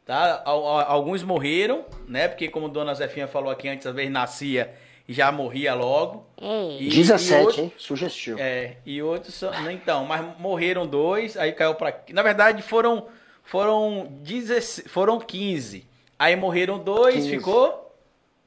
Tá? 0.04 0.42
Al- 0.44 0.66
al- 0.66 0.90
Alguns 0.90 1.22
morreram, 1.22 1.84
né? 2.06 2.28
Porque 2.28 2.48
como 2.48 2.68
Dona 2.68 2.94
Zefinha 2.94 3.26
falou 3.28 3.50
aqui 3.50 3.68
antes, 3.68 3.86
às 3.86 3.94
vezes 3.94 4.10
nascia 4.10 4.74
e 5.06 5.12
já 5.12 5.30
morria 5.30 5.74
logo. 5.74 6.26
É. 6.40 6.76
E- 6.80 6.88
17, 6.88 7.32
e 7.32 7.44
outro- 7.46 7.60
hein? 7.62 7.72
Sugestivo. 7.76 8.38
É, 8.40 8.76
e 8.86 9.02
outros 9.02 9.34
são, 9.34 9.70
então, 9.70 10.04
mas 10.06 10.24
morreram 10.38 10.86
dois, 10.86 11.36
aí 11.36 11.52
caiu 11.52 11.74
pra. 11.74 11.94
Na 12.10 12.22
verdade, 12.22 12.62
foram 12.62 13.06
foram 13.44 14.06
16, 14.22 14.86
foram 14.90 15.18
15. 15.18 15.87
Aí 16.18 16.34
morreram 16.36 16.78
dois, 16.78 17.14
15. 17.14 17.30
ficou 17.30 17.94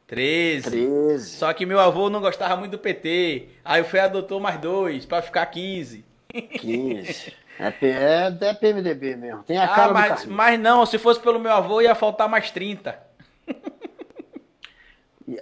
13. 0.07 0.69
13. 0.69 1.29
Só 1.37 1.53
que 1.53 1.65
meu 1.65 1.79
avô 1.79 2.09
não 2.09 2.19
gostava 2.19 2.55
muito 2.57 2.71
do 2.73 2.77
PT. 2.79 3.47
Aí 3.63 3.81
o 3.81 3.85
Fé 3.85 4.01
adotou 4.01 4.39
mais 4.39 4.59
dois 4.59 5.05
pra 5.05 5.21
ficar 5.21 5.45
15. 5.45 6.03
15. 6.59 7.33
É, 7.59 7.67
é, 7.85 8.37
é 8.49 8.53
PMDB 8.55 9.15
mesmo. 9.15 9.43
Tem 9.43 9.55
a 9.55 9.65
Ah, 9.65 9.67
cara 9.67 9.93
mas, 9.93 10.25
mas 10.25 10.59
não, 10.59 10.83
se 10.83 10.97
fosse 10.97 11.19
pelo 11.19 11.37
meu 11.39 11.51
avô 11.51 11.79
ia 11.79 11.93
faltar 11.93 12.27
mais 12.27 12.49
30. 12.49 12.97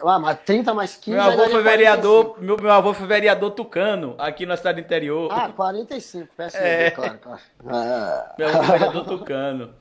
Ah, 0.05 0.19
mas 0.19 0.37
30 0.45 0.73
mais 0.73 0.95
15 0.95 1.11
Meu 1.11 1.21
avô 1.21 1.37
foi 1.49 1.63
45. 1.63 1.63
vereador, 1.63 2.35
meu, 2.41 2.57
meu 2.57 2.71
avô 2.71 2.93
foi 2.93 3.07
vereador 3.07 3.51
tucano 3.51 4.15
aqui 4.17 4.45
na 4.45 4.57
cidade 4.57 4.81
do 4.81 4.85
interior. 4.85 5.29
Ah, 5.31 5.49
45, 5.55 6.27
PSDB, 6.35 6.65
É. 6.67 6.91
claro, 6.91 7.19
claro. 7.19 7.39
Ah. 7.67 8.35
Meu 8.37 8.49
avô 8.49 8.63
foi 8.63 8.77
vereador 8.77 9.05
tucano. 9.05 9.73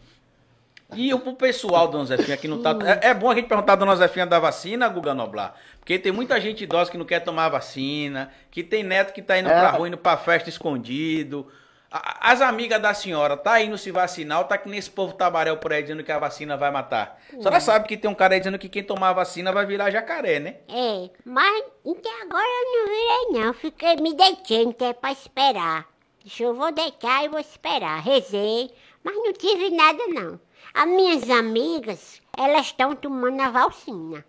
E 0.95 1.13
o 1.13 1.19
pro 1.21 1.35
pessoal, 1.35 1.87
Dona 1.89 2.05
Zefinha, 2.07 2.37
que 2.37 2.49
não 2.49 2.63
tá. 2.63 2.71
É, 3.03 3.09
é 3.11 3.15
bom 3.15 3.31
a 3.31 3.35
gente 3.35 3.47
perguntar 3.47 3.75
a 3.75 3.77
Dona 3.77 3.95
Zefinha 3.97 4.27
da 4.27 4.39
vacina, 4.39 4.89
Guga 4.89 5.13
Noblar. 5.15 5.55
Porque 5.81 5.99
tem 5.99 6.11
muita 6.13 6.41
gente 6.41 6.65
idosa 6.65 6.91
que 6.91 6.97
não 6.97 7.05
quer 7.05 7.21
tomar 7.21 7.45
a 7.47 7.51
vacina, 7.51 8.33
que 8.51 8.63
tem 8.63 8.83
neto 8.83 9.13
que 9.13 9.21
tá 9.21 9.39
indo 9.39 9.49
É. 9.51 9.59
pra 9.61 9.71
rua, 9.71 9.87
indo 9.89 9.99
pra 9.99 10.17
festa 10.17 10.49
escondido. 10.49 11.47
A- 11.91 12.33
As 12.33 12.41
amigas 12.43 12.81
da 12.81 12.93
senhora 12.95 13.37
tá 13.37 13.61
indo 13.63 13.77
se 13.79 13.91
vacinar 13.91 14.39
ou 14.41 14.45
tá 14.45 14.57
que 14.59 14.69
nem 14.69 14.79
esse 14.79 14.91
povo 14.91 15.13
tabaréu 15.15 15.57
por 15.59 15.73
aí 15.73 15.83
dizendo 15.83 16.03
que 16.05 16.13
a 16.13 16.19
vacina 16.19 16.57
vai 16.57 16.71
matar? 16.71 17.19
A 17.33 17.37
senhora 17.37 17.61
sabe 17.61 17.87
que 17.89 17.97
tem 17.97 18.11
um 18.11 18.15
cara 18.15 18.35
aí 18.35 18.41
dizendo 18.41 18.59
que 18.59 18.69
quem 18.69 18.83
tomar 18.83 19.11
a 19.11 19.15
vacina 19.15 19.51
vai 19.53 19.65
virar 19.67 19.91
jacaré, 19.91 20.39
né? 20.39 20.57
É, 20.69 21.09
mas 21.25 21.65
até 21.87 22.23
agora 22.23 22.45
eu 22.47 22.73
não 22.73 22.87
virei 23.33 23.45
não. 23.45 23.55
Fiquei 23.55 23.97
me 23.97 24.15
deitando 24.15 24.71
até 24.71 24.93
pra 24.93 25.13
esperar. 25.13 25.87
Deixa 26.23 26.43
eu 26.45 26.55
vou 26.55 26.71
deitar 26.73 27.25
e 27.25 27.29
vou 27.29 27.41
esperar. 27.41 28.03
Rezei, 28.03 28.71
mas 29.03 29.15
não 29.15 29.33
tive 29.33 29.71
nada 29.71 29.99
não. 30.09 30.39
As 30.79 30.87
minhas 30.87 31.29
amigas, 31.29 32.23
elas 32.39 32.67
estão 32.67 32.95
tomando 32.95 33.41
a 33.41 33.51
valsina. 33.51 34.25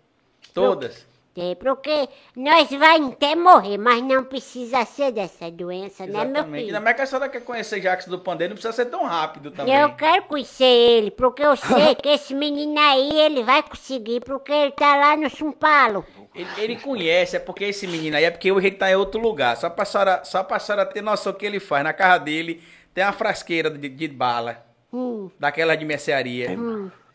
Todas. 0.52 1.06
É, 1.36 1.54
porque 1.54 2.08
nós 2.34 2.68
vai 2.70 3.00
até 3.00 3.36
morrer, 3.36 3.78
mas 3.78 4.02
não 4.02 4.24
precisa 4.24 4.84
ser 4.84 5.12
dessa 5.12 5.48
doença, 5.48 6.04
né, 6.04 6.12
meu 6.12 6.22
Exatamente. 6.22 6.50
filho? 6.50 6.66
Ainda 6.66 6.80
mais 6.80 6.96
que 6.96 7.02
a 7.02 7.06
senhora 7.06 7.28
quer 7.28 7.44
conhecer 7.44 7.78
Jackson 7.78 8.10
do 8.10 8.18
Pandeiro, 8.18 8.50
não 8.50 8.56
precisa 8.56 8.72
ser 8.72 8.90
tão 8.90 9.04
rápido 9.06 9.52
também. 9.52 9.72
Eu 9.72 9.94
quero 9.94 10.24
conhecer 10.24 10.64
ele, 10.64 11.12
porque 11.12 11.40
eu 11.40 11.54
sei 11.54 11.94
que 12.02 12.08
esse 12.08 12.34
menino 12.34 12.80
aí, 12.80 13.12
ele 13.20 13.44
vai 13.44 13.62
conseguir, 13.62 14.18
porque 14.18 14.50
ele 14.50 14.72
tá 14.72 14.96
lá 14.96 15.16
no 15.16 15.30
São 15.30 15.52
Paulo. 15.52 16.04
Ele, 16.34 16.48
ele 16.58 16.76
conhece, 16.80 17.36
é 17.36 17.38
porque 17.38 17.66
esse 17.66 17.86
menino 17.86 18.16
aí 18.16 18.24
é 18.24 18.30
porque 18.32 18.50
hoje 18.50 18.66
ele 18.66 18.76
tá 18.76 18.90
em 18.90 18.96
outro 18.96 19.20
lugar. 19.20 19.56
Só 19.56 19.70
pra 19.70 19.84
senhora, 19.84 20.24
só 20.24 20.42
pra 20.42 20.58
senhora 20.58 20.84
ter 20.84 21.00
noção 21.00 21.32
do 21.32 21.38
que 21.38 21.46
ele 21.46 21.60
faz. 21.60 21.84
Na 21.84 21.92
casa 21.92 22.18
dele 22.18 22.60
tem 22.92 23.04
uma 23.04 23.12
frasqueira 23.12 23.70
de, 23.70 23.88
de 23.88 24.08
bala, 24.08 24.66
Hum, 24.92 25.30
daquela 25.38 25.76
de 25.76 25.84
mercearia. 25.84 26.48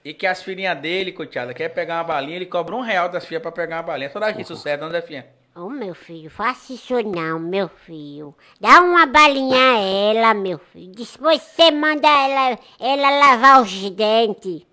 E 0.04 0.14
que 0.14 0.28
as 0.28 0.44
filhinhas 0.44 0.78
dele, 0.80 1.12
coitada, 1.12 1.54
quer 1.54 1.70
pegar 1.70 1.96
uma 1.96 2.04
balinha, 2.04 2.36
ele 2.36 2.46
cobra 2.46 2.76
um 2.76 2.82
real 2.82 3.10
das 3.10 3.26
filhas 3.26 3.42
pra 3.42 3.52
pegar 3.52 3.78
uma 3.78 3.84
balinha. 3.84 4.10
Só 4.10 4.20
dá 4.20 4.30
isso 4.32 4.56
certo, 4.56 4.82
não, 4.82 4.92
Zefinha? 4.92 5.26
Ô, 5.56 5.70
meu 5.70 5.96
filho, 5.96 6.30
faça 6.30 6.74
isso 6.74 7.02
não, 7.02 7.40
meu 7.40 7.70
filho. 7.70 8.36
Dá 8.60 8.82
uma 8.82 9.06
balinha 9.06 9.58
a 9.58 9.80
ela, 9.80 10.34
meu 10.34 10.60
filho. 10.60 10.92
Depois 10.94 11.42
você 11.42 11.72
manda 11.72 12.08
ela, 12.08 12.60
ela 12.80 13.10
lavar 13.10 13.62
os 13.62 13.90
dentes. 13.90 14.64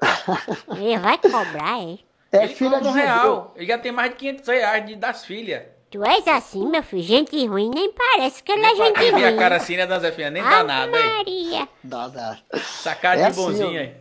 Ele 0.78 0.98
vai 0.98 1.18
cobrar, 1.18 1.82
é? 1.82 1.98
É 2.30 2.44
ele 2.44 2.54
filha 2.54 2.70
cobra 2.70 2.82
de 2.84 2.88
um 2.88 2.92
real. 2.92 3.52
Ele 3.56 3.66
já 3.66 3.78
tem 3.78 3.90
mais 3.90 4.10
de 4.12 4.16
500 4.18 4.46
reais 4.46 4.86
de, 4.86 4.94
das 4.94 5.24
filhas. 5.24 5.64
Tu 5.90 6.04
és 6.04 6.26
assim, 6.28 6.66
meu 6.68 6.82
filho? 6.82 7.02
Gente 7.02 7.46
ruim, 7.46 7.70
nem 7.74 7.90
parece 7.92 8.42
que 8.42 8.52
ele 8.52 8.64
é 8.64 8.74
gente 8.76 8.98
ruim. 9.10 9.24
a 9.24 9.36
cara 9.36 9.56
assim, 9.56 9.76
né, 9.76 9.86
Dona 9.86 10.00
Zefinha? 10.00 10.30
Nem 10.30 10.42
dá 10.42 10.62
nada, 10.62 10.98
hein? 10.98 11.14
Maria. 11.16 11.68
Dá, 11.82 12.08
dá. 12.08 12.38
Essa 12.52 12.94
cara 12.94 13.20
É 13.20 13.22
de 13.24 13.28
assim, 13.30 13.40
bonzinho 13.42 13.68
ó. 13.78 13.80
aí. 13.80 13.94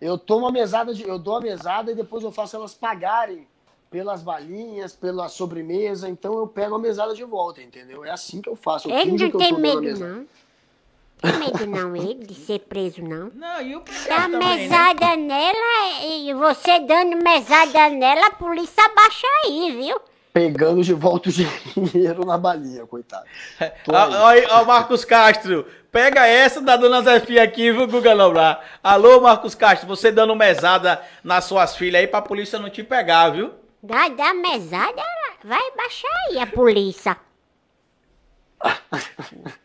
Eu 0.00 0.18
tomo 0.18 0.46
a 0.46 0.52
mesada, 0.52 0.92
de, 0.94 1.06
eu 1.06 1.18
dou 1.18 1.36
a 1.36 1.40
mesada 1.40 1.92
e 1.92 1.94
depois 1.94 2.24
eu 2.24 2.30
faço 2.32 2.56
elas 2.56 2.74
pagarem 2.74 3.46
pelas 3.90 4.22
balinhas, 4.22 4.94
pela 4.94 5.28
sobremesa. 5.28 6.08
Então 6.08 6.38
eu 6.38 6.46
pego 6.46 6.74
a 6.74 6.78
mesada 6.78 7.14
de 7.14 7.24
volta, 7.24 7.62
entendeu? 7.62 8.04
É 8.04 8.10
assim 8.10 8.40
que 8.42 8.48
eu 8.48 8.56
faço. 8.56 8.90
Eu 8.90 8.98
Ele 8.98 9.12
não 9.12 9.30
tem 9.30 9.52
medo, 9.54 9.98
não. 9.98 10.26
Tem 11.22 11.38
medo, 11.38 11.66
não, 11.66 11.94
ele, 11.96 12.14
de 12.26 12.34
ser 12.34 12.60
preso, 12.60 13.02
não. 13.02 13.30
Não, 13.34 13.60
e 13.60 13.76
o 13.76 13.82
Dá 14.08 14.26
né? 14.26 14.38
mesada 14.38 15.16
nela 15.16 16.02
e 16.02 16.32
você 16.32 16.80
dando 16.80 17.22
mesada 17.22 17.90
nela, 17.90 18.26
a 18.28 18.30
polícia 18.30 18.82
abaixa 18.84 19.26
aí, 19.44 19.70
viu? 19.72 20.00
Pegando 20.32 20.82
de 20.82 20.94
volta 20.94 21.28
o 21.28 21.32
dinheiro 21.32 22.24
na 22.24 22.38
balinha, 22.38 22.86
coitado. 22.86 23.24
Ó, 23.88 24.26
aí, 24.26 24.46
ó, 24.48 24.64
Marcos 24.64 25.04
Castro, 25.04 25.66
pega 25.90 26.26
essa 26.26 26.60
da 26.60 26.76
dona 26.76 27.02
Zefinha 27.02 27.42
aqui, 27.42 27.72
viu, 27.72 27.88
Guga 27.88 28.14
Noblar? 28.14 28.64
Alô, 28.82 29.20
Marcos 29.20 29.54
Castro, 29.54 29.88
você 29.88 30.12
dando 30.12 30.34
mesada 30.36 31.02
nas 31.24 31.44
suas 31.44 31.74
filhas 31.76 32.00
aí 32.00 32.06
pra 32.06 32.22
polícia 32.22 32.58
não 32.58 32.70
te 32.70 32.82
pegar, 32.84 33.30
viu? 33.30 33.50
Dá, 33.82 34.08
dá 34.08 34.32
mesada, 34.34 35.02
vai 35.42 35.70
baixar 35.76 36.08
aí 36.28 36.38
a 36.38 36.46
polícia. 36.46 37.16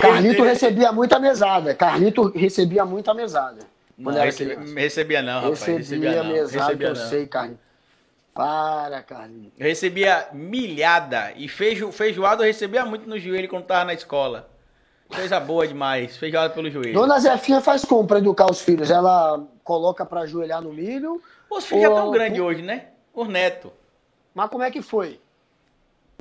Carlito 0.00 0.42
recebia 0.42 0.90
muita 0.90 1.18
mesada. 1.18 1.74
Carlito 1.74 2.32
recebia 2.34 2.84
muita 2.84 3.14
mesada. 3.14 3.75
Não, 3.96 4.04
Quando 4.04 4.16
era 4.16 4.24
recebia, 4.26 4.56
criança. 4.56 4.80
recebia 4.80 5.22
não, 5.22 5.34
rapaz. 5.40 5.60
Recebia, 5.60 5.78
Recebia 5.78 6.22
não. 6.22 6.30
mesada, 6.32 6.64
recebia 6.66 6.88
eu 6.88 6.94
não. 6.94 7.08
sei, 7.08 7.26
Carlito. 7.26 7.60
Para, 8.34 9.02
Carlito. 9.02 9.52
Eu 9.58 9.66
recebia 9.66 10.28
milhada 10.32 11.32
e 11.36 11.48
feijo, 11.48 11.90
feijoada 11.90 12.42
eu 12.42 12.46
recebia 12.46 12.84
muito 12.84 13.08
no 13.08 13.18
joelho 13.18 13.48
quando 13.48 13.64
tava 13.64 13.86
na 13.86 13.94
escola. 13.94 14.50
Coisa 15.08 15.38
boa 15.40 15.66
demais, 15.66 16.16
feijoada 16.16 16.52
pelo 16.52 16.68
joelho. 16.70 16.92
Dona 16.92 17.18
Zefinha 17.20 17.60
faz 17.60 17.84
como 17.84 18.06
pra 18.06 18.18
educar 18.18 18.50
os 18.50 18.60
filhos? 18.60 18.90
Ela 18.90 19.42
coloca 19.64 20.04
pra 20.04 20.22
ajoelhar 20.22 20.60
no 20.60 20.72
milho? 20.72 21.22
Os 21.48 21.64
filhos 21.64 21.82
já 21.84 21.88
estão 21.88 22.08
Ô, 22.08 22.10
grandes 22.10 22.40
hoje, 22.40 22.60
né? 22.60 22.88
Os 23.14 23.28
netos. 23.28 23.70
Mas 24.34 24.50
como 24.50 24.64
é 24.64 24.70
que 24.70 24.82
foi? 24.82 25.18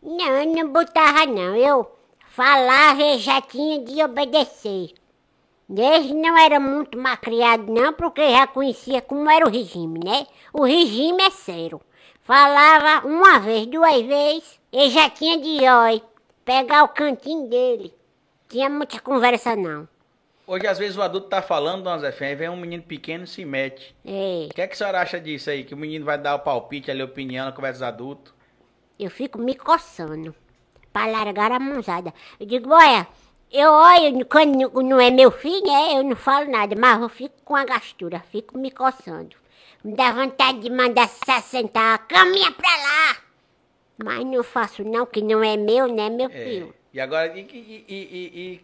Não, 0.02 0.28
eu 0.38 0.46
não 0.46 0.72
botava 0.72 1.26
não. 1.26 1.56
Eu 1.56 1.92
falava 2.30 3.02
e 3.02 3.18
já 3.18 3.42
tinha 3.42 3.84
de 3.84 4.02
obedecer. 4.04 4.94
Eles 5.70 6.12
não 6.12 6.38
era 6.38 6.60
muito 6.60 6.98
mal 6.98 7.18
criado 7.18 7.72
não, 7.72 7.92
porque 7.94 8.30
já 8.30 8.46
conhecia 8.48 9.02
como 9.02 9.30
era 9.30 9.46
o 9.46 9.50
regime, 9.52 10.00
né? 10.04 10.28
O 10.54 10.64
regime 10.64 11.22
é 11.24 11.30
sério. 11.32 11.82
Falava 12.22 13.08
uma 13.08 13.40
vez, 13.40 13.66
duas 13.68 14.02
vezes, 14.02 14.60
ele 14.72 14.90
já 14.92 15.10
tinha 15.10 15.38
de 15.40 15.68
oi. 15.70 16.02
Pegar 16.44 16.84
o 16.84 16.90
cantinho 16.90 17.48
dele. 17.50 17.94
Tinha 18.48 18.70
muita 18.70 19.00
conversa 19.00 19.56
não. 19.56 19.88
Hoje, 20.48 20.68
às 20.68 20.78
vezes, 20.78 20.96
o 20.96 21.02
adulto 21.02 21.28
tá 21.28 21.42
falando, 21.42 21.84
dona 21.84 21.98
Zé 22.00 22.12
Fé, 22.12 22.28
aí 22.28 22.36
vem 22.36 22.50
um 22.50 22.56
menino 22.56 22.84
pequeno 22.84 23.24
e 23.24 23.28
se 23.28 23.44
mete. 23.44 23.96
É, 24.06 24.48
O 24.52 24.54
que 24.54 24.62
é 24.62 24.68
que 24.68 24.74
a 24.74 24.78
senhora 24.78 25.02
acha 25.02 25.20
disso 25.20 25.50
aí? 25.50 25.64
Que 25.64 25.74
o 25.74 25.78
menino 25.78 26.06
vai 26.06 26.20
dar 26.20 26.36
o 26.36 26.40
palpite 26.40 26.92
ali, 26.92 27.02
a 27.02 27.06
opinião 27.06 27.46
na 27.46 27.52
conversa 27.52 27.80
dos 27.80 27.88
adultos? 27.88 28.34
eu 28.98 29.10
fico 29.10 29.38
me 29.38 29.56
coçando 29.56 30.34
pra 30.94 31.06
largar 31.08 31.52
a 31.52 31.60
mãozada. 31.60 32.14
Eu 32.40 32.46
digo, 32.46 32.72
olha, 32.74 33.06
eu 33.58 33.72
olho, 33.72 34.26
quando 34.26 34.84
não 34.84 35.00
é 35.00 35.10
meu 35.10 35.32
filho, 35.32 35.70
é, 35.70 35.98
eu 36.00 36.04
não 36.04 36.16
falo 36.16 36.50
nada, 36.52 36.76
mas 36.78 37.02
eu 37.02 37.10
fico 37.10 37.36
com 37.44 37.56
a 37.56 37.64
gastura, 37.66 38.20
fico 38.32 38.58
me 38.58 38.70
coçando. 38.72 39.36
Me 39.84 39.96
dá 39.96 40.12
vontade 40.12 40.60
de 40.60 40.70
mandar 40.70 41.08
se 41.08 41.42
sentar, 41.44 42.00
caminha 42.08 42.52
pra 42.52 42.70
lá. 42.70 43.18
Mas 44.04 44.26
não 44.26 44.44
faço 44.44 44.84
não, 44.84 45.06
que 45.06 45.22
não 45.22 45.44
é 45.44 45.56
meu, 45.56 45.88
né, 45.88 46.10
meu 46.10 46.28
É. 46.28 46.30
filho? 46.30 46.74
E 46.94 47.00
agora, 47.00 47.28
e, 47.38 47.42
e, 47.42 47.86
e, 47.88 48.42
e- 48.54 48.62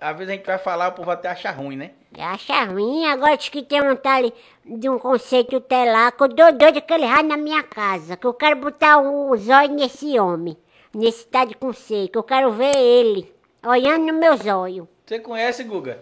às 0.00 0.16
vezes 0.16 0.32
a 0.32 0.36
gente 0.36 0.46
vai 0.46 0.58
falar, 0.58 0.88
o 0.88 0.92
povo 0.92 1.10
até 1.10 1.28
acha 1.28 1.50
ruim, 1.50 1.76
né? 1.76 1.92
Acha 2.18 2.64
ruim, 2.64 3.06
agora 3.06 3.36
diz 3.36 3.48
que 3.48 3.62
tem 3.62 3.80
um 3.82 3.96
tal 3.96 4.22
de 4.64 4.88
um 4.88 4.98
conceito 4.98 5.60
telar, 5.60 6.12
que 6.12 6.22
eu 6.22 6.28
dou 6.28 6.52
doido 6.52 6.82
que 6.82 6.92
ele 6.92 7.06
vai 7.06 7.22
na 7.22 7.36
minha 7.36 7.62
casa, 7.62 8.16
que 8.16 8.26
eu 8.26 8.34
quero 8.34 8.56
botar 8.56 8.98
o 8.98 9.34
zóio 9.36 9.70
nesse 9.70 10.18
homem, 10.18 10.56
nesse 10.92 11.26
tal 11.28 11.46
de 11.46 11.54
conceito, 11.54 12.12
que 12.12 12.18
eu 12.18 12.22
quero 12.22 12.52
ver 12.52 12.76
ele, 12.76 13.32
olhando 13.64 14.06
no 14.06 14.12
meu 14.18 14.36
zóio. 14.36 14.88
Você 15.06 15.18
conhece, 15.18 15.64
Guga? 15.64 16.00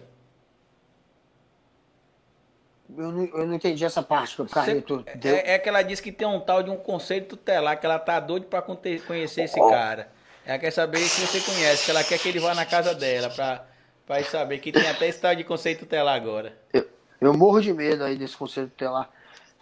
Eu 2.95 3.11
não, 3.11 3.23
eu 3.25 3.47
não 3.47 3.55
entendi 3.55 3.83
essa 3.83 4.03
parte 4.03 4.35
que 4.35 4.41
o 4.43 4.45
Carlito 4.47 4.97
Você- 5.03 5.17
deu. 5.17 5.35
é, 5.35 5.53
é 5.53 5.59
que 5.59 5.67
ela 5.67 5.81
disse 5.81 6.01
que 6.01 6.11
tem 6.11 6.27
um 6.27 6.39
tal 6.39 6.61
de 6.61 6.69
um 6.69 6.77
conselho 6.77 7.25
tutelar, 7.25 7.79
que 7.79 7.85
ela 7.85 7.97
tá 7.97 8.19
doida 8.19 8.45
pra 8.45 8.61
conhecer 8.61 9.43
esse 9.43 9.59
Oh. 9.59 9.69
cara. 9.69 10.09
Ela 10.45 10.59
quer 10.59 10.71
saber 10.71 10.99
se 10.99 11.21
você 11.25 11.39
conhece, 11.39 11.85
que 11.85 11.91
ela 11.91 12.03
quer 12.03 12.19
que 12.19 12.29
ele 12.29 12.39
vá 12.39 12.53
na 12.53 12.65
casa 12.65 12.93
dela 12.93 13.29
pra, 13.29 13.65
pra 14.05 14.23
saber 14.25 14.59
que 14.59 14.71
tem 14.71 14.87
até 14.87 15.07
esse 15.07 15.19
tal 15.19 15.33
de 15.33 15.43
conceito 15.43 15.79
tutelar 15.79 16.15
agora. 16.15 16.55
Eu, 16.71 16.87
eu 17.21 17.33
morro 17.33 17.61
de 17.61 17.73
medo 17.73 18.03
aí 18.03 18.15
desse 18.17 18.35
conselho 18.37 18.67
tutelar. 18.67 19.09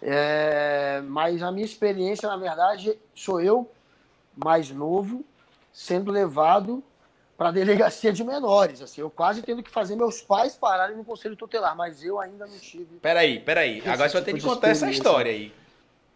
É, 0.02 1.00
mas 1.06 1.42
a 1.42 1.50
minha 1.52 1.64
experiência, 1.64 2.28
na 2.28 2.36
verdade, 2.36 2.98
sou 3.14 3.40
eu, 3.40 3.70
mais 4.36 4.68
novo, 4.70 5.24
sendo 5.72 6.10
levado 6.10 6.82
para 7.42 7.48
a 7.48 7.52
delegacia 7.52 8.12
de 8.12 8.22
menores. 8.22 8.80
Assim, 8.80 9.00
eu 9.00 9.10
quase 9.10 9.42
tendo 9.42 9.64
que 9.64 9.70
fazer 9.70 9.96
meus 9.96 10.22
pais 10.22 10.54
pararem 10.54 10.96
no 10.96 11.04
conselho 11.04 11.34
tutelar, 11.34 11.76
mas 11.76 12.04
eu 12.04 12.20
ainda 12.20 12.46
não 12.46 12.56
tive. 12.56 12.98
Peraí, 13.02 13.40
peraí. 13.40 13.82
Agora 13.84 14.08
você 14.08 14.14
vai 14.14 14.22
ter 14.22 14.32
tipo 14.34 14.36
que 14.36 14.48
de 14.48 14.54
contar 14.54 14.68
essa 14.68 14.88
história 14.88 15.32
aí. 15.32 15.52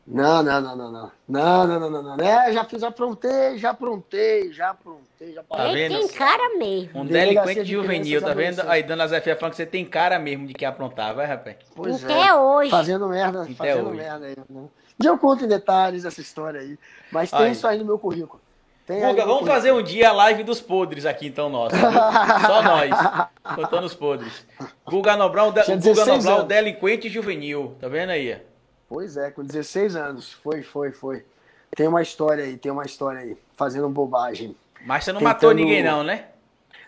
Não, 0.07 0.41
não, 0.41 0.61
não, 0.61 0.77
não, 0.77 0.93
não. 0.93 1.13
Não, 1.27 1.67
não, 1.67 1.81
não, 1.81 1.91
não, 1.91 2.17
não. 2.17 2.25
É, 2.25 2.53
já 2.53 2.63
fiz, 2.63 2.85
aprontei, 2.85 3.59
já 3.59 3.71
aprontei, 3.71 4.53
já 4.53 4.71
aprontei, 4.71 5.33
já 5.35 5.43
Tá 5.43 5.73
vendo? 5.73 5.99
tem 5.99 6.07
cara 6.07 6.57
mesmo. 6.57 7.01
Um 7.01 7.05
delinquente 7.05 7.65
de 7.65 7.73
juvenil, 7.73 8.23
tá 8.23 8.33
vendo? 8.33 8.61
Aí, 8.69 8.85
dona 8.85 9.09
Zé 9.09 9.21
Fia 9.21 9.35
falando 9.35 9.51
que 9.51 9.57
você 9.57 9.67
tem 9.67 9.85
cara 9.85 10.21
mesmo 10.21 10.47
de 10.47 10.55
que 10.55 10.65
aprontar, 10.65 11.13
vai, 11.13 11.27
rapaz? 11.27 11.57
Pois 11.75 12.05
Até 12.05 12.29
é. 12.29 12.35
hoje. 12.37 12.71
Fazendo 12.71 13.09
merda, 13.09 13.43
Até 13.43 13.55
fazendo 13.55 13.89
hoje. 13.89 13.97
merda 13.97 14.27
aí. 14.27 14.37
Né? 14.37 14.45
Um 14.49 14.69
dia 14.97 15.11
eu 15.11 15.19
conto 15.19 15.45
em 15.45 15.49
detalhes 15.49 16.05
essa 16.05 16.21
história 16.21 16.61
aí. 16.61 16.79
Mas 17.11 17.33
tem 17.33 17.41
Aí. 17.41 17.51
isso 17.51 17.67
aí 17.67 17.77
no 17.81 17.85
meu 17.85 17.99
currículo. 17.99 18.41
Guga, 18.89 19.25
vamos 19.27 19.49
fazer 19.49 19.73
um 19.73 19.83
dia 19.83 20.11
a 20.11 20.13
live 20.13 20.45
dos 20.45 20.61
podres 20.61 21.05
aqui 21.05 21.27
então, 21.27 21.51
viu? 21.51 21.69
Só 22.47 22.63
nós, 22.63 22.91
contando 23.57 23.85
os 23.85 23.95
podres. 23.95 24.47
Guga 24.87 25.17
Nobral, 25.17 25.51
de... 25.51 25.61
Guga 25.61 25.77
16 25.77 26.07
Nobral, 26.07 26.37
anos. 26.37 26.49
delinquente 26.49 27.09
juvenil, 27.09 27.75
tá 27.81 27.89
vendo 27.89 28.11
aí? 28.11 28.41
Pois 28.89 29.17
é, 29.17 29.31
com 29.33 29.43
16 29.43 29.97
anos. 29.97 30.33
Foi, 30.35 30.63
foi, 30.63 30.93
foi. 30.93 31.25
Tem 31.75 31.89
uma 31.89 32.01
história 32.01 32.45
aí, 32.45 32.57
tem 32.57 32.71
uma 32.71 32.85
história 32.85 33.21
aí. 33.21 33.37
Fazendo 33.57 33.89
bobagem. 33.89 34.55
Mas 34.87 35.03
você 35.05 35.13
não 35.13 35.19
Tentando- 35.19 35.35
matou 35.35 35.53
ninguém 35.53 35.83
não, 35.83 36.05
né? 36.05 36.27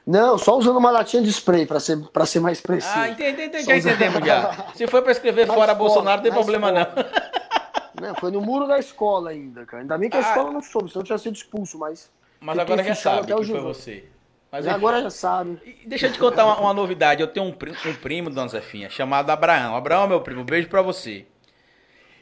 Não, 0.06 0.38
só 0.38 0.56
usando 0.56 0.78
uma 0.78 0.90
latinha 0.90 1.22
de 1.22 1.28
spray 1.28 1.66
pra 1.66 1.78
ser, 1.80 1.98
pra 2.12 2.24
ser 2.24 2.40
mais 2.40 2.60
preciso. 2.62 2.94
Ah, 2.96 3.08
entendi, 3.10 3.42
entendi, 3.42 3.64
já 3.64 3.76
usando- 3.76 3.92
entendemos 3.94 4.26
já. 4.26 4.66
Se 4.74 4.86
for 4.86 5.02
pra 5.02 5.12
escrever 5.12 5.44
fora 5.48 5.72
escola, 5.72 5.74
Bolsonaro, 5.74 6.16
não 6.18 6.22
tem 6.22 6.32
problema 6.32 6.70
não. 6.72 6.86
Não, 8.00 8.14
foi 8.14 8.30
no 8.30 8.40
muro 8.40 8.66
da 8.66 8.78
escola 8.78 9.30
ainda, 9.30 9.64
cara. 9.66 9.82
Ainda 9.82 9.98
bem 9.98 10.08
que 10.10 10.16
a 10.16 10.20
Ah. 10.20 10.22
escola 10.22 10.50
não 10.52 10.62
soube, 10.62 10.88
senão 10.90 11.02
eu 11.02 11.06
tinha 11.06 11.18
sido 11.18 11.34
expulso, 11.34 11.78
mas. 11.78 12.10
Mas 12.40 12.58
agora 12.58 12.82
já 12.84 12.94
sabe 12.94 13.26
que 13.26 13.44
foi 13.44 13.60
você. 13.60 14.04
Mas 14.50 14.64
enfim. 14.64 14.74
agora 14.74 15.02
já 15.02 15.10
sabe. 15.10 15.58
E 15.64 15.86
Deixa 15.86 16.06
eu 16.06 16.12
te 16.12 16.18
contar 16.18 16.46
uma, 16.46 16.58
uma 16.60 16.72
novidade. 16.72 17.20
Eu 17.20 17.26
tenho 17.26 17.46
um, 17.46 17.52
pri- 17.52 17.74
um 17.84 17.94
primo, 17.94 18.30
dona 18.30 18.48
Zefinha, 18.48 18.88
chamado 18.88 19.28
Abraão. 19.30 19.76
Abraão, 19.76 20.06
meu 20.08 20.20
primo, 20.22 20.42
beijo 20.44 20.68
pra 20.68 20.80
você. 20.80 21.26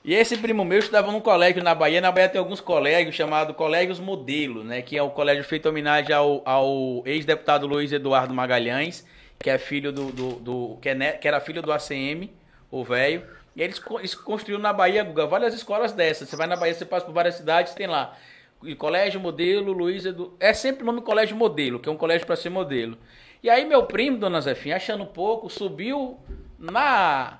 E 0.04 0.14
esse 0.14 0.36
primo 0.36 0.64
meu 0.64 0.78
estudava 0.78 1.10
num 1.12 1.20
colégio 1.20 1.62
na 1.62 1.74
Bahia. 1.74 2.00
Na 2.00 2.10
Bahia 2.12 2.28
tem 2.28 2.38
alguns 2.38 2.60
colégios 2.60 3.14
chamados 3.14 3.54
Colégios 3.56 3.98
Modelo, 4.00 4.62
né? 4.64 4.80
Que 4.82 4.96
é 4.96 5.02
o 5.02 5.10
colégio 5.10 5.44
feito 5.44 5.66
em 5.66 5.70
homenagem 5.70 6.12
ao, 6.14 6.42
ao 6.44 7.02
ex-deputado 7.04 7.66
Luiz 7.66 7.92
Eduardo 7.92 8.32
Magalhães, 8.32 9.04
que 9.38 9.50
é 9.50 9.58
filho 9.58 9.92
do. 9.92 10.10
do, 10.12 10.28
do- 10.36 10.78
que, 10.80 10.88
é 10.88 11.12
que 11.12 11.26
era 11.28 11.40
filho 11.40 11.60
do 11.62 11.72
ACM, 11.72 12.30
o 12.70 12.82
velho. 12.84 13.24
E 13.56 13.62
eles, 13.62 13.78
co- 13.78 13.98
eles 13.98 14.14
construíram 14.14 14.62
na 14.62 14.72
Bahia, 14.72 15.02
Guga, 15.02 15.26
várias 15.26 15.54
escolas 15.54 15.92
dessas. 15.92 16.28
Você 16.28 16.36
vai 16.36 16.46
na 16.46 16.56
Bahia, 16.56 16.74
você 16.74 16.84
passa 16.84 17.06
por 17.06 17.14
várias 17.14 17.36
cidades, 17.36 17.74
tem 17.74 17.86
lá. 17.86 18.14
E 18.62 18.74
Colégio 18.74 19.18
Modelo, 19.18 19.72
Luiz 19.72 20.04
Edu... 20.04 20.36
É 20.38 20.52
sempre 20.52 20.82
o 20.82 20.86
nome 20.86 21.00
Colégio 21.00 21.36
Modelo, 21.36 21.80
que 21.80 21.88
é 21.88 21.92
um 21.92 21.96
colégio 21.96 22.26
para 22.26 22.36
ser 22.36 22.50
modelo. 22.50 22.98
E 23.42 23.48
aí 23.48 23.64
meu 23.64 23.84
primo, 23.84 24.18
dona 24.18 24.40
Zefinha, 24.40 24.76
achando 24.76 25.06
pouco, 25.06 25.48
subiu 25.48 26.18
na 26.58 27.38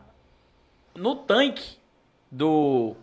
no 0.95 1.17
tanque 1.17 1.77
do 2.31 2.97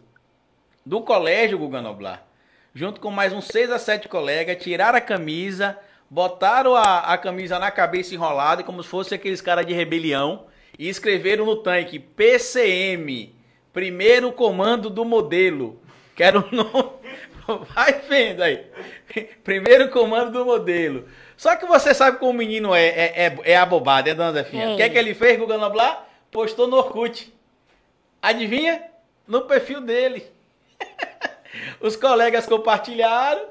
do 0.86 1.02
colégio 1.02 1.58
Guga 1.58 1.82
Noblar, 1.82 2.26
junto 2.74 3.00
com 3.00 3.10
mais 3.10 3.32
uns 3.32 3.46
seis 3.46 3.72
a 3.72 3.80
sete 3.80 4.08
colegas, 4.08 4.62
tiraram 4.62 4.98
a 4.98 5.02
camisa, 5.02 5.78
botaram 6.10 6.76
a, 6.76 7.00
a 7.00 7.18
camisa 7.18 7.58
na 7.58 7.72
cabeça 7.72 8.14
enrolada, 8.14 8.64
como 8.64 8.84
se 8.84 8.90
fosse 8.90 9.16
aqueles 9.16 9.42
caras 9.42 9.66
de 9.66 9.74
rebelião, 9.74 10.46
e 10.78 10.90
escreveram 10.90 11.46
no 11.46 11.58
tanque 11.58 12.00
PCM, 12.00 13.36
primeiro 13.72 14.32
comando 14.32 14.90
do 14.90 15.06
modelo. 15.06 15.80
Que 16.16 16.24
era 16.24 16.40
o 16.40 16.56
nome. 16.56 16.92
Vai 17.76 17.94
vendo 18.08 18.42
aí. 18.42 18.66
Primeiro 19.44 19.90
comando 19.90 20.32
do 20.32 20.46
modelo. 20.46 21.08
Só 21.36 21.56
que 21.56 21.66
você 21.66 21.94
sabe 21.94 22.20
como 22.20 22.32
o 22.32 22.34
menino 22.34 22.74
é, 22.74 22.88
é, 22.88 23.26
é, 23.26 23.38
é 23.52 23.58
abobado, 23.58 24.10
é, 24.10 24.14
dona 24.14 24.32
Zefinha? 24.32 24.72
O 24.72 24.78
que 24.78 24.84
é 24.84 24.90
que 24.90 24.98
ele 24.98 25.14
fez, 25.14 25.38
Guga 25.38 25.58
Noblar? 25.58 26.08
Postou 26.32 26.68
no 26.68 26.78
Orkut. 26.78 27.34
Adivinha? 28.22 28.84
No 29.28 29.42
perfil 29.42 29.82
dele. 29.82 30.26
Os 31.82 31.96
colegas 31.96 32.46
compartilharam, 32.46 33.46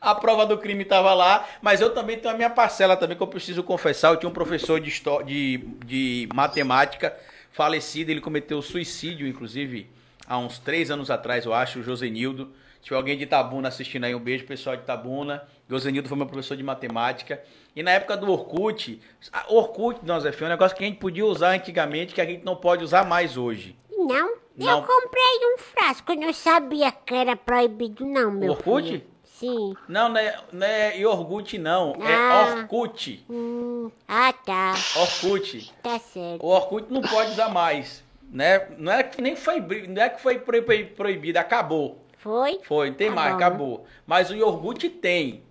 a 0.00 0.14
prova 0.14 0.44
do 0.46 0.58
crime 0.58 0.82
estava 0.82 1.12
lá, 1.14 1.46
mas 1.62 1.80
eu 1.80 1.92
também 1.94 2.18
tenho 2.18 2.32
a 2.34 2.36
minha 2.36 2.50
parcela 2.50 2.96
também, 2.96 3.16
que 3.16 3.22
eu 3.22 3.26
preciso 3.26 3.62
confessar. 3.62 4.10
Eu 4.12 4.16
tinha 4.16 4.28
um 4.28 4.32
professor 4.32 4.80
de, 4.80 4.88
histó- 4.88 5.22
de, 5.22 5.58
de 5.84 6.28
matemática 6.34 7.16
falecido, 7.52 8.10
ele 8.10 8.20
cometeu 8.20 8.60
suicídio, 8.60 9.26
inclusive, 9.26 9.88
há 10.26 10.36
uns 10.38 10.58
três 10.58 10.90
anos 10.90 11.10
atrás, 11.10 11.44
eu 11.46 11.54
acho, 11.54 11.78
o 11.80 11.82
Josenildo. 11.82 12.52
Se 12.80 12.82
tiver 12.88 12.96
alguém 12.96 13.16
de 13.16 13.24
Itabuna 13.24 13.68
assistindo 13.68 14.04
aí, 14.04 14.14
um 14.14 14.20
beijo, 14.20 14.44
pessoal 14.44 14.76
de 14.76 14.82
Itabuna. 14.82 15.42
Josenildo 15.68 16.08
foi 16.08 16.16
meu 16.16 16.26
professor 16.26 16.56
de 16.56 16.62
matemática. 16.62 17.42
E 17.74 17.82
na 17.82 17.90
época 17.90 18.16
do 18.16 18.30
Orkut, 18.30 19.00
Orkut, 19.48 20.00
não, 20.04 20.20
Zé, 20.20 20.30
foi 20.30 20.46
um 20.46 20.50
negócio 20.50 20.76
que 20.76 20.84
a 20.84 20.86
gente 20.86 20.98
podia 20.98 21.26
usar 21.26 21.50
antigamente, 21.50 22.14
que 22.14 22.20
a 22.20 22.24
gente 22.24 22.44
não 22.44 22.54
pode 22.54 22.84
usar 22.84 23.04
mais 23.04 23.36
hoje. 23.36 23.76
Não, 23.90 24.36
Não. 24.56 24.78
eu 24.78 24.82
comprei 24.82 25.54
um 25.54 25.58
frasco, 25.58 26.12
eu 26.12 26.16
não 26.20 26.32
sabia 26.32 26.92
que 26.92 27.12
era 27.14 27.34
proibido 27.34 28.04
não, 28.06 28.30
meu 28.30 28.52
Orkut? 28.52 28.86
filho. 28.86 29.02
Sim. 29.38 29.74
Não, 29.86 30.08
não 30.08 30.16
é, 30.18 30.36
não 30.52 30.66
é 30.66 30.98
Iorgut, 30.98 31.58
não. 31.58 31.94
É 32.00 32.14
Ah. 32.14 32.54
Orkut. 32.56 33.24
Hum, 33.28 33.90
ah, 34.08 34.32
tá. 34.32 34.74
Orkut. 34.96 35.72
Tá 35.82 35.98
certo. 35.98 36.42
O 36.44 36.48
Orkut 36.48 36.90
não 36.92 37.02
pode 37.02 37.32
usar 37.32 37.48
mais. 37.50 38.02
Né? 38.30 38.68
Não 38.78 38.90
é 38.92 39.02
que 39.02 39.20
nem 39.22 39.36
foi, 39.36 39.60
não 39.86 40.02
é 40.02 40.08
que 40.08 40.20
foi 40.20 40.38
pro- 40.38 40.62
pro- 40.62 40.86
proibido, 40.96 41.38
acabou. 41.38 42.02
Foi? 42.18 42.60
Foi, 42.64 42.88
não 42.90 42.96
tem 42.96 43.08
Tá 43.10 43.14
mais, 43.14 43.30
bom. 43.30 43.36
acabou. 43.36 43.86
Mas 44.06 44.30
o 44.30 44.34
iogurte 44.34 44.88
tem. 44.88 45.42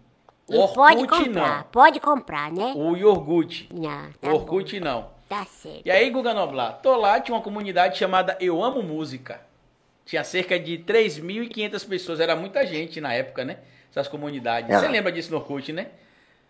O 0.48 0.68
pode 0.68 1.02
Orkut 1.04 1.26
comprar, 1.26 1.58
não. 1.58 1.64
pode 1.72 2.00
comprar, 2.00 2.52
né? 2.52 2.74
O 2.76 2.96
iogurte. 2.98 3.70
Não, 3.74 4.10
O 4.10 4.14
tá 4.20 4.34
Orkut 4.34 4.80
não. 4.80 5.02
bom. 5.04 5.12
Tá 5.30 5.46
certo. 5.46 5.82
E 5.86 5.90
aí, 5.92 6.10
Guga 6.10 6.34
Noblar, 6.34 6.80
tô 6.84 6.96
lá, 6.98 7.20
tinha 7.20 7.36
uma 7.36 7.42
comunidade 7.44 7.98
chamada 7.98 8.38
Eu 8.40 8.64
Amo 8.64 8.84
Música. 8.84 9.42
Tinha 10.06 10.24
cerca 10.24 10.60
de 10.60 10.78
3.500 10.80 11.84
pessoas, 11.88 12.20
era 12.20 12.36
muita 12.36 12.66
gente 12.68 13.00
na 13.02 13.12
época, 13.14 13.44
né? 13.46 13.58
Essas 13.96 14.08
comunidades. 14.10 14.70
Era. 14.70 14.80
Você 14.82 14.88
lembra 14.90 15.12
disso 15.12 15.32
no 15.32 15.38
Orkut, 15.38 15.72
né? 15.72 15.88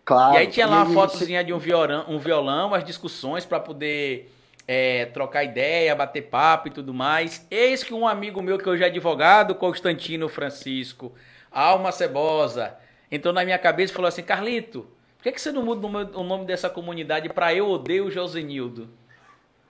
Claro. 0.03 0.33
E 0.33 0.37
aí 0.37 0.47
tinha 0.47 0.65
lá 0.67 0.83
uma 0.83 0.93
fotozinha 0.93 1.43
de 1.43 1.53
um 1.53 1.57
violão, 1.59 2.05
um 2.07 2.17
violão 2.17 2.73
as 2.73 2.83
discussões 2.83 3.45
para 3.45 3.59
poder 3.59 4.31
é, 4.67 5.05
trocar 5.05 5.43
ideia, 5.43 5.95
bater 5.95 6.23
papo 6.23 6.67
e 6.67 6.71
tudo 6.71 6.93
mais. 6.93 7.45
Eis 7.51 7.83
que 7.83 7.93
um 7.93 8.07
amigo 8.07 8.41
meu 8.41 8.57
que 8.57 8.67
hoje 8.67 8.83
é 8.83 8.87
advogado, 8.87 9.53
Constantino 9.55 10.27
Francisco, 10.27 11.13
Alma 11.51 11.91
Cebosa, 11.91 12.75
entrou 13.11 13.33
na 13.33 13.43
minha 13.43 13.57
cabeça 13.59 13.93
e 13.93 13.95
falou 13.95 14.09
assim, 14.09 14.23
Carlito, 14.23 14.87
por 15.17 15.23
que, 15.23 15.31
que 15.31 15.41
você 15.41 15.51
não 15.51 15.63
muda 15.63 15.85
o 15.85 15.89
nome- 15.89 16.11
o 16.15 16.23
nome 16.23 16.45
dessa 16.45 16.69
comunidade 16.69 17.29
para 17.29 17.53
Eu 17.53 17.69
Odeio 17.69 18.09
Josenildo? 18.11 18.89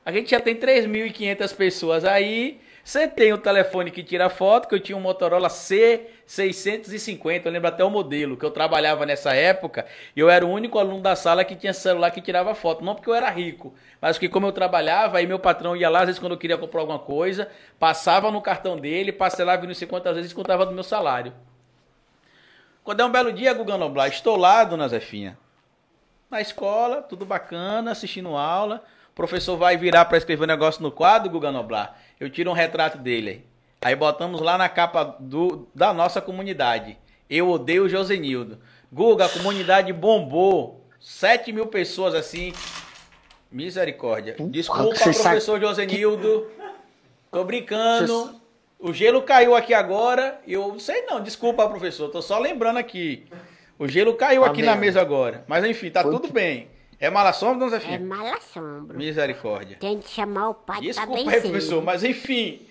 A 0.06 0.12
gente 0.12 0.32
já 0.32 0.40
tem 0.40 0.56
3.500 0.56 1.56
pessoas 1.56 2.06
aí, 2.06 2.60
Sentei 2.86 3.34
o 3.34 3.38
telefone 3.40 3.90
que 3.90 4.04
tira 4.04 4.30
foto, 4.30 4.68
que 4.68 4.76
eu 4.76 4.80
tinha 4.80 4.96
um 4.96 5.02
Motorola 5.02 5.48
C650, 5.48 7.42
eu 7.44 7.52
lembro 7.52 7.68
até 7.68 7.84
o 7.84 7.90
modelo, 7.90 8.38
que 8.38 8.46
eu 8.46 8.52
trabalhava 8.52 9.08
nessa 9.08 9.34
época, 9.34 9.88
e 10.16 10.20
eu 10.20 10.30
era 10.30 10.46
o 10.46 10.52
único 10.52 10.78
aluno 10.78 11.02
da 11.02 11.16
sala 11.16 11.44
que 11.44 11.56
tinha 11.56 11.74
celular 11.74 12.12
que 12.12 12.22
tirava 12.22 12.54
foto. 12.54 12.86
Não 12.86 12.94
porque 12.94 13.10
eu 13.10 13.16
era 13.16 13.28
rico, 13.32 13.74
mas 14.00 14.20
que 14.20 14.30
como 14.30 14.46
eu 14.46 14.52
trabalhava, 14.52 15.18
aí 15.18 15.26
meu 15.26 15.40
patrão 15.40 15.76
ia 15.76 15.90
lá, 15.90 16.02
às 16.02 16.06
vezes 16.06 16.20
quando 16.20 16.34
eu 16.34 16.38
queria 16.38 16.60
comprar 16.60 16.82
alguma 16.82 17.00
coisa, 17.00 17.50
passava 17.80 18.30
no 18.30 18.40
cartão 18.40 18.78
dele, 18.78 19.12
parcelava 19.12 19.66
não 19.66 19.74
sei 19.74 19.88
quantas 19.88 20.16
vezes 20.16 20.32
contava 20.32 20.64
do 20.64 20.72
meu 20.72 20.84
salário. 20.84 21.34
Quando 22.84 23.00
é 23.00 23.06
um 23.06 23.12
belo 23.12 23.34
dia, 23.34 23.52
Guga 23.52 23.80
Noblar, 23.80 24.10
estou 24.10 24.38
lá, 24.38 24.64
dona 24.64 24.88
Zefinha, 24.88 25.36
na 26.30 26.40
escola, 26.40 27.02
tudo 27.02 27.26
bacana, 27.26 27.90
assistindo 27.90 28.38
aula, 28.38 28.84
o 29.16 29.24
professor 29.26 29.56
vai 29.56 29.78
virar 29.78 30.04
para 30.04 30.18
escrever 30.18 30.44
um 30.44 30.48
negócio 30.48 30.84
no 30.84 30.92
quadro, 30.92 31.32
Guga 31.32 31.50
Noblar, 31.50 31.98
eu 32.20 32.30
tiro 32.30 32.52
um 32.52 32.54
retrato 32.54 32.98
dele. 32.98 33.46
Aí 33.82 33.96
botamos 33.96 34.42
lá 34.42 34.58
na 34.58 34.68
capa 34.68 35.16
do, 35.18 35.70
da 35.74 35.94
nossa 35.94 36.20
comunidade. 36.20 36.98
Eu 37.30 37.50
odeio 37.50 37.86
o 37.86 37.90
Josenildo. 37.90 38.60
Guga, 38.92 39.24
a 39.26 39.30
comunidade 39.30 39.94
bombou. 39.94 40.86
7 41.00 41.54
mil 41.54 41.68
pessoas 41.68 42.14
assim. 42.14 42.52
Misericórdia. 43.50 44.36
Desculpa, 44.50 45.00
professor 45.00 45.62
Josenildo. 45.62 46.52
Tô 47.32 47.46
brincando. 47.46 48.42
O 48.78 48.92
gelo 48.92 49.22
caiu 49.22 49.56
aqui 49.56 49.74
agora. 49.74 50.42
Eu 50.46 50.78
sei 50.78 51.04
não. 51.04 51.24
Desculpa, 51.24 51.70
professor. 51.70 52.10
Tô 52.10 52.22
só 52.22 52.38
lembrando 52.38 52.80
aqui. 52.80 53.26
O 53.80 53.88
gelo 53.88 54.14
caiu 54.16 54.44
aqui 54.44 54.62
na 54.62 54.76
mesa 54.76 55.00
agora. 55.00 55.46
Mas 55.48 55.64
enfim, 55.64 55.90
tá 55.90 56.04
tudo 56.04 56.28
bem. 56.34 56.75
É 57.00 57.10
mala 57.10 57.34
sombra, 57.34 57.60
dona 57.60 57.72
Zefinha? 57.72 57.96
É 57.96 58.00
mala 58.00 58.40
sombra. 58.42 58.98
Misericórdia. 58.98 59.78
Tem 59.78 60.00
que 60.00 60.10
chamar 60.10 60.50
o 60.50 60.54
pai 60.54 60.82
Desculpa 60.82 61.24
pra 61.24 61.34
aí, 61.34 61.42
professor, 61.42 61.84
mas 61.84 62.04
enfim. 62.04 62.62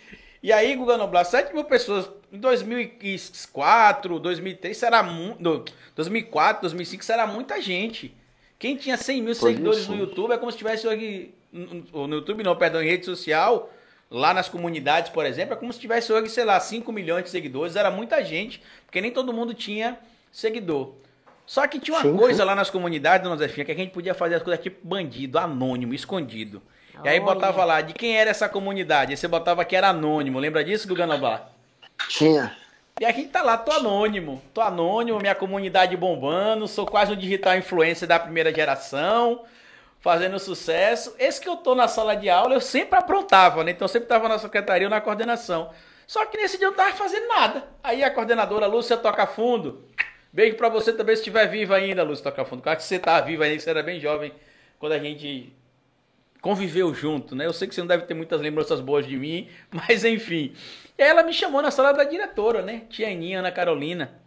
E 0.42 0.52
aí, 0.52 0.74
Guga 0.76 0.96
Noblar, 0.96 1.24
7 1.24 1.54
mil 1.54 1.64
pessoas 1.64 2.08
em 2.32 2.38
2004, 2.38 4.18
2003, 4.18 4.76
será 4.76 5.02
muito. 5.02 5.72
2004, 5.94 6.62
2005, 6.62 7.04
será 7.04 7.26
muita 7.26 7.60
gente. 7.60 8.14
Quem 8.58 8.76
tinha 8.76 8.96
100 8.96 9.22
mil 9.22 9.34
Foi 9.34 9.52
seguidores 9.52 9.80
isso. 9.80 9.92
no 9.92 9.98
YouTube 9.98 10.32
é 10.32 10.38
como 10.38 10.50
se 10.50 10.58
tivesse 10.58 10.86
hoje. 10.86 11.34
No 11.52 12.14
YouTube, 12.16 12.42
não, 12.42 12.56
perdão, 12.56 12.82
em 12.82 12.88
rede 12.88 13.04
social, 13.04 13.72
lá 14.10 14.34
nas 14.34 14.48
comunidades, 14.48 15.10
por 15.10 15.24
exemplo, 15.24 15.54
é 15.54 15.56
como 15.56 15.72
se 15.72 15.78
tivesse 15.78 16.12
hoje, 16.12 16.28
sei 16.30 16.44
lá, 16.44 16.58
5 16.58 16.90
milhões 16.92 17.24
de 17.24 17.30
seguidores. 17.30 17.76
Era 17.76 17.90
muita 17.90 18.24
gente, 18.24 18.62
porque 18.84 19.00
nem 19.00 19.10
todo 19.10 19.32
mundo 19.32 19.54
tinha 19.54 19.98
seguidor. 20.32 20.94
Só 21.46 21.66
que 21.66 21.78
tinha 21.78 21.96
uma 21.96 22.02
sim, 22.02 22.16
coisa 22.16 22.42
sim. 22.42 22.46
lá 22.46 22.54
nas 22.54 22.70
comunidades, 22.70 23.22
dona 23.22 23.36
Zefinha, 23.36 23.64
que 23.64 23.72
a 23.72 23.76
gente 23.76 23.90
podia 23.90 24.14
fazer 24.14 24.36
as 24.36 24.42
coisas 24.42 24.62
tipo 24.62 24.86
bandido, 24.86 25.38
anônimo, 25.38 25.92
escondido. 25.92 26.62
E 27.02 27.08
aí 27.08 27.20
botava 27.20 27.64
lá 27.64 27.80
de 27.80 27.92
quem 27.92 28.16
era 28.16 28.30
essa 28.30 28.48
comunidade. 28.48 29.12
Aí 29.12 29.16
você 29.16 29.26
botava 29.26 29.64
que 29.64 29.74
era 29.74 29.88
anônimo. 29.88 30.38
Lembra 30.38 30.62
disso, 30.62 30.86
Guganobá? 30.86 31.48
Tinha. 32.08 32.56
E 33.00 33.04
a 33.04 33.10
gente 33.10 33.28
tá 33.28 33.42
lá, 33.42 33.58
tô 33.58 33.72
anônimo. 33.72 34.40
Tô 34.54 34.60
anônimo, 34.60 35.18
minha 35.18 35.34
comunidade 35.34 35.96
bombando. 35.96 36.68
Sou 36.68 36.86
quase 36.86 37.12
um 37.12 37.16
digital 37.16 37.56
influencer 37.56 38.06
da 38.06 38.18
primeira 38.18 38.54
geração. 38.54 39.44
Fazendo 40.00 40.38
sucesso. 40.38 41.14
Esse 41.18 41.40
que 41.40 41.48
eu 41.48 41.56
tô 41.56 41.74
na 41.74 41.88
sala 41.88 42.14
de 42.14 42.30
aula, 42.30 42.54
eu 42.54 42.60
sempre 42.60 42.98
aprontava, 42.98 43.64
né? 43.64 43.72
Então 43.72 43.86
eu 43.86 43.90
sempre 43.90 44.08
tava 44.08 44.28
na 44.28 44.38
secretaria 44.38 44.86
ou 44.86 44.90
na 44.90 45.00
coordenação. 45.00 45.70
Só 46.06 46.24
que 46.26 46.36
nesse 46.36 46.58
dia 46.58 46.66
eu 46.66 46.70
não 46.70 46.76
tava 46.76 46.94
fazendo 46.94 47.26
nada. 47.26 47.64
Aí 47.82 48.04
a 48.04 48.10
coordenadora 48.10 48.66
Lúcia 48.66 48.96
toca 48.96 49.26
fundo. 49.26 49.88
Beijo 50.34 50.56
pra 50.56 50.68
você 50.68 50.92
também 50.92 51.14
se 51.14 51.20
estiver 51.20 51.46
viva 51.46 51.76
ainda, 51.76 52.02
Lúcia 52.02 52.24
Toca 52.24 52.44
Fundo. 52.44 52.60
Claro 52.60 52.76
que 52.76 52.82
você 52.82 52.98
tá 52.98 53.20
viva 53.20 53.44
ainda, 53.44 53.60
você 53.60 53.70
era 53.70 53.84
bem 53.84 54.00
jovem 54.00 54.32
quando 54.80 54.90
a 54.90 54.98
gente 54.98 55.54
conviveu 56.40 56.92
junto, 56.92 57.36
né? 57.36 57.46
Eu 57.46 57.52
sei 57.52 57.68
que 57.68 57.74
você 57.74 57.80
não 57.80 57.86
deve 57.86 58.02
ter 58.02 58.14
muitas 58.14 58.40
lembranças 58.40 58.80
boas 58.80 59.06
de 59.06 59.16
mim, 59.16 59.48
mas 59.70 60.04
enfim. 60.04 60.52
E 60.98 61.02
aí 61.04 61.08
ela 61.08 61.22
me 61.22 61.32
chamou 61.32 61.62
na 61.62 61.70
sala 61.70 61.92
da 61.92 62.02
diretora, 62.02 62.62
né? 62.62 62.82
Tia 62.90 63.06
Aninha, 63.06 63.38
Ana 63.38 63.52
Carolina. 63.52 64.20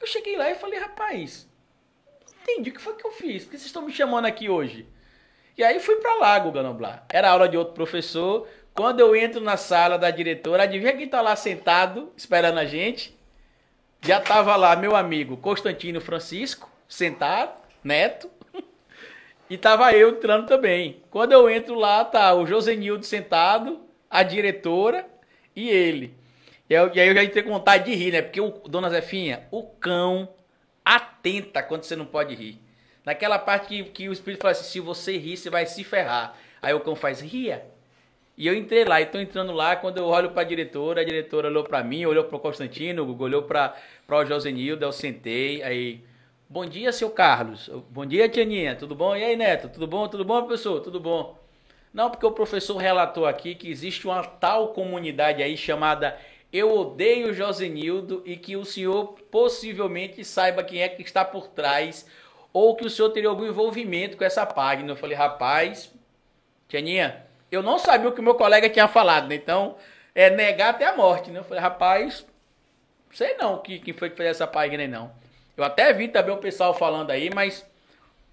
Eu 0.00 0.06
cheguei 0.08 0.36
lá 0.36 0.50
e 0.50 0.56
falei, 0.56 0.80
rapaz, 0.80 1.48
entendi 2.42 2.70
o 2.70 2.72
que 2.72 2.80
foi 2.80 2.94
que 2.94 3.06
eu 3.06 3.12
fiz, 3.12 3.44
por 3.44 3.52
que 3.52 3.58
vocês 3.58 3.66
estão 3.66 3.82
me 3.82 3.92
chamando 3.92 4.26
aqui 4.26 4.48
hoje? 4.48 4.88
E 5.56 5.62
aí 5.62 5.78
fui 5.78 5.94
pra 5.96 6.14
lá, 6.14 6.36
Guga 6.40 6.60
Noblar. 6.60 7.06
Era 7.08 7.30
aula 7.30 7.48
de 7.48 7.56
outro 7.56 7.72
professor. 7.72 8.48
Quando 8.74 8.98
eu 8.98 9.14
entro 9.14 9.40
na 9.40 9.56
sala 9.56 9.96
da 9.96 10.10
diretora, 10.10 10.64
adivinha 10.64 10.96
quem 10.96 11.06
tá 11.08 11.22
lá 11.22 11.36
sentado, 11.36 12.12
esperando 12.16 12.58
a 12.58 12.64
gente? 12.64 13.15
Já 14.06 14.20
tava 14.20 14.54
lá 14.54 14.76
meu 14.76 14.94
amigo 14.94 15.36
Constantino 15.36 16.00
Francisco, 16.00 16.70
sentado, 16.86 17.60
neto, 17.82 18.30
e 19.50 19.58
tava 19.58 19.92
eu 19.94 20.10
entrando 20.10 20.46
também. 20.46 21.02
Quando 21.10 21.32
eu 21.32 21.50
entro 21.50 21.74
lá, 21.74 22.04
tá 22.04 22.32
o 22.32 22.46
Josenildo 22.46 23.04
sentado, 23.04 23.80
a 24.08 24.22
diretora 24.22 25.04
e 25.56 25.68
ele. 25.68 26.14
E, 26.70 26.74
eu, 26.74 26.94
e 26.94 27.00
aí 27.00 27.08
eu 27.08 27.14
já 27.16 27.24
entrei 27.24 27.42
com 27.42 27.50
vontade 27.50 27.86
de 27.86 27.96
rir, 27.96 28.12
né? 28.12 28.22
Porque 28.22 28.40
o 28.40 28.50
Dona 28.68 28.88
Zefinha, 28.90 29.48
o 29.50 29.64
cão 29.64 30.28
atenta 30.84 31.60
quando 31.60 31.82
você 31.82 31.96
não 31.96 32.06
pode 32.06 32.32
rir. 32.32 32.60
Naquela 33.04 33.40
parte 33.40 33.66
que, 33.66 33.82
que 33.90 34.08
o 34.08 34.12
espírito 34.12 34.42
fala 34.42 34.52
assim, 34.52 34.70
se 34.70 34.78
você 34.78 35.18
rir, 35.18 35.36
você 35.36 35.50
vai 35.50 35.66
se 35.66 35.82
ferrar. 35.82 36.36
Aí 36.62 36.72
o 36.72 36.78
cão 36.78 36.94
faz, 36.94 37.20
ria. 37.20 37.66
E 38.36 38.46
eu 38.46 38.54
entrei 38.54 38.84
lá, 38.84 39.00
e 39.00 39.06
tô 39.06 39.18
entrando 39.18 39.50
lá, 39.52 39.76
quando 39.76 39.96
eu 39.96 40.04
olho 40.04 40.30
para 40.30 40.42
a 40.42 40.44
diretora, 40.44 41.00
a 41.00 41.04
diretora 41.04 41.48
olhou 41.48 41.64
para 41.64 41.82
mim, 41.82 42.04
olhou 42.04 42.24
para 42.24 42.36
o 42.36 42.40
Constantino, 42.40 43.16
olhou 43.18 43.42
para 43.44 43.74
o 44.10 44.24
Josenildo, 44.26 44.84
eu 44.84 44.92
sentei, 44.92 45.62
aí, 45.62 46.04
bom 46.46 46.66
dia, 46.66 46.92
seu 46.92 47.08
Carlos, 47.08 47.70
bom 47.88 48.04
dia, 48.04 48.28
Tianinha, 48.28 48.76
tudo 48.76 48.94
bom? 48.94 49.16
E 49.16 49.24
aí, 49.24 49.36
Neto, 49.36 49.70
tudo 49.70 49.86
bom? 49.86 50.06
Tudo 50.06 50.22
bom, 50.22 50.42
professor? 50.42 50.80
Tudo 50.80 51.00
bom? 51.00 51.38
Não, 51.94 52.10
porque 52.10 52.26
o 52.26 52.30
professor 52.30 52.76
relatou 52.76 53.24
aqui 53.24 53.54
que 53.54 53.70
existe 53.70 54.06
uma 54.06 54.22
tal 54.22 54.74
comunidade 54.74 55.42
aí 55.42 55.56
chamada 55.56 56.18
Eu 56.52 56.76
Odeio 56.76 57.32
Josenildo 57.32 58.22
e 58.26 58.36
que 58.36 58.54
o 58.54 58.66
senhor 58.66 59.14
possivelmente 59.30 60.22
saiba 60.22 60.62
quem 60.62 60.82
é 60.82 60.90
que 60.90 61.00
está 61.00 61.24
por 61.24 61.48
trás 61.48 62.06
ou 62.52 62.76
que 62.76 62.84
o 62.84 62.90
senhor 62.90 63.08
teria 63.10 63.30
algum 63.30 63.46
envolvimento 63.46 64.18
com 64.18 64.24
essa 64.24 64.44
página. 64.44 64.92
Eu 64.92 64.96
falei, 64.96 65.16
rapaz, 65.16 65.90
Tianinha, 66.68 67.25
eu 67.50 67.62
não 67.62 67.78
sabia 67.78 68.08
o 68.08 68.12
que 68.12 68.20
o 68.20 68.24
meu 68.24 68.34
colega 68.34 68.68
tinha 68.68 68.88
falado, 68.88 69.28
né? 69.28 69.34
Então, 69.34 69.76
é 70.14 70.30
negar 70.30 70.70
até 70.70 70.86
a 70.86 70.96
morte, 70.96 71.30
né? 71.30 71.40
Eu 71.40 71.44
falei, 71.44 71.62
rapaz, 71.62 72.26
sei 73.12 73.34
não 73.34 73.58
que, 73.58 73.78
quem 73.78 73.94
foi 73.94 74.10
que 74.10 74.16
fez 74.16 74.30
essa 74.30 74.46
página 74.46 74.86
não. 74.86 75.10
Eu 75.56 75.64
até 75.64 75.92
vi 75.92 76.08
também 76.08 76.34
o 76.34 76.38
pessoal 76.38 76.74
falando 76.74 77.10
aí, 77.10 77.30
mas 77.34 77.66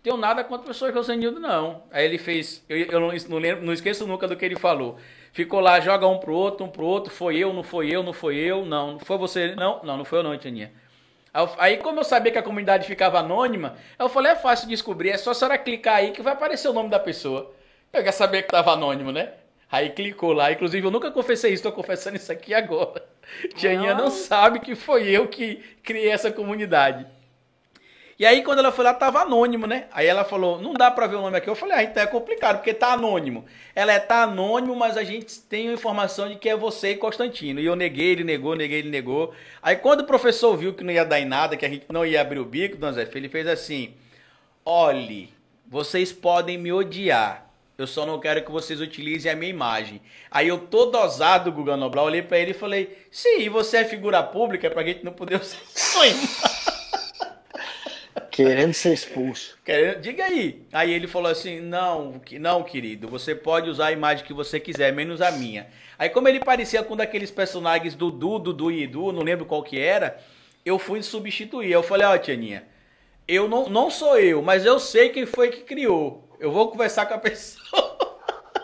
tenho 0.02 0.18
nada 0.18 0.44
contra 0.44 0.62
o 0.62 0.66
professor 0.66 0.92
Josenildo, 0.92 1.40
não. 1.40 1.84
Aí 1.92 2.06
ele 2.06 2.18
fez, 2.18 2.64
eu, 2.68 2.78
eu 2.78 3.00
não, 3.00 3.10
não, 3.30 3.38
lembro, 3.38 3.66
não 3.66 3.74
esqueço 3.74 4.06
nunca 4.06 4.28
do 4.28 4.36
que 4.36 4.44
ele 4.44 4.58
falou. 4.58 4.98
Ficou 5.32 5.60
lá, 5.60 5.80
joga 5.80 6.08
um 6.08 6.20
pro 6.20 6.34
outro, 6.34 6.66
um 6.66 6.70
pro 6.70 6.86
outro, 6.86 7.12
foi 7.12 7.38
eu, 7.38 7.54
não 7.54 7.64
foi 7.64 7.90
eu, 7.90 8.04
não 8.04 8.14
foi 8.14 8.36
eu, 8.36 8.66
não, 8.66 8.94
não 8.94 9.00
foi 9.00 9.18
você, 9.18 9.56
não, 9.56 9.82
não, 9.84 9.98
não 9.98 10.06
foi 10.06 10.20
eu 10.20 10.24
não, 10.24 10.38
Tianinha. 10.38 10.72
Aí, 11.58 11.78
como 11.78 12.00
eu 12.00 12.04
sabia 12.04 12.32
que 12.32 12.38
a 12.38 12.44
comunidade 12.44 12.86
ficava 12.86 13.18
anônima, 13.18 13.76
eu 13.98 14.08
falei, 14.08 14.34
é 14.34 14.36
fácil 14.36 14.68
descobrir, 14.68 15.10
é 15.10 15.18
só 15.18 15.32
a 15.32 15.34
senhora 15.34 15.58
clicar 15.58 15.96
aí 15.96 16.12
que 16.12 16.22
vai 16.22 16.34
aparecer 16.34 16.68
o 16.68 16.74
nome 16.74 16.90
da 16.90 17.00
pessoa. 17.00 17.52
Eu 17.94 18.04
já 18.04 18.12
sabia 18.12 18.42
que 18.42 18.50
tava 18.50 18.72
anônimo, 18.72 19.12
né? 19.12 19.34
Aí 19.72 19.92
clicou 19.92 20.34
lá. 20.34 20.52
Inclusive, 20.52 20.86
eu 20.86 20.92
nunca 20.92 21.12
confessei 21.12 21.54
isso, 21.54 21.62
tô 21.62 21.72
confessando 21.72 22.18
isso 22.18 22.32
aqui 22.32 22.52
agora. 22.52 23.06
Tianinha 23.56 23.94
não 23.94 24.10
sabe 24.10 24.60
que 24.60 24.76
foi 24.76 25.08
eu 25.08 25.28
que 25.28 25.64
criei 25.84 26.10
essa 26.10 26.32
comunidade. 26.32 27.06
E 28.18 28.26
aí, 28.26 28.44
quando 28.44 28.60
ela 28.60 28.72
foi 28.72 28.86
lá, 28.86 28.94
tava 28.94 29.22
anônimo, 29.22 29.68
né? 29.68 29.86
Aí 29.92 30.08
ela 30.08 30.24
falou, 30.24 30.62
não 30.62 30.74
dá 30.74 30.90
pra 30.90 31.08
ver 31.08 31.18
o 31.18 31.22
nome 31.22 31.38
aqui. 31.38 31.48
Eu 31.50 31.56
falei, 31.56 31.76
ah, 31.78 31.84
então 31.84 32.02
é 32.02 32.08
complicado, 32.08 32.58
porque 32.58 32.74
tá 32.74 32.94
anônimo. 32.94 33.46
Ela 33.76 33.94
é, 33.94 34.00
tá 34.00 34.24
anônimo, 34.24 34.76
mas 34.76 34.98
a 34.98 35.04
gente 35.04 35.40
tem 35.42 35.70
a 35.70 35.74
informação 35.74 36.30
de 36.30 36.36
que 36.36 36.50
é 36.50 36.56
você 36.56 36.92
e 36.92 36.98
Constantino. 36.98 37.60
E 37.60 37.66
eu 37.66 37.76
neguei, 37.76 38.12
ele 38.12 38.24
negou, 38.24 38.56
neguei, 38.56 38.80
ele 38.80 38.90
negou. 38.90 39.34
Aí, 39.62 39.76
quando 39.76 40.02
o 40.02 40.06
professor 40.06 40.56
viu 40.56 40.74
que 40.74 40.84
não 40.84 40.94
ia 40.94 41.04
dar 41.04 41.20
em 41.20 41.26
nada, 41.26 41.58
que 41.58 41.66
a 41.66 41.70
gente 41.70 41.86
não 41.90 42.06
ia 42.06 42.22
abrir 42.22 42.40
o 42.40 42.46
bico, 42.46 42.78
Dona 42.78 42.94
Zé, 42.94 43.10
ele 43.14 43.30
fez 43.30 43.48
assim, 43.48 43.94
olhe, 44.64 45.34
vocês 45.68 46.14
podem 46.14 46.58
me 46.58 46.72
odiar, 46.72 47.43
eu 47.78 47.88
só 47.88 48.06
não 48.06 48.20
quero 48.20 48.44
que 48.44 48.52
vocês 48.52 48.80
utilizem 48.80 49.32
a 49.32 49.36
minha 49.36 49.50
imagem. 49.50 50.00
Aí 50.30 50.48
eu 50.48 50.60
todo 50.60 50.96
ousado, 50.96 51.52
Guga 51.52 51.76
Noblar, 51.76 52.06
olhei 52.06 52.22
para 52.22 52.38
ele 52.38 52.52
e 52.52 52.56
falei, 52.56 52.98
sim, 53.12 53.50
você 53.50 53.78
é 53.78 53.86
figura 53.86 54.22
pública, 54.22 54.68
é 54.68 54.70
pra 54.70 54.84
gente 54.84 55.04
não 55.04 55.12
poder 55.12 55.42
usar 55.42 55.58
Querendo 58.30 58.74
ser 58.74 58.94
expulso. 58.94 59.58
Querendo, 59.64 60.02
diga 60.02 60.26
aí. 60.26 60.66
Aí 60.72 60.92
ele 60.92 61.08
falou 61.08 61.32
assim, 61.32 61.60
não, 61.60 62.22
não, 62.40 62.64
querido, 62.64 63.08
você 63.08 63.34
pode 63.34 63.70
usar 63.70 63.88
a 63.88 63.92
imagem 63.92 64.26
que 64.26 64.34
você 64.34 64.60
quiser, 64.60 64.94
menos 64.94 65.22
a 65.22 65.32
minha. 65.32 65.68
Aí 65.98 66.10
como 66.10 66.28
ele 66.28 66.40
parecia 66.40 66.84
com 66.84 66.94
um 66.94 66.98
daqueles 66.98 67.32
personagens 67.32 67.96
do 67.96 68.12
Du, 68.12 68.40
Dudu 68.40 68.72
e 68.72 68.84
Edu, 68.84 69.12
não 69.12 69.24
lembro 69.24 69.46
qual 69.46 69.64
que 69.64 69.80
era, 69.80 70.20
eu 70.66 70.78
fui 70.78 71.02
substituir. 71.02 71.72
Eu 71.72 71.84
falei, 71.84 72.06
ó, 72.06 72.14
oh, 72.14 72.18
Tianinha, 72.18 72.64
eu 73.28 73.48
não, 73.48 73.70
não 73.70 73.90
sou 73.90 74.20
eu, 74.20 74.42
mas 74.42 74.66
eu 74.66 74.80
sei 74.80 75.10
quem 75.10 75.26
foi 75.26 75.50
que 75.50 75.62
criou. 75.62 76.23
Eu 76.44 76.52
vou 76.52 76.70
conversar 76.70 77.06
com 77.06 77.14
a 77.14 77.18
pessoa. 77.18 77.98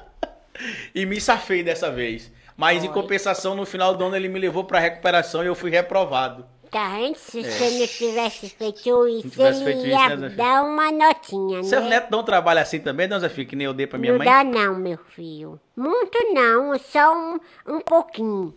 e 0.94 1.06
me 1.06 1.22
safei 1.22 1.64
dessa 1.64 1.90
vez. 1.90 2.30
Mas 2.58 2.80
Olha. 2.80 2.90
em 2.90 2.92
compensação, 2.92 3.56
no 3.56 3.66
final 3.66 3.96
do 3.96 4.04
ano 4.04 4.18
ele 4.18 4.28
me 4.28 4.38
levou 4.38 4.66
para 4.66 4.80
recuperação 4.80 5.42
e 5.42 5.48
eu 5.48 5.56
fui 5.56 5.72
reprovado. 5.72 6.46
Tá 6.70 6.90
vendo? 6.90 7.16
Se 7.16 7.42
você 7.42 7.80
não 7.80 7.88
tivesse 7.88 8.50
feito 8.50 9.08
isso, 9.08 9.30
tivesse 9.30 9.64
ele 9.64 9.72
feito 9.72 9.88
isso, 9.88 9.88
ia 9.88 10.10
né, 10.10 10.18
Zé 10.18 10.26
Filho? 10.26 10.36
dar 10.36 10.64
uma 10.66 10.92
notinha, 10.92 11.62
né? 11.62 11.90
netos 11.90 12.12
não 12.12 12.22
trabalham 12.22 12.62
assim 12.62 12.80
também, 12.82 13.08
Dona 13.08 13.22
Zé 13.22 13.30
Filho, 13.30 13.48
que 13.48 13.56
nem 13.56 13.66
eu 13.66 13.74
dei 13.74 13.88
pra 13.88 13.98
minha 13.98 14.12
não 14.12 14.20
mãe? 14.20 14.28
dá 14.28 14.44
não, 14.44 14.76
meu 14.76 14.98
filho. 15.16 15.58
Muito 15.74 16.18
não, 16.34 16.78
só 16.78 17.16
um, 17.16 17.40
um 17.66 17.80
pouquinho. 17.80 18.54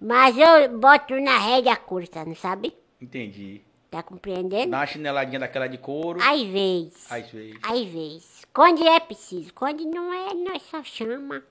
Mas 0.00 0.38
eu 0.38 0.78
boto 0.78 1.20
na 1.20 1.38
rédea 1.38 1.74
curta, 1.74 2.24
não 2.24 2.36
sabe? 2.36 2.72
Entendi. 3.02 3.62
Tá 3.90 4.00
compreendendo? 4.04 4.70
Dá 4.70 4.76
uma 4.78 4.86
chineladinha 4.86 5.40
daquela 5.40 5.66
de 5.66 5.76
couro. 5.76 6.20
Às 6.22 6.42
vezes. 6.42 7.10
Às 7.10 7.28
vezes. 7.30 7.58
Às 7.64 7.80
vezes. 7.80 8.39
Quando 8.52 8.86
é 8.86 8.98
preciso. 9.00 9.52
Quando 9.54 9.84
não 9.84 10.12
é, 10.12 10.34
nós 10.34 10.62
só 10.62 10.82
chama. 10.82 11.42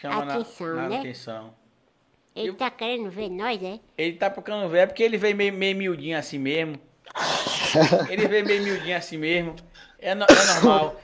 Chama 0.00 0.24
na- 0.24 0.34
Atenção, 0.34 0.74
na, 0.76 0.88
né? 0.88 0.98
atenção. 0.98 1.54
Ele 2.34 2.48
Eu- 2.50 2.54
tá 2.54 2.70
querendo 2.70 3.10
ver 3.10 3.28
nós, 3.28 3.62
é? 3.62 3.80
Ele 3.98 4.16
tá 4.16 4.30
procurando 4.30 4.68
ver, 4.68 4.78
é 4.80 4.86
porque 4.86 5.02
ele 5.02 5.16
veio 5.16 5.36
meio, 5.36 5.52
meio 5.52 5.76
miudinho 5.76 6.16
assim 6.18 6.38
mesmo. 6.38 6.78
Ele 8.08 8.28
veio 8.28 8.46
meio 8.46 8.62
miudinho 8.62 8.96
assim 8.96 9.18
mesmo. 9.18 9.56
É, 9.98 10.14
no- 10.14 10.24
é 10.24 10.54
normal. 10.54 11.00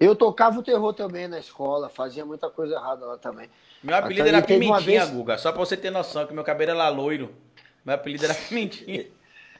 Eu 0.00 0.16
tocava 0.16 0.58
o 0.58 0.62
terror 0.62 0.94
também 0.94 1.28
na 1.28 1.38
escola, 1.38 1.88
fazia 1.90 2.24
muita 2.24 2.48
coisa 2.48 2.74
errada 2.74 3.04
lá 3.04 3.18
também. 3.18 3.50
Meu 3.82 3.94
apelido 3.94 4.22
Até 4.22 4.30
era 4.30 4.42
Pimentinha, 4.46 4.80
vez- 5.04 5.10
Guga. 5.10 5.36
Só 5.36 5.52
pra 5.52 5.58
você 5.60 5.76
ter 5.76 5.90
noção, 5.90 6.26
que 6.26 6.32
meu 6.32 6.42
cabelo 6.42 6.70
era 6.72 6.88
loiro. 6.88 7.34
Meu 7.84 7.94
apelido 7.94 8.24
era 8.24 8.34
Pimentinha. 8.34 9.06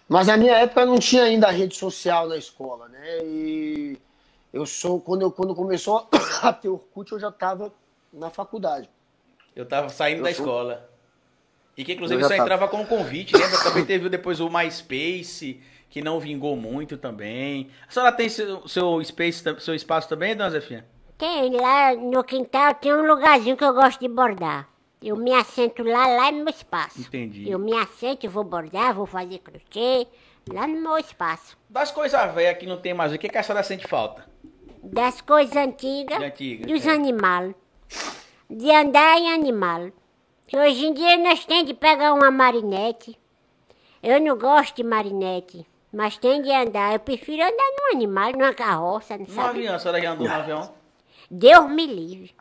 Mas 0.08 0.26
na 0.28 0.36
minha 0.38 0.56
época 0.58 0.86
não 0.86 0.98
tinha 0.98 1.24
ainda 1.24 1.50
rede 1.50 1.76
social 1.76 2.26
na 2.26 2.36
escola, 2.36 2.88
né? 2.88 3.18
E 3.24 3.98
eu 4.52 4.66
sou, 4.66 5.00
quando, 5.00 5.22
eu, 5.22 5.30
quando 5.30 5.54
começou 5.54 6.08
a 6.42 6.52
ter 6.52 6.68
Orkut, 6.68 7.12
eu 7.12 7.18
já 7.20 7.28
estava 7.28 7.72
na 8.12 8.30
faculdade. 8.30 8.88
Eu 9.54 9.66
tava 9.66 9.88
saindo 9.88 10.18
Eu 10.18 10.24
da 10.24 10.30
fui- 10.30 10.38
escola. 10.44 10.88
E 11.76 11.84
que 11.84 11.92
inclusive 11.94 12.22
só 12.22 12.28
tava. 12.28 12.42
entrava 12.42 12.68
com 12.68 12.84
convite, 12.86 13.34
lembra? 13.36 13.58
Também 13.62 13.84
teve 13.86 14.08
depois 14.10 14.40
o 14.40 14.50
MySpace, 14.50 15.60
que 15.88 16.02
não 16.02 16.20
vingou 16.20 16.54
muito 16.56 16.96
também. 16.98 17.70
A 17.88 17.90
senhora 17.90 18.12
tem 18.12 18.28
seu, 18.28 18.66
seu, 18.68 19.02
space, 19.02 19.42
seu 19.60 19.74
espaço 19.74 20.08
também, 20.08 20.36
dona 20.36 20.50
Zefinha? 20.50 20.86
Tem 21.16 21.50
lá 21.58 21.94
no 21.94 22.22
quintal, 22.24 22.74
tem 22.74 22.92
um 22.94 23.06
lugarzinho 23.06 23.56
que 23.56 23.64
eu 23.64 23.72
gosto 23.72 24.00
de 24.00 24.08
bordar. 24.08 24.68
Eu 25.02 25.16
me 25.16 25.32
assento 25.32 25.82
lá, 25.82 26.06
lá 26.06 26.30
no 26.30 26.38
meu 26.44 26.50
espaço. 26.50 27.00
Entendi. 27.00 27.48
Eu 27.50 27.58
me 27.58 27.72
assento, 27.74 28.28
vou 28.28 28.44
bordar, 28.44 28.94
vou 28.94 29.06
fazer 29.06 29.38
crochê, 29.38 30.06
lá 30.52 30.66
no 30.66 30.80
meu 30.80 30.98
espaço. 30.98 31.56
Das 31.70 31.90
coisas 31.90 32.34
velhas 32.34 32.58
que 32.58 32.66
não 32.66 32.76
tem 32.76 32.92
mais, 32.92 33.12
o 33.12 33.18
que, 33.18 33.28
que 33.28 33.38
a 33.38 33.42
senhora 33.42 33.62
sente 33.64 33.86
falta? 33.86 34.30
Das 34.82 35.20
coisas 35.20 35.56
antigas, 35.56 36.18
De 36.18 36.24
antiga, 36.24 36.66
dos 36.66 36.86
é. 36.86 36.90
animais. 36.90 37.54
De 38.50 38.70
andar 38.70 39.18
em 39.18 39.32
animal. 39.32 39.90
Hoje 40.52 40.86
em 40.86 40.92
dia 40.92 41.16
nós 41.18 41.44
temos 41.46 41.66
de 41.66 41.74
pegar 41.74 42.12
uma 42.12 42.30
marinete. 42.30 43.18
Eu 44.02 44.20
não 44.20 44.36
gosto 44.36 44.76
de 44.76 44.82
marinete, 44.82 45.64
mas 45.92 46.18
tem 46.18 46.42
de 46.42 46.50
andar. 46.50 46.92
Eu 46.92 46.98
prefiro 46.98 47.42
andar 47.42 47.70
num 47.78 47.96
animal, 47.96 48.32
numa 48.32 48.52
carroça, 48.52 49.16
não 49.16 49.26
sabe? 49.26 49.60
avião, 49.60 49.76
a 49.76 49.78
senhora 49.78 50.02
já 50.02 50.12
andou 50.12 50.26
no 50.26 50.34
avião? 50.34 50.74
Deus 51.30 51.70
me 51.70 51.86
livre. 51.86 52.34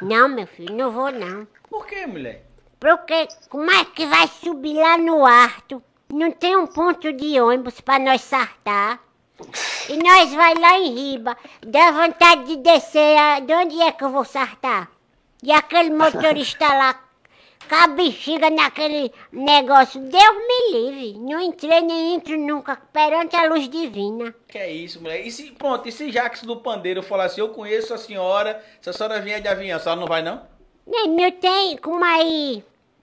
Não, 0.00 0.28
meu 0.28 0.46
filho, 0.46 0.74
não 0.74 0.90
vou 0.90 1.12
não. 1.12 1.46
Por 1.68 1.86
que, 1.86 2.06
mulher? 2.06 2.44
Porque 2.80 3.28
como 3.48 3.70
é 3.70 3.84
que 3.84 4.06
vai 4.06 4.26
subir 4.26 4.74
lá 4.74 4.96
no 4.96 5.24
alto? 5.24 5.82
Não 6.08 6.30
tem 6.32 6.56
um 6.56 6.66
ponto 6.66 7.12
de 7.12 7.40
ônibus 7.40 7.80
para 7.80 8.02
nós 8.02 8.22
sartar. 8.22 9.00
E 9.88 9.96
nós 9.96 10.32
vai 10.32 10.54
lá 10.54 10.78
em 10.78 10.94
riba, 10.94 11.36
dá 11.60 11.90
vontade 11.90 12.44
de 12.46 12.56
descer. 12.56 13.42
De 13.44 13.52
onde 13.52 13.80
é 13.80 13.92
que 13.92 14.04
eu 14.04 14.10
vou 14.10 14.24
sartar? 14.24 14.90
E 15.42 15.52
aquele 15.52 15.90
motorista 15.90 16.66
lá, 16.66 16.94
com 17.68 17.74
a 17.74 17.88
bexiga 17.88 18.48
naquele 18.48 19.12
negócio. 19.32 20.00
Deus 20.00 20.36
me 20.36 20.72
livre. 20.72 21.18
Não 21.18 21.40
entrei 21.40 21.80
nem 21.80 22.14
entro 22.14 22.38
nunca 22.38 22.76
perante 22.76 23.34
a 23.36 23.48
luz 23.48 23.68
divina. 23.68 24.34
Que 24.48 24.58
é 24.58 24.70
isso, 24.70 25.00
mulher? 25.00 25.26
E 25.26 25.30
se, 25.30 25.50
pronto, 25.52 25.88
e 25.88 25.92
se 25.92 26.10
Jacques 26.10 26.42
do 26.42 26.56
Pandeiro 26.56 27.02
falar 27.02 27.24
assim, 27.24 27.40
eu 27.40 27.48
conheço 27.48 27.92
a 27.92 27.98
senhora, 27.98 28.64
se 28.80 28.88
a 28.88 28.92
senhora 28.92 29.20
vier 29.20 29.40
de 29.40 29.48
avião, 29.48 29.76
a 29.76 29.80
senhora 29.80 30.00
não 30.00 30.08
vai 30.08 30.22
não? 30.22 30.42
Nem 30.86 31.08
não 31.08 31.30
tem 31.32 31.76
como 31.78 32.04
aí 32.04 32.62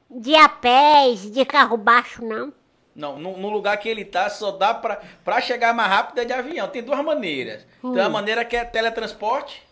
de 0.09 0.35
a 0.35 0.49
pés, 0.49 1.31
de 1.31 1.45
carro 1.45 1.77
baixo, 1.77 2.23
não. 2.23 2.53
Não, 2.95 3.17
no, 3.17 3.37
no 3.37 3.49
lugar 3.49 3.77
que 3.77 3.87
ele 3.87 4.03
tá, 4.03 4.29
só 4.29 4.51
dá 4.51 4.73
pra, 4.73 5.01
pra 5.23 5.39
chegar 5.39 5.73
mais 5.73 5.89
rápido 5.89 6.19
é 6.19 6.25
de 6.25 6.33
avião. 6.33 6.67
Tem 6.67 6.83
duas 6.83 7.03
maneiras. 7.03 7.65
Tem 7.81 7.89
uma 7.91 8.09
maneira 8.09 8.43
que 8.43 8.55
é 8.55 8.65
teletransporte, 8.65 9.63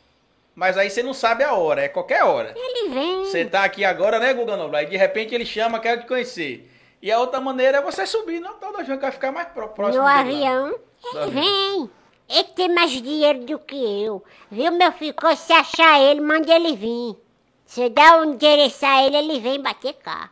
mas 0.56 0.78
aí 0.78 0.90
você 0.90 1.04
não 1.04 1.14
sabe 1.14 1.44
a 1.44 1.54
hora, 1.54 1.82
é 1.82 1.88
qualquer 1.90 2.24
hora. 2.24 2.54
Ele 2.56 2.90
vem. 2.90 3.26
Você 3.26 3.44
tá 3.46 3.64
aqui 3.64 3.84
agora, 3.84 4.20
né, 4.20 4.34
Guga 4.34 4.56
Noblar? 4.56 4.84
E 4.84 4.88
de 4.88 4.98
repente 4.98 5.36
ele 5.36 5.46
chama, 5.46 5.80
quero 5.80 6.02
te 6.02 6.08
conhecer. 6.08 6.70
E 7.02 7.12
a 7.12 7.20
outra 7.20 7.40
maneira 7.42 7.78
é 7.78 7.82
você 7.82 8.06
subir 8.06 8.40
no 8.40 8.54
tal 8.56 8.72
do 8.72 8.80
avião 8.80 8.98
que 8.98 9.04
vai 9.04 9.12
ficar 9.12 9.32
mais 9.32 9.48
pró- 9.50 9.68
próximo 9.68 10.04
no 10.04 10.10
avião. 10.10 10.68
Ele 11.04 11.20
avião. 11.20 11.30
vem. 11.32 11.90
Ele 12.30 12.44
tem 12.56 12.70
mais 12.74 12.92
dinheiro 12.92 13.40
do 13.40 13.58
que 13.60 13.76
eu. 14.04 14.24
Viu, 14.52 14.72
meu 14.72 14.92
filho? 14.92 15.14
Quando 15.14 15.36
você 15.36 15.54
achar 15.54 16.00
ele, 16.00 16.22
manda 16.22 16.54
ele 16.54 16.76
vir. 16.76 17.18
Você 17.66 17.90
dá 17.90 18.18
um 18.18 18.34
endereço 18.34 18.86
a 18.86 19.04
ele, 19.04 19.18
ele 19.18 19.40
vem 19.40 19.62
bater 19.62 19.94
cá. 19.94 20.30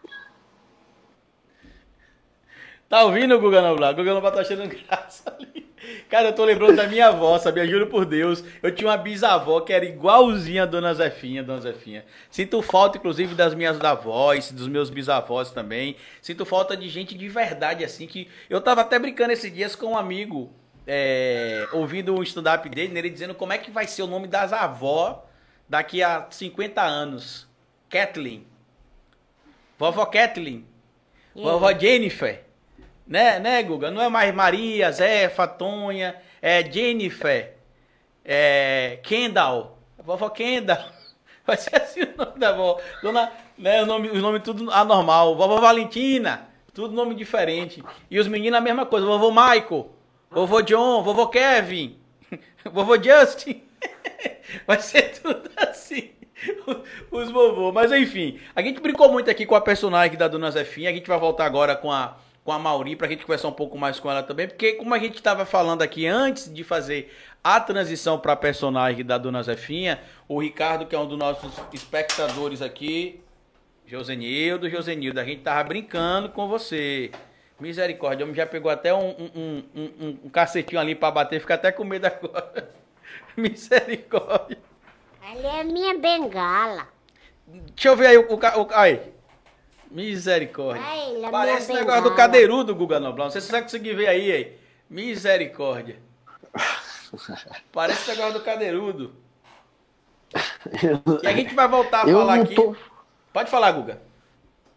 Tá 2.90 3.04
ouvindo, 3.04 3.38
Guga 3.40 3.62
Noblar? 3.62 3.94
Guga 3.94 4.14
Noblar 4.14 4.34
tá 4.34 4.42
achando 4.42 4.68
graça 4.88 5.36
ali. 5.38 5.68
Cara, 6.10 6.30
eu 6.30 6.34
tô 6.34 6.46
lembrando 6.46 6.76
da 6.76 6.88
minha 6.88 7.08
avó, 7.08 7.38
sabia? 7.38 7.68
Juro 7.68 7.88
por 7.88 8.06
Deus. 8.06 8.44
Eu 8.64 8.74
tinha 8.74 8.90
uma 8.90 8.98
bisavó 8.98 9.62
que 9.62 9.74
era 9.74 9.86
igualzinha 9.86 10.64
a 10.64 10.66
Dona 10.66 10.94
Zefinha, 10.94 11.44
Dona 11.44 11.62
Zefinha. 11.62 12.06
Sinto 12.30 12.62
falta, 12.62 12.98
inclusive, 12.98 13.36
das 13.36 13.54
minhas 13.54 13.80
avós, 13.82 14.52
dos 14.52 14.68
meus 14.68 14.90
bisavós 14.90 15.52
também. 15.52 15.96
Sinto 16.22 16.46
falta 16.46 16.76
de 16.76 16.90
gente 16.90 17.18
de 17.18 17.28
verdade, 17.30 17.84
assim, 17.84 18.08
que... 18.08 18.28
Eu 18.50 18.62
tava 18.62 18.82
até 18.82 18.98
brincando 18.98 19.34
esses 19.34 19.54
dias 19.54 19.76
com 19.76 19.88
um 19.88 19.98
amigo, 19.98 20.52
é, 20.86 21.68
ouvindo 21.74 22.16
um 22.16 22.24
stand-up 22.24 22.68
dele, 22.70 22.94
nele 22.94 23.10
dizendo 23.10 23.36
como 23.36 23.54
é 23.54 23.58
que 23.58 23.70
vai 23.70 23.86
ser 23.86 24.02
o 24.02 24.08
nome 24.08 24.28
das 24.28 24.52
avós 24.52 25.18
daqui 25.70 26.02
a 26.02 26.28
50 26.30 26.82
anos. 26.82 27.48
Kathleen. 27.90 28.46
Vovó 29.78 30.06
Kathleen. 30.06 30.66
Vovó 31.36 31.72
Jennifer. 31.72 32.47
Né, 33.08 33.40
né, 33.40 33.64
Guga? 33.64 33.90
Não 33.90 34.02
é 34.02 34.10
mais 34.10 34.36
Maria, 34.36 34.92
Zefa, 34.92 35.48
Tonha, 35.48 36.16
é 36.42 36.62
Jennifer, 36.70 37.54
é 38.26 39.00
Kendall, 39.02 39.78
vovó 39.98 40.30
Kendall. 40.30 40.78
Vai 41.48 41.56
ser 41.56 41.82
assim 41.82 42.02
o 42.02 42.18
nome 42.18 42.38
da 42.38 42.50
avó. 42.50 42.78
Dona, 43.02 43.32
né, 43.58 43.82
o 43.82 43.86
nome, 43.86 44.10
o 44.10 44.18
nome 44.18 44.42
tudo 44.42 44.70
anormal. 44.70 45.38
Vovó 45.38 45.62
Valentina, 45.62 46.50
tudo 46.74 46.94
nome 46.94 47.16
diferente. 47.16 47.82
E 48.12 48.20
os 48.20 48.28
meninos 48.28 48.58
a 48.58 48.62
mesma 48.62 48.86
coisa. 48.86 49.06
Vovô 49.06 49.32
Michael, 49.32 49.90
vovô 50.30 50.62
John, 50.62 51.02
vovô 51.02 51.28
Kevin, 51.28 51.98
vovô 52.70 53.02
Justin. 53.02 53.64
Vai 54.68 54.82
ser 54.82 55.18
tudo 55.22 55.50
assim. 55.56 56.12
Os 57.10 57.32
vovô. 57.32 57.72
Mas 57.72 57.92
enfim, 57.94 58.40
a 58.54 58.62
gente 58.62 58.82
brincou 58.82 59.10
muito 59.10 59.32
aqui 59.32 59.46
com 59.46 59.56
a 59.56 59.62
personagem 59.62 60.18
da 60.18 60.28
Dona 60.28 60.52
Zefinha. 60.52 60.90
A 60.90 60.94
gente 60.94 61.08
vai 61.08 61.18
voltar 61.18 61.46
agora 61.46 61.76
com 61.76 61.92
a, 61.92 62.18
com 62.48 62.54
a 62.54 62.58
Mauri 62.58 62.96
pra 62.96 63.10
gente 63.10 63.26
conversar 63.26 63.50
um 63.50 63.52
pouco 63.52 63.78
mais 63.78 64.00
com 64.00 64.10
ela 64.10 64.24
também. 64.24 64.48
Porque, 64.48 64.72
como 64.76 64.94
a 64.94 64.98
gente 64.98 65.16
estava 65.16 65.46
falando 65.46 65.82
aqui 65.82 66.08
antes 66.08 66.54
de 66.54 66.64
fazer 66.64 67.14
a 67.44 67.60
transição 67.60 68.18
pra 68.18 68.38
personagem 68.38 69.04
da 69.04 69.18
Dona 69.18 69.44
Zefinha, 69.44 70.00
o 70.30 70.40
Ricardo, 70.40 70.86
que 70.86 70.96
é 70.96 70.98
um 70.98 71.06
dos 71.06 71.20
nossos 71.20 71.52
espectadores 71.74 72.62
aqui, 72.62 73.20
Josenildo, 73.86 74.70
Josenildo, 74.70 75.20
a 75.20 75.26
gente 75.26 75.42
tava 75.42 75.62
brincando 75.68 76.30
com 76.30 76.48
você. 76.48 77.12
Misericórdia, 77.60 78.24
o 78.24 78.30
homem 78.30 78.36
já 78.38 78.46
pegou 78.46 78.72
até 78.72 78.94
um, 78.94 79.10
um, 79.10 79.64
um, 79.76 79.84
um, 80.00 80.18
um 80.24 80.30
cacetinho 80.30 80.80
ali 80.80 80.96
pra 80.96 81.12
bater, 81.12 81.42
fica 81.42 81.56
até 81.56 81.70
com 81.70 81.84
medo 81.84 82.06
agora. 82.06 82.72
Misericórdia. 83.36 84.58
Ali 85.22 85.46
é 85.46 85.60
a 85.60 85.64
minha 85.66 85.98
bengala. 85.98 86.88
Deixa 87.46 87.90
eu 87.90 87.98
ver 87.98 88.08
aí 88.08 88.18
o. 88.18 88.26
o, 88.26 88.38
o 88.38 88.68
aí. 88.72 89.17
Misericórdia. 89.90 90.84
Ai, 90.86 91.24
é 91.26 91.30
Parece 91.32 91.74
negócio 91.74 92.04
do 92.04 92.16
cadeirudo, 92.16 92.76
Guga 92.76 93.00
Noblar. 93.00 93.32
Se 93.32 93.42
você 93.42 93.52
vai 93.52 93.62
conseguir 93.62 93.94
ver 93.96 94.08
aí, 94.08 94.32
aí. 94.32 94.58
Misericórdia. 94.90 96.00
Parece 97.72 98.10
o 98.10 98.16
negócio 98.16 98.34
do 98.40 98.44
cadeirudo. 98.46 99.14
E 101.24 101.28
a 101.28 101.32
gente 101.34 101.54
vai 101.56 101.68
voltar 101.68 102.04
a 102.04 102.06
falar 102.08 102.34
aqui. 102.42 102.56
tô- 102.56 102.76
Pode 103.32 103.50
falar, 103.50 103.72
Guga. 103.72 104.02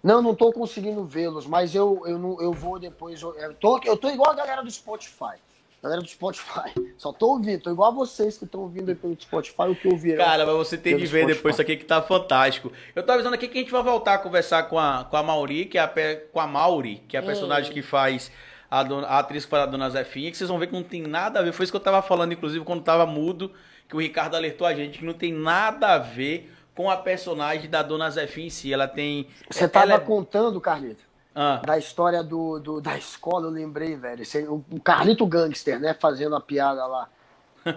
Não, 0.03 0.23
não 0.23 0.35
tô 0.35 0.53
conseguindo 0.53 1.05
vê-los, 1.05 1.47
mas 1.47 1.75
eu, 1.75 2.03
eu, 2.07 2.19
não, 2.19 2.41
eu 2.41 2.53
vou 2.53 2.79
depois. 2.79 3.21
Eu 3.21 3.55
tô, 3.55 3.79
eu 3.85 3.97
tô 3.97 4.09
igual 4.09 4.31
a 4.31 4.35
galera 4.35 4.63
do 4.63 4.71
Spotify. 4.71 5.35
Galera 5.83 6.03
do 6.03 6.09
Spotify. 6.09 6.73
Só 6.99 7.13
tô 7.13 7.29
ouvindo, 7.31 7.63
tô 7.63 7.71
igual 7.71 7.91
a 7.91 7.95
vocês 7.95 8.37
que 8.37 8.45
estão 8.45 8.61
ouvindo 8.61 8.91
aí 8.91 8.95
pelo 8.95 9.17
Spotify 9.21 9.63
o 9.63 9.75
que 9.75 9.89
ouviram. 9.89 10.23
Cara, 10.25 10.45
mas 10.45 10.55
você 10.55 10.77
tem 10.77 10.97
de 10.97 11.07
ver 11.07 11.21
Spotify. 11.21 11.35
depois 11.37 11.55
isso 11.55 11.63
aqui 11.63 11.77
que 11.77 11.85
tá 11.85 12.03
fantástico. 12.03 12.71
Eu 12.95 13.03
tô 13.03 13.13
avisando 13.13 13.35
aqui 13.35 13.49
que 13.49 13.57
a 13.59 13.61
gente 13.63 13.73
vai 13.73 13.83
voltar 13.83 14.15
a 14.15 14.19
conversar 14.19 14.65
com 14.65 14.79
a, 14.79 15.05
com 15.09 15.17
a 15.17 15.23
Mauri, 15.23 15.65
que 15.65 15.79
é 15.79 15.81
a, 15.83 15.89
com 16.33 16.41
a 16.41 16.47
Mauri, 16.47 17.03
que 17.09 17.17
é 17.17 17.21
a 17.21 17.23
personagem 17.23 17.73
que 17.73 17.81
faz 17.83 18.31
a, 18.71 18.83
dona- 18.83 19.07
a 19.07 19.19
atriz 19.21 19.45
que 19.45 19.51
faz 19.51 19.63
a 19.63 19.67
Dona 19.67 19.89
Zefinha, 19.91 20.31
que 20.31 20.37
vocês 20.37 20.49
vão 20.51 20.59
ver 20.59 20.67
que 20.67 20.75
não 20.75 20.83
tem 20.83 21.03
nada 21.03 21.41
a 21.41 21.43
ver. 21.43 21.53
Foi 21.53 21.65
isso 21.65 21.73
que 21.73 21.77
eu 21.77 21.81
tava 21.83 22.03
falando, 22.03 22.33
inclusive, 22.33 22.65
quando 22.65 22.83
tava 22.83 23.07
mudo, 23.07 23.51
que 23.89 23.97
o 23.97 24.01
Ricardo 24.01 24.37
alertou 24.37 24.67
a 24.67 24.75
gente, 24.75 24.99
que 24.99 25.05
não 25.05 25.15
tem 25.15 25.33
nada 25.33 25.95
a 25.95 25.99
ver 25.99 26.53
com 26.75 26.89
a 26.91 26.97
personagem 26.97 27.69
da 27.69 27.83
Dona 27.83 28.09
Zefinha 28.11 28.47
em 28.47 28.51
si. 28.51 28.73
Ela 28.73 28.87
tem. 28.87 29.27
Você 29.51 29.61
ela 29.65 29.69
tava 29.73 29.95
é- 29.95 29.99
contando, 29.99 30.61
Carlito, 30.61 31.03
Ah. 31.35 31.63
da 31.65 31.79
história 31.79 32.23
do, 32.25 32.59
do- 32.59 32.81
da 32.81 32.99
escola, 32.99 33.47
eu 33.47 33.51
lembrei, 33.51 33.95
velho. 33.97 34.23
O 34.49 34.65
o 34.77 34.81
Carlito 34.81 35.25
Gangster, 35.27 35.79
né? 35.79 35.95
Fazendo 35.95 36.35
a 36.35 36.41
piada 36.41 36.85
lá 36.87 37.09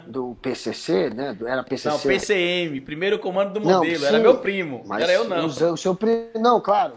do 0.07 0.35
PCC, 0.41 1.09
né? 1.09 1.37
Era 1.45 1.61
PCC. 1.63 1.89
Não, 1.89 1.99
PCM, 1.99 2.81
primeiro 2.81 3.19
comando 3.19 3.53
do 3.53 3.59
Não, 3.59 3.79
modelo. 3.79 4.05
Era 4.05 4.17
sim, 4.17 4.23
meu 4.23 4.37
primo. 4.39 4.83
Mas 4.87 5.03
Era 5.03 5.13
eu 5.13 5.25
não. 5.25 5.45
O, 5.45 5.73
o 5.73 5.77
seu 5.77 5.93
primo. 5.93 6.29
Não, 6.39 6.59
claro. 6.59 6.95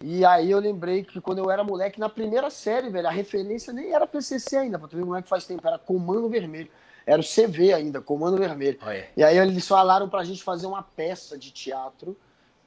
E 0.00 0.24
aí 0.24 0.50
eu 0.50 0.58
lembrei 0.58 1.02
que 1.02 1.20
quando 1.20 1.38
eu 1.38 1.50
era 1.50 1.64
moleque, 1.64 1.98
na 1.98 2.08
primeira 2.10 2.50
série, 2.50 2.90
velho, 2.90 3.08
a 3.08 3.10
referência 3.10 3.72
nem 3.72 3.92
era 3.92 4.06
PCC 4.06 4.56
ainda, 4.56 4.78
pra 4.78 4.86
tu 4.86 4.96
ver 4.96 5.02
como 5.02 5.16
é 5.16 5.22
que 5.22 5.28
faz 5.28 5.46
tempo, 5.46 5.66
era 5.66 5.78
Comando 5.78 6.28
Vermelho. 6.28 6.68
Era 7.06 7.20
o 7.20 7.24
CV 7.24 7.72
ainda, 7.72 8.00
Comando 8.00 8.36
Vermelho. 8.36 8.78
Olha. 8.82 9.08
E 9.16 9.22
aí 9.24 9.36
eles 9.38 9.66
falaram 9.66 10.08
pra 10.08 10.22
gente 10.24 10.42
fazer 10.42 10.66
uma 10.66 10.82
peça 10.82 11.38
de 11.38 11.50
teatro 11.50 12.16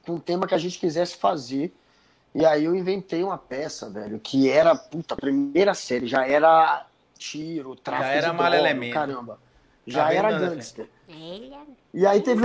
com 0.04 0.14
um 0.14 0.18
tema 0.20 0.46
que 0.46 0.54
a 0.54 0.58
gente 0.58 0.78
quisesse 0.78 1.16
fazer. 1.16 1.72
E 2.38 2.46
aí 2.46 2.66
eu 2.66 2.74
inventei 2.76 3.24
uma 3.24 3.36
peça, 3.36 3.90
velho, 3.90 4.20
que 4.20 4.48
era, 4.48 4.72
puta, 4.76 5.16
primeira 5.16 5.74
série, 5.74 6.06
já 6.06 6.24
era 6.24 6.86
tiro, 7.18 7.74
tráfico 7.74 8.06
Já 8.10 8.14
era 8.14 8.30
de 8.30 8.36
mal 8.36 8.54
elemento. 8.54 8.94
caramba. 8.94 9.40
Já 9.84 10.04
Tá 10.04 10.14
era 10.14 10.38
gangster. 10.38 10.88
E 11.92 12.06
aí 12.06 12.20
teve 12.20 12.44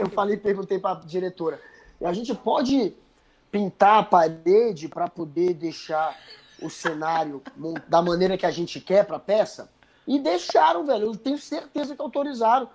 eu 0.00 0.10
falei, 0.10 0.36
perguntei 0.36 0.80
pra 0.80 0.94
diretora, 0.94 1.60
a 2.02 2.12
gente 2.12 2.34
pode 2.34 2.92
pintar 3.52 4.00
a 4.00 4.02
parede 4.02 4.88
para 4.88 5.06
poder 5.06 5.54
deixar 5.54 6.18
o 6.60 6.68
cenário 6.68 7.40
da 7.86 8.02
maneira 8.02 8.36
que 8.36 8.46
a 8.46 8.50
gente 8.50 8.80
quer 8.80 9.04
pra 9.06 9.20
peça? 9.20 9.70
E 10.08 10.18
deixaram, 10.18 10.84
velho. 10.84 11.06
Eu 11.06 11.16
tenho 11.16 11.38
certeza 11.38 11.94
que 11.94 12.02
autorizaram. 12.02 12.68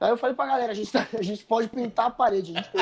Aí 0.00 0.08
eu 0.08 0.16
falei 0.16 0.34
pra 0.34 0.46
galera, 0.46 0.72
a 0.72 0.74
gente, 0.74 0.90
tá- 0.90 1.06
a 1.18 1.22
gente 1.22 1.44
pode 1.44 1.68
pintar 1.68 2.06
a 2.06 2.10
parede, 2.10 2.52
a 2.52 2.56
gente 2.56 2.70
tem 2.70 2.80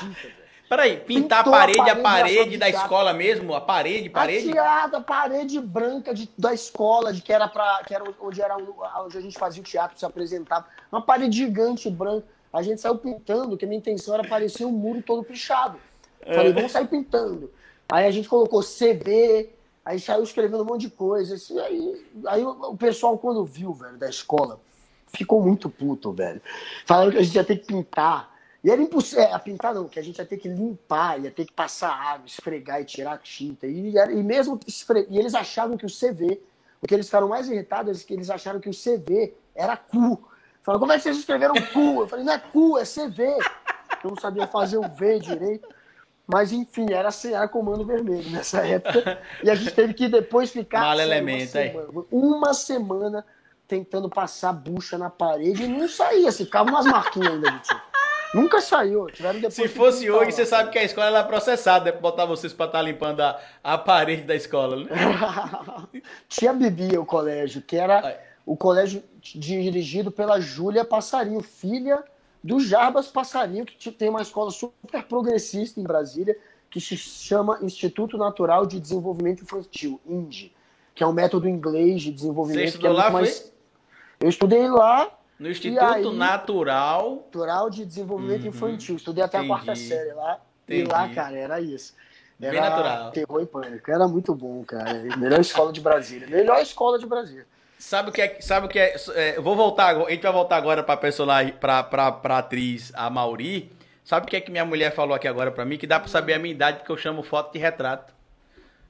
tinta, 0.00 0.22
velho. 0.22 0.43
Peraí, 0.74 0.96
pintar 0.98 1.40
a 1.40 1.44
Pintou 1.44 1.54
a 1.54 1.58
parede, 1.60 1.80
a 1.80 1.96
parede, 1.96 2.36
parede 2.36 2.56
da 2.58 2.68
escola 2.68 3.12
mesmo? 3.12 3.54
A 3.54 3.60
parede, 3.60 4.10
parede? 4.10 4.50
Ateada, 4.50 5.00
parede 5.00 5.60
branca 5.60 6.12
de, 6.12 6.28
da 6.36 6.52
escola, 6.52 7.12
de 7.12 7.22
que 7.22 7.32
era 7.32 7.46
para 7.46 7.82
que 7.84 7.94
era 7.94 8.02
onde 8.20 8.42
era 8.42 8.56
onde 8.56 9.16
a 9.16 9.20
gente 9.20 9.38
fazia 9.38 9.62
o 9.62 9.64
teatro, 9.64 9.96
se 9.96 10.04
apresentava. 10.04 10.66
Uma 10.90 11.00
parede 11.00 11.36
gigante 11.36 11.88
branca. 11.88 12.26
A 12.52 12.60
gente 12.60 12.80
saiu 12.80 12.98
pintando, 12.98 13.56
que 13.56 13.64
a 13.64 13.68
minha 13.68 13.78
intenção 13.78 14.14
era 14.14 14.26
parecer 14.26 14.64
um 14.64 14.72
muro 14.72 15.00
todo 15.00 15.22
pichado. 15.22 15.78
Falei, 16.26 16.52
vamos 16.52 16.72
sair 16.72 16.88
pintando. 16.88 17.52
Aí 17.88 18.06
a 18.06 18.10
gente 18.10 18.28
colocou 18.28 18.60
CV, 18.60 19.50
aí 19.84 20.00
saiu 20.00 20.24
escrevendo 20.24 20.62
um 20.62 20.66
monte 20.66 20.82
de 20.82 20.90
coisa. 20.90 21.36
Assim, 21.36 21.58
aí 21.60 22.04
aí 22.26 22.44
o, 22.44 22.50
o 22.50 22.76
pessoal, 22.76 23.16
quando 23.16 23.44
viu, 23.44 23.72
velho, 23.72 23.96
da 23.96 24.08
escola, 24.08 24.60
ficou 25.06 25.40
muito 25.40 25.68
puto, 25.68 26.12
velho. 26.12 26.42
Falaram 26.84 27.12
que 27.12 27.18
a 27.18 27.22
gente 27.22 27.34
ia 27.36 27.44
ter 27.44 27.58
que 27.58 27.66
pintar. 27.66 28.33
E 28.64 28.70
era 28.70 28.80
impossível. 28.80 29.24
É, 29.24 29.38
pintar 29.38 29.74
não, 29.74 29.86
que 29.86 29.98
a 29.98 30.02
gente 30.02 30.18
ia 30.18 30.24
ter 30.24 30.38
que 30.38 30.48
limpar, 30.48 31.20
ia 31.22 31.30
ter 31.30 31.44
que 31.44 31.52
passar 31.52 31.90
água, 31.92 32.26
esfregar 32.26 32.80
e 32.80 32.84
tirar 32.86 33.12
a 33.12 33.18
tinta. 33.18 33.66
E, 33.66 33.98
era- 33.98 34.10
e 34.10 34.22
mesmo 34.22 34.58
esfre... 34.66 35.06
e 35.10 35.18
eles 35.18 35.34
achavam 35.34 35.76
que 35.76 35.84
o 35.84 35.90
CV, 35.90 36.40
o 36.80 36.86
que 36.86 36.94
eles 36.94 37.04
ficaram 37.06 37.28
mais 37.28 37.46
irritados 37.48 38.00
é 38.02 38.04
que 38.06 38.14
eles 38.14 38.30
acharam 38.30 38.58
que 38.60 38.70
o 38.70 38.72
CV 38.72 39.34
era 39.54 39.76
cu. 39.76 40.26
Falaram, 40.62 40.80
como 40.80 40.92
é 40.92 40.96
que 40.96 41.02
vocês 41.02 41.18
escreveram 41.18 41.54
cu? 41.74 42.00
Eu 42.00 42.08
falei, 42.08 42.24
não 42.24 42.32
é 42.32 42.38
cu, 42.38 42.78
é 42.78 42.84
CV. 42.84 43.36
Eu 44.02 44.10
não 44.10 44.16
sabia 44.16 44.46
fazer 44.46 44.78
o 44.78 44.88
V 44.88 45.18
direito. 45.20 45.68
Mas 46.26 46.50
enfim, 46.52 46.90
era, 46.90 47.08
assim, 47.08 47.34
era 47.34 47.46
comando 47.46 47.84
vermelho 47.84 48.30
nessa 48.30 48.66
época. 48.66 49.20
E 49.42 49.50
a 49.50 49.54
gente 49.54 49.72
teve 49.74 49.92
que 49.92 50.08
depois 50.08 50.50
ficar 50.50 50.80
Mal 50.80 50.98
elemento, 50.98 51.52
uma, 51.52 51.60
aí. 51.60 51.70
semana, 51.70 52.04
uma 52.10 52.54
semana 52.54 53.26
tentando 53.68 54.08
passar 54.08 54.54
bucha 54.54 54.96
na 54.96 55.10
parede 55.10 55.64
e 55.64 55.68
não 55.68 55.86
saía. 55.86 56.32
Se 56.32 56.46
ficava 56.46 56.70
umas 56.70 56.86
marquinhas 56.86 57.34
ainda 57.34 57.50
de 57.50 57.58
tinta. 57.60 57.93
Nunca 58.34 58.60
saiu. 58.60 59.06
Tiveram 59.06 59.40
depois 59.40 59.54
Se 59.54 59.68
fosse 59.68 60.10
hoje, 60.10 60.32
você 60.32 60.44
sabe 60.44 60.70
que 60.70 60.78
a 60.78 60.82
escola 60.82 61.06
ela 61.06 61.20
é 61.20 61.22
processada, 61.22 61.88
é 61.88 61.92
botar 61.92 62.26
vocês 62.26 62.52
pra 62.52 62.66
estar 62.66 62.82
limpando 62.82 63.20
a, 63.20 63.40
a 63.62 63.78
parede 63.78 64.22
da 64.22 64.34
escola, 64.34 64.76
né? 64.76 64.90
Tinha 66.28 66.52
Bibia 66.52 67.00
o 67.00 67.06
colégio, 67.06 67.62
que 67.62 67.76
era 67.76 68.20
o 68.44 68.56
colégio 68.56 69.02
dirigido 69.20 70.10
pela 70.10 70.40
Júlia 70.40 70.84
Passarinho, 70.84 71.40
filha 71.40 72.02
do 72.42 72.60
Jarbas 72.60 73.06
Passarinho, 73.06 73.64
que 73.64 73.90
tem 73.90 74.10
uma 74.10 74.20
escola 74.20 74.50
super 74.50 75.02
progressista 75.04 75.80
em 75.80 75.84
Brasília, 75.84 76.36
que 76.68 76.80
se 76.80 76.96
chama 76.96 77.58
Instituto 77.62 78.18
Natural 78.18 78.66
de 78.66 78.80
Desenvolvimento 78.80 79.44
Infantil, 79.44 80.00
INDE, 80.06 80.52
que 80.94 81.02
é 81.02 81.06
um 81.06 81.12
método 81.12 81.48
inglês 81.48 82.02
de 82.02 82.10
desenvolvimento. 82.10 82.72
Você 82.72 82.78
que 82.78 82.86
é 82.86 82.90
estudou 82.90 82.92
muito 82.92 83.04
lá, 83.04 83.10
mais... 83.10 83.52
Eu 84.20 84.28
estudei 84.28 84.68
lá, 84.68 85.10
No 85.44 85.50
Instituto 85.50 85.84
aí- 85.84 86.02
Natural. 86.16 87.10
Natural 87.16 87.68
de 87.68 87.84
Desenvolvimento 87.84 88.46
Infantil. 88.46 88.96
Estudei 88.96 89.22
até 89.22 89.38
Uhum. 89.38 89.44
Entendi. 89.44 89.60
a 89.60 89.64
quarta 89.64 89.76
série 89.76 90.12
lá. 90.14 90.38
E 90.66 90.82
lá, 90.84 91.00
Entendi. 91.02 91.14
cara, 91.14 91.36
era 91.38 91.60
isso. 91.60 91.94
Bem 92.38 92.48
Era 92.48 92.70
natural. 92.70 93.10
terror 93.10 93.42
e 93.42 93.46
pânico. 93.46 93.90
Era 93.90 94.08
muito 94.08 94.34
bom, 94.34 94.64
cara. 94.64 94.94
Melhor 95.18 95.38
escola 95.40 95.70
de 95.70 95.82
Brasília. 95.82 96.26
Melhor 96.28 96.60
escola 96.62 96.98
de 96.98 97.06
Brasília. 97.06 97.46
Sabe 97.78 98.08
o 98.08 98.12
que 98.12 98.22
é? 98.22 98.40
Sabe 98.40 98.66
o 98.66 98.68
que 98.70 98.78
é? 98.78 98.94
é, 99.14 99.38
vou 99.40 99.54
voltar, 99.54 99.88
agora- 99.88 100.08
a 100.08 100.10
gente 100.12 100.22
vai 100.22 100.32
voltar 100.32 100.56
agora 100.56 100.82
pra 100.82 100.96
personagem, 100.96 101.52
pra, 101.52 101.82
pra, 101.82 102.10
pra 102.10 102.38
atriz, 102.38 102.90
a 102.94 103.10
Mauri. 103.10 103.70
Sabe 104.02 104.24
o 104.26 104.28
que 104.30 104.36
é 104.36 104.40
que 104.40 104.50
minha 104.50 104.64
mulher 104.64 104.94
falou 104.94 105.14
aqui 105.14 105.28
agora 105.28 105.50
pra 105.52 105.66
mim? 105.66 105.76
Que 105.76 105.86
dá 105.86 106.00
pra 106.00 106.08
saber 106.08 106.32
a 106.34 106.38
minha 106.38 106.54
idade, 106.54 106.78
porque 106.78 106.90
eu 106.92 106.96
chamo 106.96 107.22
foto 107.22 107.52
de 107.52 107.58
retrato. 107.58 108.14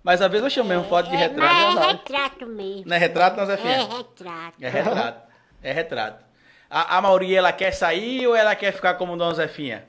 Mas 0.05 0.23
às 0.23 0.31
vezes 0.31 0.45
eu 0.45 0.51
chamo 0.51 0.69
mesmo 0.69 0.85
foto 0.85 1.09
de 1.11 1.17
é, 1.17 1.19
retrato. 1.19 1.55
Mas 1.75 1.77
é 1.85 1.91
retrato 1.93 2.47
mesmo. 2.47 2.85
Não 2.87 2.95
é 2.97 2.99
retrato, 2.99 3.37
não, 3.37 3.47
Zé 3.47 3.55
É 3.55 3.57
retrato. 3.57 4.55
É 4.61 4.69
retrato. 4.69 5.23
É 5.63 5.73
retrato. 5.73 6.24
A, 6.75 6.99
a 6.99 7.01
Mauri, 7.01 7.33
ela 7.33 7.53
quer 7.53 7.71
sair 7.71 8.27
ou 8.27 8.35
ela 8.35 8.57
quer 8.57 8.73
ficar 8.73 8.95
como 8.95 9.17
Dona 9.17 9.33
Zefinha? 9.33 9.85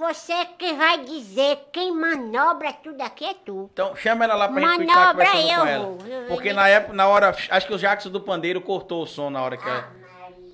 Você 0.00 0.32
que 0.58 0.72
vai 0.72 1.04
dizer 1.04 1.58
quem 1.70 1.92
manobra 1.92 2.72
tudo 2.72 2.98
aqui 3.02 3.26
é 3.26 3.34
tu. 3.34 3.68
Então 3.70 3.94
chama 3.94 4.24
ela 4.24 4.34
lá 4.34 4.48
pra 4.48 4.58
gente 4.58 4.84
estar 4.84 4.94
Manobra 4.94 5.26
conversando 5.26 5.52
eu 5.52 5.96
com 5.98 6.06
ela. 6.06 6.26
Porque 6.28 6.54
na 6.54 6.66
época, 6.66 6.94
na 6.94 7.06
hora, 7.06 7.36
acho 7.50 7.66
que 7.66 7.74
o 7.74 7.78
Jackson 7.78 8.08
do 8.08 8.22
Pandeiro 8.22 8.62
cortou 8.62 9.02
o 9.02 9.06
som 9.06 9.28
na 9.28 9.42
hora 9.42 9.58
que 9.58 9.68
ela, 9.68 9.92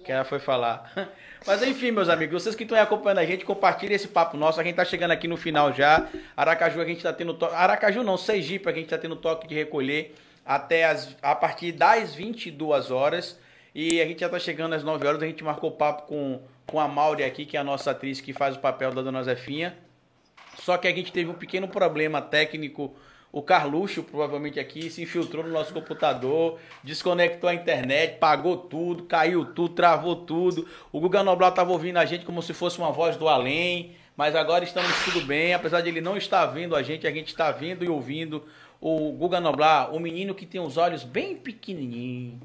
que 0.05 0.11
ela 0.11 0.25
foi 0.25 0.41
falar. 0.41 0.91
Mas 1.47 1.63
enfim, 1.63 1.93
meus 1.93 2.09
amigos, 2.09 2.43
vocês 2.43 2.57
que 2.57 2.65
estão 2.65 2.77
aí 2.77 2.83
acompanhando 2.83 3.19
a 3.19 3.25
gente, 3.25 3.45
compartilhem 3.45 3.95
esse 3.95 4.09
papo 4.09 4.37
nosso. 4.37 4.61
A 4.61 4.65
gente 4.65 4.75
tá 4.75 4.85
chegando 4.85 5.13
aqui 5.13 5.29
no 5.29 5.37
final 5.37 5.73
já. 5.73 6.05
Aracaju, 6.37 6.81
a 6.81 6.85
gente 6.85 7.01
tá 7.01 7.13
tendo 7.13 7.33
toque. 7.33 7.55
Aracaju 7.55 8.03
não, 8.03 8.17
Sergipe, 8.17 8.69
a 8.69 8.73
gente 8.73 8.89
tá 8.89 8.99
tendo 8.99 9.15
toque 9.15 9.47
de 9.47 9.55
recolher 9.55 10.17
até 10.45 10.87
as, 10.87 11.17
a 11.23 11.37
partir 11.37 11.71
das 11.71 12.13
22 12.13 12.91
horas. 12.91 13.39
E 13.75 14.01
a 14.01 14.07
gente 14.07 14.21
já 14.21 14.29
tá 14.29 14.39
chegando 14.39 14.75
às 14.75 14.83
9 14.83 15.07
horas. 15.07 15.23
A 15.23 15.27
gente 15.27 15.45
marcou 15.45 15.71
papo 15.71 16.03
com, 16.03 16.41
com 16.67 16.81
a 16.81 16.89
Mauri 16.89 17.25
aqui, 17.25 17.45
que 17.47 17.57
é 17.57 17.61
a 17.61 17.65
nossa 17.65 17.93
atriz 17.93 18.21
que 18.21 18.33
faz 18.33 18.57
o 18.57 18.61
papel 18.61 18.93
da 18.93 19.03
Dona 19.03 19.23
Zefinha. 19.23 19.77
Só 20.59 20.77
que 20.77 20.89
a 20.89 20.95
gente 20.95 21.13
teve 21.13 21.31
um 21.31 21.35
pequeno 21.35 21.69
problema 21.69 22.21
técnico. 22.21 22.95
O 23.33 23.43
Carluxo, 23.43 24.03
provavelmente 24.03 24.59
aqui, 24.59 24.91
se 24.91 25.03
infiltrou 25.03 25.45
no 25.45 25.51
nosso 25.51 25.73
computador, 25.73 26.59
desconectou 26.83 27.49
a 27.49 27.55
internet, 27.55 28.19
pagou 28.19 28.57
tudo, 28.57 29.05
caiu 29.05 29.45
tudo, 29.45 29.75
travou 29.75 30.17
tudo. 30.17 30.67
O 30.91 30.99
Guga 30.99 31.23
Noblar 31.23 31.51
estava 31.51 31.71
ouvindo 31.71 31.99
a 31.99 32.05
gente 32.05 32.25
como 32.25 32.43
se 32.43 32.53
fosse 32.53 32.79
uma 32.79 32.91
voz 32.91 33.17
do 33.17 33.29
além, 33.29 33.95
mas 34.17 34.35
agora 34.35 34.65
estamos 34.65 34.93
tudo 35.05 35.25
bem. 35.25 35.55
Apesar 35.55 35.81
de 35.81 35.89
ele 35.89 36.01
não 36.01 36.17
estar 36.17 36.45
vendo 36.47 36.75
a 36.75 36.83
gente, 36.83 37.07
a 37.07 37.13
gente 37.13 37.29
está 37.29 37.53
vendo 37.53 37.85
e 37.85 37.89
ouvindo 37.89 38.45
o 38.81 39.13
Guga 39.13 39.41
Noblar, 39.41 39.95
o 39.95 40.01
menino 40.01 40.35
que 40.35 40.45
tem 40.45 40.61
os 40.61 40.77
olhos 40.77 41.05
bem 41.05 41.37
pequenininhos. 41.37 42.41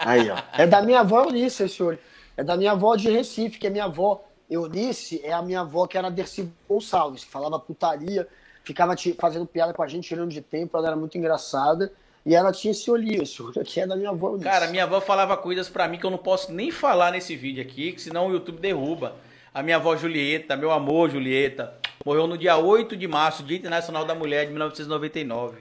Aí, 0.00 0.30
ó. 0.30 0.38
É 0.56 0.66
da 0.66 0.82
minha 0.82 1.00
avó 1.00 1.24
Eunice, 1.24 1.64
esse 1.64 1.82
olho. 1.82 1.98
É 2.36 2.44
da 2.44 2.56
minha 2.56 2.72
avó 2.72 2.94
de 2.96 3.10
Recife, 3.10 3.58
que 3.58 3.66
é 3.66 3.70
minha 3.70 3.84
avó. 3.84 4.24
Eunice 4.48 5.20
é 5.24 5.32
a 5.32 5.42
minha 5.42 5.60
avó 5.60 5.86
que 5.86 5.98
era 5.98 6.10
Dercy 6.10 6.50
Gonçalves, 6.68 7.24
que 7.24 7.30
falava 7.30 7.58
putaria, 7.58 8.26
ficava 8.64 8.94
fazendo 9.18 9.44
piada 9.44 9.74
com 9.74 9.82
a 9.82 9.88
gente, 9.88 10.08
tirando 10.08 10.30
de 10.30 10.40
tempo, 10.40 10.76
ela 10.78 10.88
era 10.88 10.96
muito 10.96 11.18
engraçada. 11.18 11.92
E 12.24 12.34
ela 12.34 12.52
tinha 12.52 12.72
esse 12.72 12.90
olhinho, 12.90 13.22
esse 13.22 13.42
olho 13.42 13.60
aqui 13.60 13.80
é 13.80 13.86
da 13.86 13.96
minha 13.96 14.10
avó 14.10 14.28
Eunice. 14.28 14.44
Cara, 14.44 14.68
minha 14.68 14.84
avó 14.84 15.00
falava 15.00 15.36
coisas 15.36 15.68
pra 15.68 15.88
mim 15.88 15.98
que 15.98 16.06
eu 16.06 16.10
não 16.10 16.18
posso 16.18 16.52
nem 16.52 16.70
falar 16.70 17.12
nesse 17.12 17.36
vídeo 17.36 17.62
aqui, 17.62 17.92
que 17.92 18.00
senão 18.00 18.28
o 18.28 18.32
YouTube 18.32 18.60
derruba. 18.60 19.16
A 19.52 19.62
minha 19.62 19.76
avó 19.76 19.96
Julieta, 19.96 20.56
meu 20.56 20.70
amor 20.70 21.10
Julieta, 21.10 21.74
morreu 22.04 22.26
no 22.26 22.38
dia 22.38 22.56
8 22.56 22.96
de 22.96 23.08
março, 23.08 23.42
Dia 23.42 23.56
Internacional 23.56 24.04
da 24.04 24.14
Mulher 24.14 24.44
de 24.44 24.52
1999. 24.52 25.56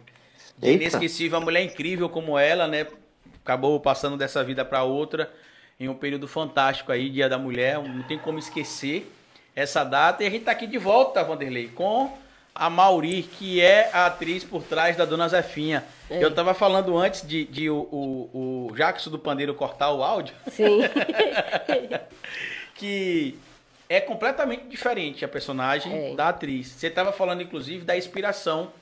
Dia 0.57 0.71
Eita. 0.71 0.83
inesquecível, 0.83 1.37
uma 1.37 1.45
mulher 1.45 1.63
incrível 1.63 2.09
como 2.09 2.37
ela, 2.37 2.67
né? 2.67 2.85
Acabou 3.47 3.79
passando 3.79 4.17
dessa 4.17 4.43
vida 4.43 4.65
pra 4.65 4.83
outra 4.83 5.31
em 5.79 5.87
um 5.87 5.93
período 5.93 6.27
fantástico 6.27 6.91
aí, 6.91 7.09
Dia 7.09 7.29
da 7.29 7.37
Mulher, 7.37 7.81
não 7.81 8.03
tem 8.03 8.19
como 8.19 8.37
esquecer 8.37 9.09
essa 9.55 9.85
data. 9.85 10.21
E 10.21 10.27
a 10.27 10.29
gente 10.29 10.43
tá 10.43 10.51
aqui 10.51 10.67
de 10.67 10.77
volta, 10.77 11.23
Vanderlei, 11.23 11.69
com 11.69 12.11
a 12.53 12.69
Mauri, 12.69 13.23
que 13.23 13.61
é 13.61 13.89
a 13.93 14.07
atriz 14.07 14.43
por 14.43 14.63
trás 14.63 14.97
da 14.97 15.05
Dona 15.05 15.29
Zefinha. 15.29 15.85
É. 16.09 16.21
Eu 16.21 16.35
tava 16.35 16.53
falando 16.53 16.97
antes 16.97 17.25
de, 17.25 17.45
de 17.45 17.69
o, 17.69 17.77
o, 17.89 18.67
o 18.69 18.75
Jackson 18.75 19.11
do 19.11 19.17
Pandeiro 19.17 19.53
cortar 19.53 19.91
o 19.91 20.03
áudio, 20.03 20.35
Sim. 20.51 20.81
que 22.75 23.39
é 23.87 24.01
completamente 24.01 24.65
diferente 24.67 25.23
a 25.23 25.27
personagem 25.29 26.11
É. 26.11 26.15
da 26.15 26.27
atriz. 26.27 26.67
Você 26.67 26.89
tava 26.89 27.13
falando, 27.13 27.41
inclusive, 27.41 27.85
da 27.85 27.95
inspiração 27.95 28.73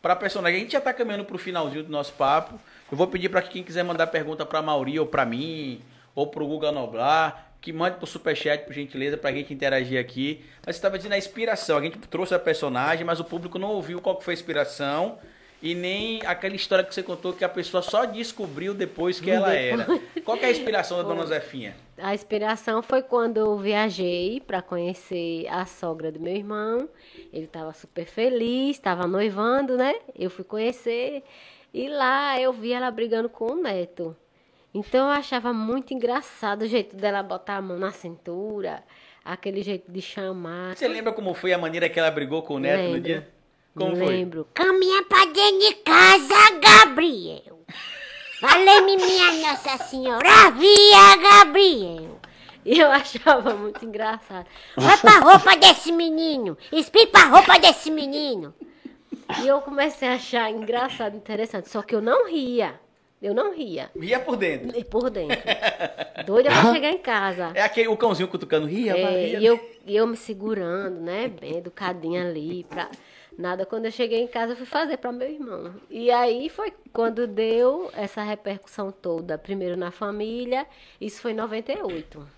para 0.00 0.16
personagem. 0.16 0.60
A 0.60 0.62
gente 0.62 0.72
já 0.72 0.80
tá 0.80 0.94
caminhando 0.94 1.26
pro 1.26 1.36
finalzinho 1.36 1.84
do 1.84 1.92
nosso 1.92 2.14
papo. 2.14 2.58
Eu 2.90 2.96
vou 2.96 3.06
pedir 3.06 3.28
para 3.28 3.42
quem 3.42 3.62
quiser 3.62 3.82
mandar 3.82 4.06
pergunta 4.08 4.44
para 4.44 4.62
Mauri 4.62 4.98
ou 4.98 5.06
para 5.06 5.24
mim 5.24 5.80
ou 6.14 6.26
pro 6.26 6.46
Guga 6.46 6.70
Noblar, 6.70 7.52
que 7.60 7.72
mande 7.72 7.96
pro 7.96 8.06
superchat, 8.06 8.64
por 8.64 8.72
gentileza, 8.72 9.16
pra 9.16 9.32
gente 9.32 9.52
interagir 9.52 9.98
aqui. 9.98 10.44
Mas 10.64 10.76
você 10.76 10.78
estava 10.78 10.96
dizendo 10.96 11.14
a 11.14 11.18
inspiração. 11.18 11.78
A 11.78 11.82
gente 11.82 11.98
trouxe 11.98 12.34
a 12.34 12.38
personagem, 12.38 13.04
mas 13.04 13.18
o 13.18 13.24
público 13.24 13.58
não 13.58 13.70
ouviu 13.70 14.00
qual 14.00 14.20
foi 14.20 14.34
a 14.34 14.36
inspiração. 14.36 15.18
E 15.62 15.74
nem 15.74 16.20
aquela 16.26 16.54
história 16.54 16.84
que 16.84 16.94
você 16.94 17.02
contou 17.02 17.32
que 17.32 17.42
a 17.42 17.48
pessoa 17.48 17.82
só 17.82 18.04
descobriu 18.04 18.74
depois 18.74 19.18
que 19.18 19.30
ela 19.30 19.54
era. 19.54 19.86
Qual 20.22 20.36
é 20.36 20.44
a 20.44 20.50
inspiração 20.50 20.98
da 20.98 21.02
dona 21.02 21.24
Zefinha? 21.24 21.74
A 21.96 22.14
inspiração 22.14 22.82
foi 22.82 23.00
quando 23.02 23.38
eu 23.38 23.56
viajei 23.56 24.42
para 24.46 24.60
conhecer 24.60 25.46
a 25.48 25.64
sogra 25.64 26.12
do 26.12 26.20
meu 26.20 26.36
irmão. 26.36 26.86
Ele 27.32 27.46
estava 27.46 27.72
super 27.72 28.04
feliz, 28.04 28.76
estava 28.76 29.06
noivando, 29.06 29.74
né? 29.74 29.94
Eu 30.14 30.28
fui 30.28 30.44
conhecer 30.44 31.24
e 31.74 31.88
lá 31.88 32.40
eu 32.40 32.52
vi 32.52 32.72
ela 32.72 32.88
brigando 32.88 33.28
com 33.28 33.46
o 33.46 33.56
neto. 33.56 34.16
Então 34.72 35.08
eu 35.08 35.12
achava 35.12 35.52
muito 35.52 35.92
engraçado 35.92 36.62
o 36.62 36.68
jeito 36.68 36.94
dela 36.94 37.20
botar 37.20 37.56
a 37.56 37.62
mão 37.62 37.76
na 37.76 37.90
cintura, 37.90 38.84
aquele 39.24 39.60
jeito 39.60 39.90
de 39.90 40.00
chamar. 40.00 40.76
Você 40.76 40.86
lembra 40.86 41.12
como 41.12 41.34
foi 41.34 41.52
a 41.52 41.58
maneira 41.58 41.88
que 41.88 41.98
ela 41.98 42.12
brigou 42.12 42.42
com 42.42 42.54
o 42.54 42.58
neto 42.60 42.78
Lembro. 42.78 42.96
no 42.96 43.00
dia? 43.00 43.28
Como 43.76 44.06
Lembro. 44.06 44.46
Caminha 44.54 45.02
pra 45.02 45.24
dentro 45.24 45.58
de 45.58 45.74
casa, 45.76 46.60
Gabriel. 46.60 47.58
Valeu-me 48.40 48.96
minha 48.96 49.32
Nossa 49.32 49.76
Senhora, 49.84 50.50
via 50.52 51.16
Gabriel. 51.16 52.20
E 52.64 52.78
eu 52.78 52.90
achava 52.90 53.52
muito 53.54 53.84
engraçado. 53.84 54.46
Vai 54.76 54.96
pra 54.98 55.18
roupa 55.18 55.56
desse 55.56 55.90
menino. 55.90 56.56
Explica 56.70 57.18
a 57.18 57.26
roupa 57.26 57.58
desse 57.58 57.90
menino. 57.90 58.54
E 59.42 59.46
eu 59.48 59.60
comecei 59.60 60.08
a 60.08 60.14
achar 60.14 60.50
engraçado, 60.50 61.16
interessante. 61.16 61.68
Só 61.68 61.82
que 61.82 61.94
eu 61.94 62.00
não 62.02 62.28
ria. 62.28 62.78
Eu 63.22 63.32
não 63.34 63.54
ria. 63.54 63.90
Ria 63.98 64.20
por 64.20 64.36
dentro. 64.36 64.78
E 64.78 64.84
por 64.84 65.08
dentro. 65.08 65.38
Doida 66.26 66.50
pra 66.50 66.72
chegar 66.74 66.90
em 66.90 66.98
casa. 66.98 67.52
É 67.54 67.62
aquele, 67.62 67.88
o 67.88 67.96
cãozinho 67.96 68.28
cutucando. 68.28 68.66
Ria, 68.66 68.96
É, 68.96 69.26
ria. 69.26 69.38
e 69.40 69.46
eu, 69.46 69.70
e 69.86 69.96
eu 69.96 70.06
me 70.06 70.16
segurando, 70.16 71.00
né? 71.00 71.28
Bem 71.28 71.56
educadinha 71.56 72.28
ali. 72.28 72.64
Pra... 72.64 72.90
Nada, 73.38 73.64
quando 73.64 73.86
eu 73.86 73.90
cheguei 73.90 74.20
em 74.20 74.26
casa, 74.26 74.52
eu 74.52 74.56
fui 74.56 74.66
fazer 74.66 74.98
para 74.98 75.10
meu 75.10 75.28
irmão. 75.28 75.74
E 75.88 76.10
aí 76.10 76.48
foi 76.50 76.72
quando 76.92 77.26
deu 77.26 77.90
essa 77.94 78.22
repercussão 78.22 78.92
toda. 78.92 79.38
Primeiro 79.38 79.76
na 79.76 79.90
família, 79.90 80.66
isso 81.00 81.20
foi 81.22 81.32
em 81.32 81.36
98. 81.36 82.28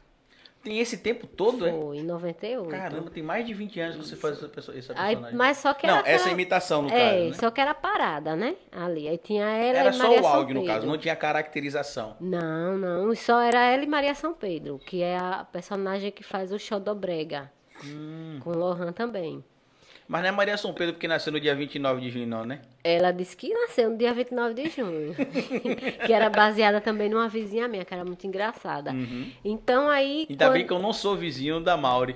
Tem 0.66 0.80
esse 0.80 0.98
tempo 0.98 1.28
todo, 1.28 1.64
é? 1.64 1.70
Foi, 1.70 1.98
em 1.98 2.02
98. 2.02 2.68
Caramba, 2.68 3.08
tem 3.08 3.22
mais 3.22 3.46
de 3.46 3.54
20 3.54 3.78
anos 3.78 3.96
que 3.98 4.02
você 4.04 4.16
faz 4.16 4.36
essa, 4.36 4.48
pessoa, 4.48 4.76
essa 4.76 4.92
Aí, 4.96 5.10
personagem. 5.14 5.36
mas 5.38 5.58
só 5.58 5.72
que 5.72 5.86
Não, 5.86 5.98
era 5.98 6.08
essa 6.08 6.16
aquela- 6.24 6.32
imitação, 6.32 6.82
no 6.82 6.88
é, 6.90 7.10
caso, 7.10 7.28
né? 7.28 7.32
só 7.34 7.50
que 7.52 7.60
era 7.60 7.72
parada, 7.72 8.34
né? 8.34 8.56
Ali. 8.72 9.06
Aí 9.06 9.16
tinha 9.16 9.44
ela 9.44 9.78
Era 9.78 9.90
e 9.90 9.92
só 9.92 10.02
Maria 10.02 10.18
o 10.18 10.22
São 10.24 10.32
áudio, 10.32 10.54
no 10.56 10.60
Pedro. 10.62 10.74
caso, 10.74 10.86
não 10.88 10.98
tinha 10.98 11.14
caracterização. 11.14 12.16
Não, 12.20 12.76
não. 12.76 13.14
Só 13.14 13.40
era 13.40 13.60
ela 13.64 13.84
e 13.84 13.86
Maria 13.86 14.14
São 14.16 14.34
Pedro, 14.34 14.80
que 14.84 15.02
é 15.02 15.16
a 15.16 15.46
personagem 15.52 16.10
que 16.10 16.24
faz 16.24 16.50
o 16.52 16.58
Xodobrega. 16.58 17.48
Hum. 17.84 18.40
Com 18.42 18.50
Lohan 18.50 18.90
também. 18.92 19.44
Mas 20.08 20.22
não 20.22 20.28
é 20.28 20.32
Maria 20.32 20.56
São 20.56 20.72
Pedro 20.72 20.94
porque 20.94 21.08
nasceu 21.08 21.32
no 21.32 21.40
dia 21.40 21.54
29 21.54 22.00
de 22.00 22.10
junho, 22.10 22.26
não, 22.26 22.44
né? 22.44 22.60
Ela 22.84 23.10
disse 23.10 23.36
que 23.36 23.52
nasceu 23.52 23.90
no 23.90 23.96
dia 23.98 24.14
29 24.14 24.54
de 24.54 24.70
junho. 24.70 25.14
que 26.06 26.12
era 26.12 26.30
baseada 26.30 26.80
também 26.80 27.08
numa 27.08 27.28
vizinha 27.28 27.66
minha, 27.66 27.84
que 27.84 27.92
era 27.92 28.04
muito 28.04 28.24
engraçada. 28.24 28.92
Então 29.44 29.88
aí. 29.88 30.20
Uhum. 30.20 30.26
Ainda 30.30 30.44
quando- 30.46 30.52
bem 30.52 30.66
que 30.66 30.72
eu 30.72 30.78
não 30.78 30.92
sou 30.92 31.16
vizinho 31.16 31.60
da 31.60 31.76
Mauri. 31.76 32.14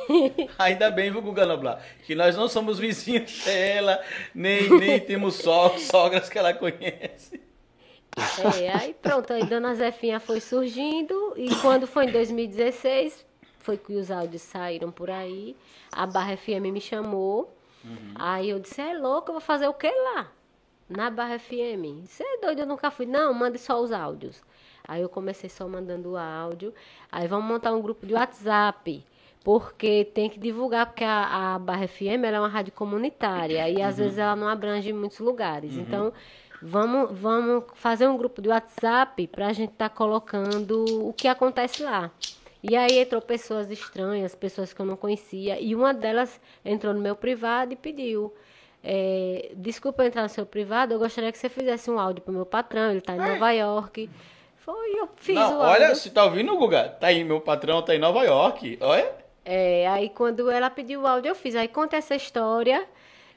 Ainda 0.58 0.90
bem, 0.90 1.10
viu, 1.10 1.20
Guga 1.20 1.44
Noblar? 1.44 1.82
Que 2.06 2.14
nós 2.14 2.34
não 2.36 2.48
somos 2.48 2.78
vizinhos 2.78 3.44
dela, 3.44 4.00
nem, 4.34 4.70
nem 4.70 4.98
temos 5.04 5.34
so, 5.34 5.78
sogras 5.78 6.28
que 6.30 6.38
ela 6.38 6.54
conhece. 6.54 7.40
É, 8.62 8.70
aí 8.72 8.94
pronto, 8.94 9.30
aí 9.30 9.44
Dona 9.44 9.74
Zefinha 9.74 10.18
foi 10.18 10.40
surgindo 10.40 11.34
e 11.36 11.54
quando 11.56 11.86
foi 11.86 12.06
em 12.06 12.12
2016, 12.12 13.25
foi 13.66 13.76
que 13.76 13.94
os 13.94 14.12
áudios 14.12 14.42
saíram 14.42 14.92
por 14.92 15.10
aí, 15.10 15.56
a 15.90 16.06
Barra 16.06 16.36
FM 16.36 16.70
me 16.72 16.80
chamou, 16.80 17.52
aí 18.14 18.48
eu 18.48 18.60
disse, 18.60 18.80
é 18.80 18.96
louco, 18.96 19.30
eu 19.30 19.34
vou 19.34 19.40
fazer 19.40 19.66
o 19.66 19.74
que 19.74 19.90
lá? 19.90 20.28
Na 20.88 21.10
Barra 21.10 21.36
FM. 21.36 22.06
Você 22.06 22.22
é 22.22 22.40
doido, 22.40 22.60
eu 22.60 22.66
nunca 22.66 22.92
fui. 22.92 23.06
Não, 23.06 23.34
mande 23.34 23.58
só 23.58 23.82
os 23.82 23.90
áudios. 23.90 24.40
Aí 24.86 25.02
eu 25.02 25.08
comecei 25.08 25.50
só 25.50 25.66
mandando 25.68 26.12
o 26.12 26.16
áudio, 26.16 26.72
aí 27.10 27.26
vamos 27.26 27.44
montar 27.44 27.72
um 27.72 27.82
grupo 27.82 28.06
de 28.06 28.14
WhatsApp. 28.14 29.04
Porque 29.42 30.04
tem 30.04 30.28
que 30.30 30.38
divulgar, 30.38 30.86
porque 30.86 31.04
a, 31.04 31.54
a 31.54 31.58
Barra 31.58 31.88
FM 31.88 32.24
é 32.24 32.38
uma 32.38 32.48
rádio 32.48 32.72
comunitária 32.72 33.68
e 33.68 33.82
às 33.82 33.98
vezes 33.98 34.18
ela 34.18 34.34
não 34.36 34.48
abrange 34.48 34.92
muitos 34.92 35.18
lugares. 35.18 35.76
Então, 35.76 36.12
Vamos, 36.62 37.10
vamos 37.12 37.64
fazer 37.74 38.08
um 38.08 38.16
grupo 38.16 38.40
de 38.40 38.48
WhatsApp 38.48 39.26
para 39.26 39.48
a 39.48 39.52
gente 39.52 39.72
estar 39.72 39.90
colocando 39.90 40.84
o 41.06 41.12
que 41.12 41.28
acontece 41.28 41.82
lá. 41.82 42.10
E 42.68 42.74
aí 42.76 42.98
entrou 42.98 43.22
pessoas 43.22 43.70
estranhas, 43.70 44.34
pessoas 44.34 44.72
que 44.72 44.80
eu 44.80 44.86
não 44.86 44.96
conhecia, 44.96 45.60
e 45.60 45.74
uma 45.74 45.94
delas 45.94 46.40
entrou 46.64 46.92
no 46.94 47.00
meu 47.00 47.14
privado 47.14 47.72
e 47.72 47.76
pediu. 47.76 48.34
é, 48.82 49.52
Desculpa 49.56 50.04
entrar 50.04 50.22
no 50.22 50.28
seu 50.28 50.44
privado, 50.46 50.92
eu 50.94 50.98
gostaria 50.98 51.30
que 51.32 51.38
você 51.38 51.48
fizesse 51.48 51.90
um 51.90 51.98
áudio 51.98 52.22
pro 52.22 52.32
meu 52.32 52.46
patrão, 52.46 52.90
ele 52.90 52.98
está 52.98 53.14
em 53.14 53.18
Nova 53.18 53.50
York. 53.52 54.10
Foi, 54.56 55.00
eu 55.00 55.08
fiz 55.16 55.36
não, 55.36 55.58
o 55.58 55.60
olha, 55.60 55.88
áudio. 55.88 55.96
se 56.02 56.10
tá 56.10 56.24
ouvindo, 56.24 56.56
Guga? 56.56 56.88
Tá 56.88 57.06
aí, 57.08 57.22
meu 57.22 57.40
patrão 57.40 57.82
tá 57.82 57.94
em 57.94 57.98
Nova 58.00 58.24
York. 58.24 58.78
Olha. 58.80 59.12
É, 59.44 59.86
aí 59.88 60.08
quando 60.10 60.50
ela 60.50 60.68
pediu 60.68 61.02
o 61.02 61.06
áudio, 61.06 61.30
eu 61.30 61.34
fiz. 61.36 61.54
Aí 61.54 61.68
conta 61.68 61.96
essa 61.96 62.16
história, 62.16 62.84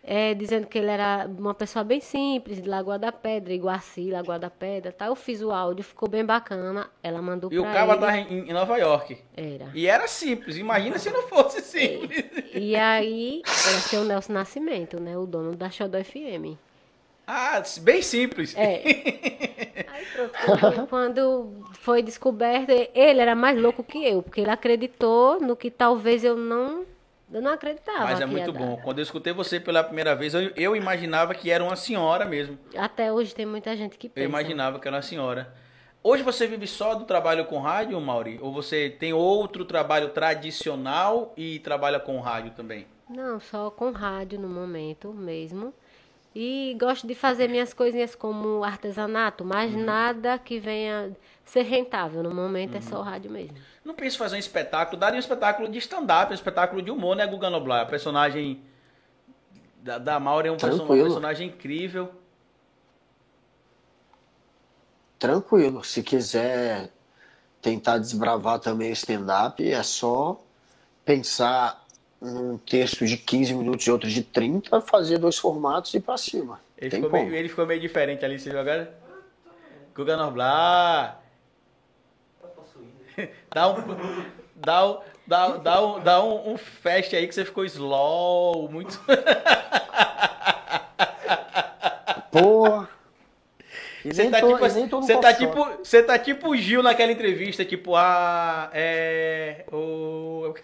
é, 0.03 0.33
dizendo 0.33 0.67
que 0.67 0.77
ele 0.77 0.89
era 0.89 1.29
uma 1.37 1.53
pessoa 1.53 1.83
bem 1.83 1.99
simples, 1.99 2.61
de 2.61 2.67
Lagoa 2.69 2.97
da 2.97 3.11
Pedra, 3.11 3.53
Iguaci, 3.53 4.09
Lagoa 4.09 4.39
da 4.39 4.49
Pedra, 4.49 4.91
tá? 4.91 5.07
Eu 5.07 5.15
fiz 5.15 5.41
o 5.41 5.51
áudio, 5.51 5.83
ficou 5.83 6.09
bem 6.09 6.25
bacana. 6.25 6.89
Ela 7.03 7.21
mandou 7.21 7.51
E 7.51 7.59
o 7.59 7.63
pra 7.63 7.73
cara 7.73 7.91
ele. 7.93 8.01
tá 8.01 8.17
em, 8.17 8.49
em 8.49 8.53
Nova 8.53 8.77
York. 8.77 9.17
Era. 9.35 9.69
E 9.73 9.87
era 9.87 10.07
simples. 10.07 10.57
Imagina 10.57 10.97
se 10.97 11.09
não 11.09 11.23
fosse 11.27 11.61
simples. 11.61 12.25
E 12.53 12.75
aí, 12.75 13.41
era 13.45 13.79
seu 13.79 14.03
Nelson 14.03 14.33
Nascimento, 14.33 14.99
né? 14.99 15.17
O 15.17 15.25
dono 15.25 15.55
da 15.55 15.69
Xodó 15.69 15.97
FM. 16.03 16.57
Ah, 17.27 17.61
bem 17.81 18.01
simples. 18.01 18.55
É. 18.57 18.81
Aí 19.87 20.05
pronto, 20.15 20.87
quando 20.87 21.63
foi 21.73 22.01
descoberto, 22.01 22.71
ele 22.71 23.19
era 23.21 23.35
mais 23.35 23.59
louco 23.61 23.83
que 23.83 24.03
eu, 24.03 24.23
porque 24.23 24.41
ele 24.41 24.49
acreditou 24.49 25.39
no 25.39 25.55
que 25.55 25.69
talvez 25.69 26.23
eu 26.23 26.35
não, 26.35 26.85
eu 27.31 27.41
não 27.41 27.51
acreditava. 27.53 28.05
Mas 28.05 28.19
é 28.21 28.25
muito 28.25 28.51
dar. 28.51 28.59
bom. 28.59 28.77
Quando 28.83 28.99
eu 28.99 29.03
escutei 29.03 29.31
você 29.33 29.59
pela 29.59 29.83
primeira 29.83 30.15
vez, 30.15 30.33
eu, 30.33 30.51
eu 30.55 30.75
imaginava 30.75 31.33
que 31.35 31.49
era 31.51 31.63
uma 31.63 31.75
senhora 31.75 32.25
mesmo. 32.25 32.57
Até 32.75 33.11
hoje 33.11 33.33
tem 33.35 33.45
muita 33.45 33.75
gente 33.77 33.97
que 33.97 34.07
Eu 34.07 34.11
pensa. 34.11 34.27
imaginava 34.27 34.79
que 34.79 34.87
era 34.87 34.95
uma 34.97 35.01
senhora. 35.03 35.53
Hoje 36.01 36.23
você 36.23 36.47
vive 36.47 36.65
só 36.65 36.95
do 36.95 37.03
trabalho 37.05 37.43
com 37.45 37.59
rádio, 37.59 37.99
Mauri? 37.99 38.39
Ou 38.41 38.53
você 38.53 38.89
tem 38.89 39.11
outro 39.13 39.65
trabalho 39.65 40.09
tradicional 40.09 41.33
e 41.35 41.59
trabalha 41.59 41.99
com 41.99 42.19
rádio 42.19 42.51
também? 42.51 42.87
Não, 43.09 43.39
só 43.39 43.69
com 43.69 43.91
rádio 43.91 44.39
no 44.39 44.47
momento 44.47 45.13
mesmo. 45.13 45.73
E 46.35 46.75
gosto 46.79 47.07
de 47.07 47.15
fazer 47.15 47.49
minhas 47.49 47.73
coisinhas 47.73 48.15
como 48.15 48.63
artesanato, 48.63 49.43
mas 49.43 49.73
Uhum. 49.73 49.83
nada 49.83 50.37
que 50.37 50.59
venha 50.59 51.11
ser 51.49 51.63
rentável. 51.63 52.21
No 52.23 52.33
momento 52.33 52.75
é 52.75 52.77
Uhum. 52.77 52.81
só 52.81 53.01
rádio 53.01 53.31
mesmo. 53.31 53.57
Não 53.83 53.93
penso 53.93 54.15
em 54.15 54.19
fazer 54.19 54.35
um 54.35 54.39
espetáculo, 54.39 54.99
daria 54.99 55.17
um 55.17 55.19
espetáculo 55.19 55.67
de 55.69 55.77
stand-up, 55.79 56.31
um 56.31 56.35
espetáculo 56.35 56.81
de 56.81 56.91
humor, 56.91 57.15
né, 57.15 57.25
Guga 57.25 57.49
Noblar? 57.49 57.81
A 57.81 57.85
personagem 57.85 58.61
da, 59.81 59.97
da 59.97 60.19
Mauri 60.19 60.47
é 60.49 60.51
um 60.51 60.57
Tranquilo. 60.57 61.03
personagem 61.05 61.47
incrível. 61.47 62.11
Tranquilo. 65.17 65.83
Se 65.83 66.01
quiser 66.03 66.89
tentar 67.61 67.97
desbravar 67.97 68.59
também 68.59 68.89
o 68.91 68.93
stand-up, 68.93 69.69
é 69.69 69.83
só 69.83 70.39
pensar 71.03 71.85
num 72.21 72.57
texto 72.57 73.05
de 73.05 73.17
15 73.17 73.53
minutos 73.53 73.85
e 73.87 73.91
outro 73.91 74.09
de 74.09 74.21
30, 74.23 74.79
fazer 74.81 75.17
dois 75.17 75.37
formatos 75.37 75.93
e 75.93 75.97
ir 75.97 76.01
pra 76.01 76.17
cima. 76.17 76.59
Ele 76.77 76.91
ficou, 76.91 77.09
meio, 77.11 77.33
ele 77.35 77.49
ficou 77.49 77.65
meio 77.65 77.79
diferente 77.81 78.23
ali, 78.23 78.39
você 78.39 78.49
viu 78.49 78.59
agora? 78.59 78.93
Guga 79.95 80.15
Noblar. 80.15 81.18
Dá 83.53 83.69
um. 83.69 83.75
Dá 84.55 84.85
um. 84.89 84.99
Dá, 85.27 85.47
dá, 85.57 85.85
um, 85.85 85.99
dá 85.99 86.23
um, 86.23 86.53
um 86.53 86.57
fast 86.57 87.15
aí 87.15 87.27
que 87.27 87.35
você 87.35 87.45
ficou 87.45 87.63
slow, 87.63 88.67
muito. 88.71 88.99
Pô. 92.31 92.85
Você 94.03 94.29
tá, 94.29 94.39
tô- 94.39 94.47
tipo, 94.57 95.01
você 95.01 95.17
tá 95.17 95.33
tipo, 95.33 95.65
você 95.83 96.03
tá 96.03 96.17
tipo 96.17 96.49
o 96.49 96.55
Gil 96.55 96.81
naquela 96.81 97.11
entrevista, 97.11 97.65
tipo, 97.65 97.95
ah, 97.95 98.69
é. 98.73 99.65
O. 99.71 100.53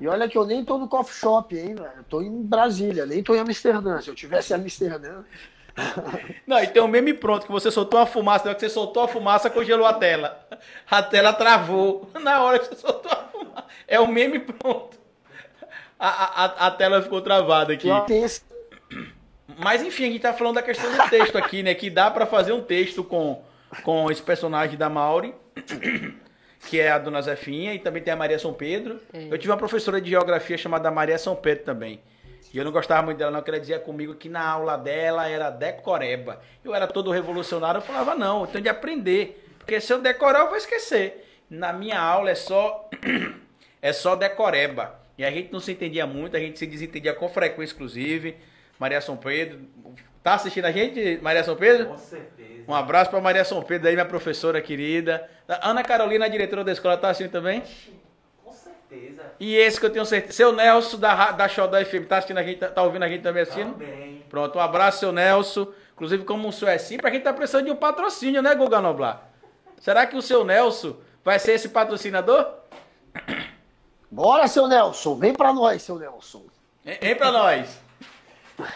E 0.00 0.08
olha 0.08 0.28
que 0.28 0.36
eu 0.36 0.44
nem 0.44 0.62
tô 0.64 0.76
no 0.76 0.88
coffee 0.88 1.14
shop, 1.14 1.56
hein, 1.56 1.76
velho. 1.76 1.90
Eu 1.96 2.02
tô 2.04 2.20
em 2.20 2.42
Brasília, 2.42 3.06
nem 3.06 3.22
tô 3.22 3.34
em 3.34 3.38
Amsterdã. 3.38 4.00
Se 4.02 4.10
eu 4.10 4.14
tivesse 4.14 4.52
em 4.52 4.56
Amsterdã. 4.56 5.22
Não, 6.46 6.62
e 6.62 6.66
tem 6.66 6.82
um 6.82 6.88
meme 6.88 7.12
pronto, 7.14 7.46
que 7.46 7.52
você 7.52 7.70
soltou 7.70 7.98
uma 8.00 8.06
fumaça, 8.06 8.44
na 8.44 8.50
hora 8.50 8.54
que 8.54 8.66
você 8.66 8.72
soltou 8.72 9.02
a 9.02 9.08
fumaça, 9.08 9.50
congelou 9.50 9.86
a 9.86 9.92
tela. 9.92 10.46
A 10.90 11.02
tela 11.02 11.32
travou 11.32 12.08
na 12.20 12.42
hora 12.42 12.58
que 12.58 12.66
você 12.66 12.76
soltou 12.76 13.10
a 13.10 13.16
fumaça. 13.16 13.64
É 13.86 13.98
o 13.98 14.06
meme 14.06 14.38
pronto. 14.38 14.96
A, 15.98 16.44
a, 16.44 16.66
a 16.66 16.70
tela 16.70 17.02
ficou 17.02 17.20
travada 17.20 17.72
aqui. 17.72 17.88
Mas 19.58 19.82
enfim, 19.82 20.04
a 20.04 20.06
gente 20.06 20.20
tá 20.20 20.32
falando 20.32 20.56
da 20.56 20.62
questão 20.62 20.90
do 20.90 21.10
texto 21.10 21.36
aqui, 21.36 21.62
né? 21.62 21.74
Que 21.74 21.90
dá 21.90 22.10
pra 22.10 22.26
fazer 22.26 22.52
um 22.52 22.62
texto 22.62 23.04
com, 23.04 23.42
com 23.82 24.10
esse 24.10 24.22
personagem 24.22 24.76
da 24.76 24.88
Mauri. 24.88 25.34
que 26.68 26.80
é 26.80 26.90
a 26.90 26.98
dona 26.98 27.20
Zefinha, 27.20 27.74
e 27.74 27.78
também 27.78 28.02
tem 28.02 28.12
a 28.12 28.16
Maria 28.16 28.38
São 28.38 28.52
Pedro. 28.52 29.00
É. 29.12 29.28
Eu 29.30 29.38
tive 29.38 29.50
uma 29.50 29.56
professora 29.58 30.00
de 30.00 30.10
geografia 30.10 30.56
chamada 30.56 30.90
Maria 30.90 31.18
São 31.18 31.36
Pedro 31.36 31.64
também. 31.64 32.00
E 32.52 32.58
eu 32.58 32.64
não 32.64 32.72
gostava 32.72 33.02
muito 33.02 33.18
dela, 33.18 33.30
não. 33.30 33.42
Ela 33.46 33.60
dizia 33.60 33.78
comigo 33.78 34.14
que 34.14 34.28
na 34.28 34.46
aula 34.46 34.76
dela 34.76 35.28
era 35.28 35.50
decoreba. 35.50 36.40
Eu 36.64 36.74
era 36.74 36.86
todo 36.86 37.10
revolucionário, 37.10 37.78
eu 37.78 37.82
falava, 37.82 38.14
não, 38.14 38.42
eu 38.42 38.46
tenho 38.46 38.62
de 38.62 38.68
aprender. 38.68 39.48
Porque 39.58 39.80
se 39.80 39.92
eu 39.92 40.00
decorar, 40.00 40.40
eu 40.40 40.48
vou 40.48 40.56
esquecer. 40.56 41.26
Na 41.48 41.72
minha 41.72 41.98
aula 41.98 42.30
é 42.30 42.34
só. 42.34 42.88
é 43.80 43.92
só 43.92 44.14
decoreba. 44.14 45.00
E 45.16 45.24
a 45.24 45.30
gente 45.30 45.52
não 45.52 45.60
se 45.60 45.72
entendia 45.72 46.06
muito, 46.06 46.36
a 46.36 46.40
gente 46.40 46.58
se 46.58 46.66
desentendia 46.66 47.14
com 47.14 47.28
frequência, 47.28 47.74
inclusive. 47.74 48.36
Maria 48.78 49.00
São 49.00 49.16
Pedro. 49.16 49.60
Tá 50.22 50.34
assistindo 50.34 50.64
a 50.64 50.72
gente, 50.72 51.18
Maria 51.22 51.44
São 51.44 51.54
Pedro? 51.54 51.86
Com 51.86 51.98
certeza. 51.98 52.64
Um 52.66 52.74
abraço 52.74 53.10
para 53.10 53.20
Maria 53.20 53.44
São 53.44 53.62
Pedro 53.62 53.88
aí, 53.88 53.94
minha 53.94 54.06
professora 54.06 54.60
querida. 54.60 55.28
A 55.46 55.70
Ana 55.70 55.82
Carolina, 55.82 56.24
a 56.24 56.28
diretora 56.28 56.64
da 56.64 56.72
escola, 56.72 56.96
tá 56.96 57.10
assistindo 57.10 57.30
também? 57.30 57.60
Certeza. 57.60 58.03
E 59.38 59.56
esse 59.56 59.78
que 59.78 59.86
eu 59.86 59.90
tenho 59.90 60.04
certeza. 60.04 60.32
Seu 60.32 60.52
Nelson 60.52 60.98
da, 60.98 61.32
da 61.32 61.48
Xodó 61.48 61.82
FM, 61.84 62.06
tá 62.08 62.18
assistindo 62.18 62.38
a 62.38 62.42
gente, 62.42 62.58
tá, 62.58 62.82
ouvindo 62.82 63.02
a 63.02 63.08
gente 63.08 63.22
também 63.22 63.42
assistindo? 63.42 63.72
Também. 63.72 64.24
Pronto, 64.28 64.58
um 64.58 64.60
abraço, 64.60 65.00
seu 65.00 65.12
Nelson. 65.12 65.68
Inclusive, 65.92 66.24
como 66.24 66.48
o 66.48 66.52
senhor 66.52 66.70
é 66.70 66.78
simples, 66.78 67.10
a 67.10 67.14
gente 67.14 67.22
tá 67.22 67.32
precisando 67.32 67.66
de 67.66 67.70
um 67.70 67.76
patrocínio, 67.76 68.42
né, 68.42 68.54
Guga 68.54 68.80
Noblar? 68.80 69.30
Será 69.80 70.06
que 70.06 70.16
o 70.16 70.22
seu 70.22 70.44
Nelson 70.44 70.96
vai 71.22 71.38
ser 71.38 71.52
esse 71.52 71.68
patrocinador? 71.68 72.46
Bora, 74.10 74.46
seu 74.48 74.66
Nelson. 74.66 75.16
Vem 75.16 75.32
pra 75.32 75.52
nós, 75.52 75.82
seu 75.82 75.98
Nelson. 75.98 76.44
Vem 76.84 76.98
vem 77.00 77.14
pra 77.14 77.30
nós. 77.30 77.84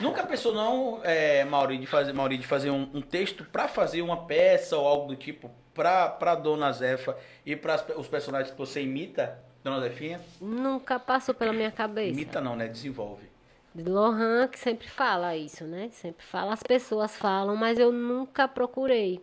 Nunca 0.01 0.25
pensou 0.25 0.53
não, 0.53 1.01
é, 1.05 1.45
Mauri, 1.45 1.79
de 1.79 1.87
fazer, 1.87 2.13
Mauri, 2.13 2.37
de 2.37 2.47
fazer 2.47 2.71
um, 2.71 2.91
um 2.93 3.01
texto 3.01 3.45
pra 3.45 3.69
fazer 3.69 4.03
uma 4.03 4.27
peça 4.27 4.77
ou 4.77 4.87
algo 4.87 5.07
do 5.07 5.17
tipo 5.17 5.51
pra, 5.73 6.09
pra 6.09 6.35
Dona 6.35 6.73
Zefa 6.73 7.17
e 7.47 7.55
para 7.55 7.85
os 7.97 8.09
personagens 8.09 8.51
que 8.51 8.59
você 8.59 8.83
imita, 8.83 9.39
Dona 9.63 9.81
Zefinha? 9.81 10.21
Nunca 10.41 10.99
passou 10.99 11.35
pela 11.35 11.53
minha 11.53 11.71
cabeça. 11.71 12.11
Imita 12.11 12.41
não, 12.41 12.57
né? 12.57 12.69
Desenvolve. 12.69 13.29
De 13.75 13.83
Lohan 13.85 14.49
que 14.49 14.59
sempre 14.59 14.89
fala 14.89 15.37
isso, 15.37 15.65
né? 15.65 15.89
Sempre 15.93 16.25
fala, 16.25 16.53
as 16.53 16.63
pessoas 16.63 17.17
falam, 17.17 17.55
mas 17.55 17.79
eu 17.79 17.93
nunca 17.93 18.49
procurei. 18.49 19.21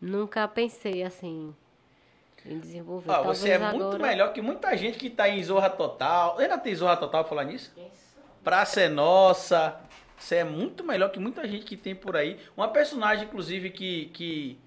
Nunca 0.00 0.46
pensei 0.48 1.02
assim 1.02 1.54
em 2.46 2.58
desenvolver. 2.58 3.06
Talvez 3.06 3.38
você 3.38 3.50
é 3.50 3.56
agora... 3.56 3.76
muito 3.76 4.00
melhor 4.00 4.32
que 4.32 4.40
muita 4.40 4.76
gente 4.76 4.98
que 4.98 5.10
tá 5.10 5.28
em 5.28 5.42
Zorra 5.42 5.68
Total. 5.68 6.38
Ainda 6.38 6.58
tem 6.58 6.74
Zorra 6.74 6.96
Total 6.96 7.22
pra 7.22 7.28
falar 7.28 7.44
nisso? 7.44 7.72
Praça 8.42 8.80
é 8.80 8.88
Nossa. 8.88 9.78
Você 10.16 10.36
é 10.36 10.44
muito 10.44 10.84
melhor 10.84 11.10
que 11.10 11.18
muita 11.18 11.46
gente 11.48 11.64
que 11.64 11.76
tem 11.76 11.94
por 11.94 12.16
aí. 12.16 12.38
Uma 12.56 12.68
personagem, 12.68 13.24
inclusive, 13.24 13.70
que, 13.70 14.06
que, 14.06 14.58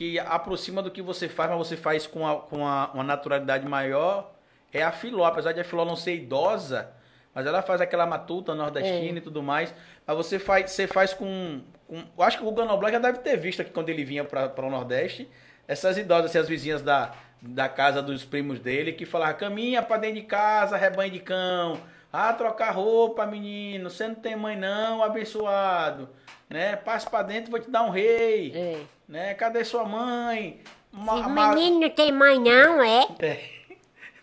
que 0.00 0.18
aproxima 0.18 0.82
do 0.82 0.90
que 0.90 1.02
você 1.02 1.28
faz, 1.28 1.50
mas 1.50 1.58
você 1.58 1.76
faz 1.76 2.06
com, 2.06 2.26
a, 2.26 2.40
com 2.40 2.66
a, 2.66 2.90
uma 2.94 3.04
naturalidade 3.04 3.68
maior, 3.68 4.32
é 4.72 4.82
a 4.82 4.90
Filó. 4.90 5.26
Apesar 5.26 5.52
de 5.52 5.60
a 5.60 5.64
Filó 5.64 5.84
não 5.84 5.94
ser 5.94 6.14
idosa, 6.14 6.90
mas 7.34 7.44
ela 7.46 7.60
faz 7.60 7.82
aquela 7.82 8.06
matuta 8.06 8.54
nordestina 8.54 9.18
e 9.18 9.20
tudo 9.20 9.42
mais. 9.42 9.74
Mas 10.06 10.16
você 10.16 10.38
faz, 10.38 10.70
você 10.70 10.86
faz 10.86 11.12
com, 11.12 11.60
com- 11.86 12.02
Eu 12.16 12.24
acho 12.24 12.38
que 12.38 12.44
o 12.44 12.50
Noblar 12.50 12.90
já 12.90 12.98
deve 12.98 13.18
ter 13.18 13.36
visto 13.36 13.60
aqui 13.60 13.70
quando 13.72 13.90
ele 13.90 14.02
vinha 14.02 14.24
para 14.24 14.64
o 14.66 14.70
Nordeste. 14.70 15.28
Essas 15.68 15.98
idosas, 15.98 16.30
assim, 16.30 16.38
as 16.38 16.48
vizinhas 16.48 16.80
da, 16.80 17.12
da 17.42 17.68
casa 17.68 18.00
dos 18.00 18.24
primos 18.24 18.58
dele, 18.58 18.94
que 18.94 19.04
falavam, 19.04 19.34
caminha 19.36 19.82
pra 19.82 19.98
dentro 19.98 20.16
de 20.16 20.22
casa, 20.26 20.78
rebanho 20.78 21.12
de 21.12 21.20
cão. 21.20 21.78
Ah, 22.12 22.32
trocar 22.32 22.70
roupa, 22.72 23.26
menino. 23.26 23.88
Você 23.88 24.08
não 24.08 24.14
tem 24.14 24.36
mãe 24.36 24.56
não, 24.56 25.02
abençoado. 25.02 26.08
Né? 26.48 26.74
Passa 26.76 27.08
pra 27.08 27.22
dentro, 27.22 27.50
vou 27.50 27.60
te 27.60 27.70
dar 27.70 27.82
um 27.82 27.90
rei. 27.90 28.52
É. 28.54 28.80
Né? 29.08 29.34
Cadê 29.34 29.64
sua 29.64 29.84
mãe? 29.84 30.60
Ma- 30.92 31.28
menino 31.54 31.80
não 31.80 31.90
tem 31.90 32.10
mãe 32.10 32.38
não, 32.38 32.82
é? 32.82 33.06
É. 33.20 33.60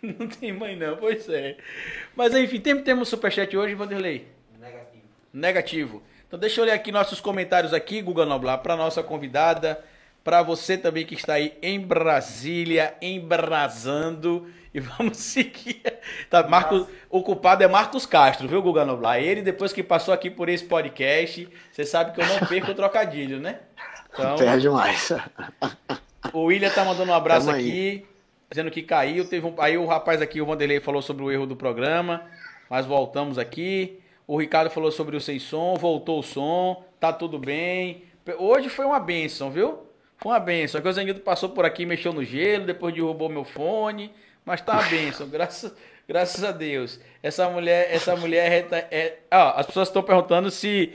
Não 0.00 0.28
tem 0.28 0.52
mãe 0.52 0.76
não, 0.76 0.96
pois 0.96 1.28
é. 1.28 1.56
Mas 2.14 2.32
enfim, 2.32 2.60
tem, 2.60 2.80
temos 2.84 3.08
superchat 3.08 3.56
hoje, 3.56 3.74
Vanderlei? 3.74 4.28
Negativo. 4.56 5.02
Negativo. 5.32 6.02
Então 6.24 6.38
deixa 6.38 6.60
eu 6.60 6.64
ler 6.66 6.70
aqui 6.70 6.92
nossos 6.92 7.20
comentários 7.20 7.74
aqui, 7.74 8.00
Guga 8.00 8.24
Noblar, 8.24 8.58
para 8.58 8.76
nossa 8.76 9.02
convidada, 9.02 9.82
para 10.28 10.42
você 10.42 10.76
também 10.76 11.06
que 11.06 11.14
está 11.14 11.32
aí 11.32 11.54
em 11.62 11.80
Brasília, 11.80 12.94
embrasando. 13.00 14.46
E 14.74 14.78
vamos 14.98 15.16
seguir. 15.16 15.80
Tá, 16.28 16.46
Marcos, 16.46 16.86
o 17.08 17.22
culpado 17.22 17.64
é 17.64 17.66
Marcos 17.66 18.04
Castro, 18.04 18.46
viu, 18.46 18.60
Guga 18.60 18.84
Noblar? 18.84 19.22
Ele, 19.22 19.40
depois 19.40 19.72
que 19.72 19.82
passou 19.82 20.12
aqui 20.12 20.28
por 20.28 20.50
esse 20.50 20.66
podcast, 20.66 21.48
você 21.72 21.86
sabe 21.86 22.12
que 22.12 22.20
eu 22.20 22.26
não 22.26 22.40
perco 22.46 22.72
o 22.72 22.74
trocadilho, 22.74 23.40
né? 23.40 23.60
Então, 24.12 24.36
Perde 24.36 24.68
mais. 24.68 25.10
o 26.34 26.40
William 26.42 26.68
tá 26.68 26.84
mandando 26.84 27.10
um 27.10 27.14
abraço 27.14 27.46
Tamo 27.46 27.56
aí. 27.56 27.66
aqui, 27.66 28.06
dizendo 28.50 28.70
que 28.70 28.82
caiu. 28.82 29.26
Teve 29.26 29.46
um, 29.46 29.54
aí 29.56 29.78
o 29.78 29.86
rapaz 29.86 30.20
aqui, 30.20 30.42
o 30.42 30.46
Vanderlei, 30.46 30.78
falou 30.78 31.00
sobre 31.00 31.24
o 31.24 31.32
erro 31.32 31.46
do 31.46 31.56
programa, 31.56 32.20
mas 32.68 32.84
voltamos 32.84 33.38
aqui. 33.38 33.98
O 34.26 34.38
Ricardo 34.38 34.68
falou 34.68 34.92
sobre 34.92 35.16
o 35.16 35.22
sem 35.22 35.38
som, 35.38 35.74
voltou 35.76 36.18
o 36.18 36.22
som, 36.22 36.84
tá 37.00 37.14
tudo 37.14 37.38
bem. 37.38 38.02
Hoje 38.36 38.68
foi 38.68 38.84
uma 38.84 39.00
benção, 39.00 39.50
viu? 39.50 39.87
Foi 40.18 40.32
uma 40.32 40.40
benção. 40.40 40.80
A 40.80 40.82
Coisanguito 40.82 41.20
passou 41.20 41.48
por 41.50 41.64
aqui, 41.64 41.86
mexeu 41.86 42.12
no 42.12 42.24
gelo, 42.24 42.66
depois 42.66 42.94
derrubou 42.94 43.28
meu 43.28 43.44
fone, 43.44 44.12
mas 44.44 44.60
tá 44.60 44.74
uma 44.74 44.82
benção, 44.82 45.26
graças, 45.30 45.72
graças 46.08 46.42
a 46.42 46.50
Deus. 46.50 47.00
Essa 47.22 47.48
mulher, 47.48 47.88
essa 47.90 48.16
mulher 48.16 48.66
é, 48.70 48.88
é, 48.90 49.18
ó, 49.30 49.54
as 49.56 49.66
pessoas 49.66 49.88
estão 49.88 50.02
perguntando 50.02 50.50
se 50.50 50.92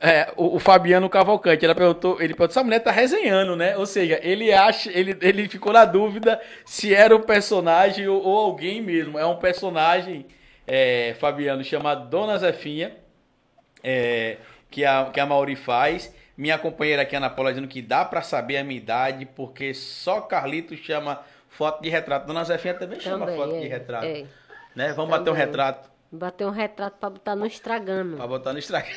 é, 0.00 0.32
o, 0.36 0.56
o 0.56 0.58
Fabiano 0.58 1.08
Cavalcante, 1.08 1.64
ela 1.64 1.74
perguntou, 1.74 2.16
ele 2.20 2.34
perguntou, 2.34 2.48
essa 2.48 2.62
mulher 2.62 2.80
tá 2.80 2.90
resenhando, 2.90 3.56
né? 3.56 3.76
Ou 3.76 3.86
seja, 3.86 4.20
ele 4.22 4.52
acha, 4.52 4.90
ele, 4.92 5.16
ele 5.20 5.48
ficou 5.48 5.72
na 5.72 5.84
dúvida 5.84 6.40
se 6.64 6.94
era 6.94 7.16
um 7.16 7.22
personagem 7.22 8.06
ou, 8.06 8.22
ou 8.22 8.38
alguém 8.38 8.82
mesmo. 8.82 9.18
É 9.18 9.24
um 9.24 9.36
personagem, 9.36 10.26
é, 10.66 11.16
Fabiano, 11.18 11.64
chamado 11.64 12.08
Dona 12.10 12.36
Zefinha, 12.36 12.94
é, 13.82 14.36
que, 14.70 14.84
a, 14.84 15.10
que 15.12 15.20
a 15.20 15.24
Mauri 15.24 15.56
faz. 15.56 16.14
Minha 16.36 16.58
companheira 16.58 17.02
aqui, 17.02 17.16
Ana 17.16 17.30
Paula, 17.30 17.50
dizendo 17.50 17.68
que 17.68 17.80
dá 17.80 18.04
pra 18.04 18.20
saber 18.22 18.58
a 18.58 18.64
minha 18.64 18.76
idade, 18.78 19.24
porque 19.24 19.72
só 19.72 20.20
Carlito 20.20 20.76
chama 20.76 21.22
foto 21.48 21.80
de 21.82 21.88
retrato. 21.88 22.26
Dona 22.26 22.44
Zefinha 22.44 22.74
também 22.74 23.00
chama 23.00 23.24
Também, 23.26 23.36
foto 23.40 23.54
é, 23.54 23.60
de 23.60 23.68
retrato. 23.68 24.04
é. 24.06 24.24
Né? 24.74 24.92
Vamos 24.92 25.10
bater 25.10 25.22
um 25.30 25.32
Também. 25.32 25.46
retrato 25.46 25.90
Bater 26.12 26.46
um 26.46 26.50
retrato 26.50 26.96
pra 27.00 27.08
botar 27.10 27.34
no 27.34 27.46
Estragando. 27.46 28.16
Pra 28.18 28.26
botar 28.26 28.52
no 28.52 28.58
Instagram. 28.58 28.94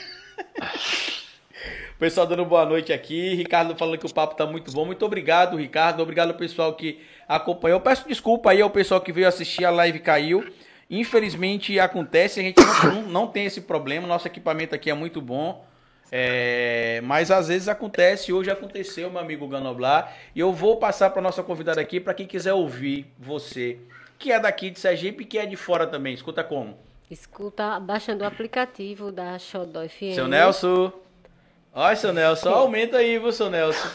O 1.95 1.97
pessoal 1.99 2.27
dando 2.27 2.45
boa 2.45 2.65
noite 2.65 2.93
aqui. 2.93 3.33
Ricardo 3.35 3.75
falando 3.75 3.97
que 3.97 4.05
o 4.05 4.13
papo 4.13 4.35
tá 4.35 4.45
muito 4.45 4.71
bom. 4.71 4.85
Muito 4.85 5.03
obrigado, 5.05 5.57
Ricardo. 5.57 6.01
Obrigado 6.03 6.29
ao 6.31 6.37
pessoal 6.37 6.73
que 6.75 7.01
acompanhou. 7.27 7.79
Peço 7.79 8.07
desculpa 8.07 8.51
aí 8.51 8.61
ao 8.61 8.69
pessoal 8.69 9.01
que 9.01 9.11
veio 9.11 9.27
assistir 9.27 9.65
a 9.65 9.69
live 9.71 9.99
caiu. 9.99 10.45
Infelizmente 10.89 11.79
acontece, 11.79 12.39
a 12.39 12.43
gente 12.43 12.57
não- 12.83 13.01
não 13.03 13.27
tem 13.27 13.45
esse 13.45 13.61
problema. 13.61 14.07
Nosso 14.07 14.27
equipamento 14.27 14.75
aqui 14.75 14.89
é 14.89 14.93
muito 14.93 15.21
bom. 15.21 15.65
É, 16.12 17.01
mas 17.03 17.30
às 17.30 17.47
vezes 17.47 17.68
acontece, 17.68 18.34
hoje 18.34 18.49
aconteceu, 18.49 19.10
meu 19.10 19.20
amigo 19.20 19.47
Ganoblar. 19.47 20.16
E 20.36 20.39
eu 20.39 20.51
vou 20.51 20.78
passar 20.78 21.10
para 21.12 21.22
nossa 21.22 21.43
convidada 21.43 21.80
aqui 21.80 21.99
para 21.99 22.14
quem 22.14 22.26
quiser 22.26 22.53
ouvir 22.53 23.05
você, 23.18 23.78
que 24.18 24.32
é 24.32 24.39
daqui 24.39 24.70
de 24.72 24.80
Sergipe 24.80 25.24
e 25.24 25.26
que 25.26 25.38
é 25.38 25.45
de 25.45 25.55
fora 25.55 25.86
também. 25.86 26.14
Escuta 26.14 26.43
como? 26.43 26.76
Escuta 27.12 27.80
baixando 27.80 28.24
o 28.24 28.28
aplicativo 28.28 29.12
da 29.12 29.38
Xodó 29.39 29.88
FM. 29.88 30.16
Seu 30.16 30.28
Nelson. 30.28 30.91
Olha, 31.74 31.95
seu 31.95 32.12
Nelson, 32.14 32.49
aumenta 32.49 32.97
aí, 32.97 33.18
viu, 33.20 33.32
seu 33.32 33.49
Nelson. 33.49 33.88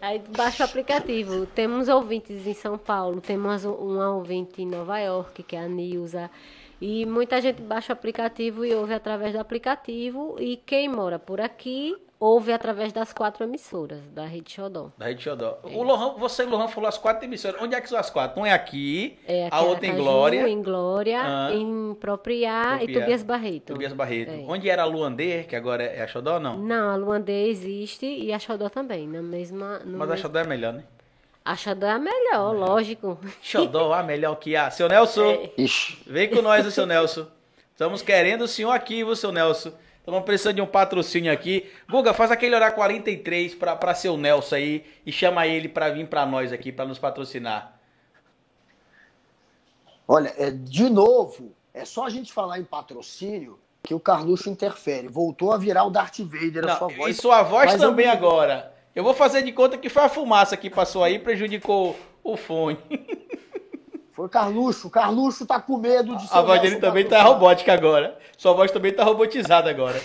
Aí 0.00 0.20
baixa 0.36 0.64
o 0.64 0.66
aplicativo. 0.66 1.46
Temos 1.46 1.88
ouvintes 1.88 2.44
em 2.44 2.54
São 2.54 2.76
Paulo, 2.76 3.20
temos 3.20 3.64
um- 3.64 3.70
uma 3.72 4.10
ouvinte 4.16 4.60
em 4.60 4.66
Nova 4.66 4.98
York, 4.98 5.44
que 5.44 5.54
é 5.54 5.60
a 5.60 5.68
Nilza. 5.68 6.28
E 6.82 7.06
muita 7.06 7.40
gente 7.40 7.62
baixa 7.62 7.92
o 7.92 7.94
aplicativo 7.94 8.64
e 8.64 8.74
ouve 8.74 8.92
através 8.92 9.32
do 9.32 9.38
aplicativo. 9.38 10.36
E 10.40 10.56
quem 10.56 10.88
mora 10.88 11.16
por 11.16 11.40
aqui, 11.40 11.94
ouve 12.18 12.52
através 12.52 12.92
das 12.92 13.12
quatro 13.12 13.44
emissoras 13.44 14.00
da 14.12 14.24
Rede 14.26 14.50
Xodó. 14.52 14.90
Da 14.98 15.06
Rede 15.06 15.22
Xodó. 15.22 15.58
O 15.62 15.82
Lohan, 15.84 16.14
você 16.18 16.42
e 16.42 16.46
o 16.46 16.48
Lohan 16.50 16.66
falou 16.66 16.88
as 16.88 16.98
quatro 16.98 17.24
emissoras. 17.24 17.62
Onde 17.62 17.76
é 17.76 17.80
que 17.80 17.88
são 17.88 17.96
as 17.98 18.10
quatro? 18.10 18.40
Um 18.40 18.44
é 18.46 18.52
aqui, 18.52 19.16
É 19.28 19.46
aqui 19.46 19.54
a 19.56 19.60
outra 19.62 19.86
em 19.86 19.94
Glória, 19.96 20.48
em 20.48 20.60
Glória, 20.60 21.20
Ah. 21.22 21.50
em 21.54 21.94
Propriá, 22.00 22.80
e. 22.82 22.92
Tobias 22.92 23.22
Barreto. 23.22 23.72
Tobias 23.74 23.92
Barreto. 23.92 24.30
É. 24.32 24.44
Onde 24.48 24.68
era 24.68 24.82
a 24.82 24.86
Luandê, 24.86 25.44
que 25.44 25.54
agora 25.54 25.84
é 25.84 26.02
a 26.02 26.06
Xodó, 26.08 26.40
não? 26.40 26.58
Não, 26.58 26.90
a 26.90 26.96
Luandê 26.96 27.46
existe 27.46 28.06
e 28.06 28.32
a 28.32 28.38
Xodó 28.40 28.68
também, 28.68 29.06
na 29.06 29.22
mesma... 29.22 29.80
Mas 29.84 30.02
a 30.08 30.12
mes- 30.12 30.20
Xodó 30.20 30.40
é 30.40 30.44
melhor, 30.44 30.72
né? 30.72 30.82
A 31.44 31.56
Xodó 31.56 31.86
é 31.86 31.90
a 31.92 31.98
melhor, 31.98 32.54
lógico. 32.54 33.18
Xodó, 33.42 33.92
a 33.92 34.02
melhor 34.02 34.36
que 34.36 34.54
há. 34.54 34.70
Seu 34.70 34.88
Nelson, 34.88 35.22
É. 35.30 35.50
Vem 36.06 36.30
com 36.30 36.40
nós, 36.40 36.64
o 36.64 36.70
seu 36.70 36.86
Nelson. 36.86 37.26
Estamos 37.72 38.00
querendo 38.00 38.42
o 38.42 38.48
senhor 38.48 38.70
aqui, 38.70 39.02
viu, 39.02 39.16
seu 39.16 39.32
Nelson? 39.32 39.72
Estamos 39.98 40.22
precisando 40.24 40.56
de 40.56 40.60
um 40.62 40.66
patrocínio 40.66 41.32
aqui. 41.32 41.68
Guga, 41.88 42.12
faz 42.14 42.30
aquele 42.30 42.54
horário 42.54 42.74
43 42.76 43.54
pra, 43.56 43.74
pra 43.74 43.94
seu 43.94 44.16
Nelson 44.16 44.54
aí 44.56 44.84
e 45.04 45.10
chama 45.12 45.46
ele 45.46 45.68
pra 45.68 45.90
vir 45.90 46.06
pra 46.08 46.24
nós 46.26 46.52
aqui, 46.52 46.70
pra 46.70 46.84
nos 46.84 46.98
patrocinar. 46.98 47.78
Olha, 50.06 50.32
é, 50.36 50.50
de 50.50 50.88
novo, 50.90 51.54
é 51.72 51.84
só 51.84 52.06
a 52.06 52.10
gente 52.10 52.32
falar 52.32 52.58
em 52.58 52.64
patrocínio 52.64 53.58
que 53.82 53.94
o 53.94 54.00
Carluxo 54.00 54.48
interfere. 54.50 55.08
Voltou 55.08 55.52
a 55.52 55.56
virar 55.58 55.84
o 55.84 55.90
Darth 55.90 56.18
Vader, 56.20 56.64
a 56.64 56.68
Não, 56.68 56.78
sua 56.78 56.88
voz. 56.88 57.16
e 57.16 57.20
sua 57.20 57.42
voz 57.42 57.72
Mas 57.72 57.80
eu 57.82 57.88
também 57.90 58.06
me- 58.06 58.12
agora. 58.12 58.71
Eu 58.94 59.02
vou 59.02 59.14
fazer 59.14 59.42
de 59.42 59.52
conta 59.52 59.78
que 59.78 59.88
foi 59.88 60.02
a 60.02 60.08
fumaça 60.08 60.56
que 60.56 60.68
passou 60.68 61.02
aí, 61.02 61.18
prejudicou 61.18 61.98
o 62.22 62.36
fone. 62.36 62.78
Foi 64.12 64.28
Carluxo. 64.28 64.90
Carluxo 64.90 65.46
tá 65.46 65.58
com 65.58 65.78
medo 65.78 66.14
de 66.16 66.28
ser 66.28 66.36
A 66.36 66.42
voz 66.42 66.60
dele 66.60 66.76
também 66.76 67.08
tá 67.08 67.22
robótica 67.22 67.72
agora. 67.72 68.18
Sua 68.36 68.52
voz 68.52 68.70
também 68.70 68.92
tá 68.92 69.02
robotizada 69.02 69.70
agora. 69.70 69.98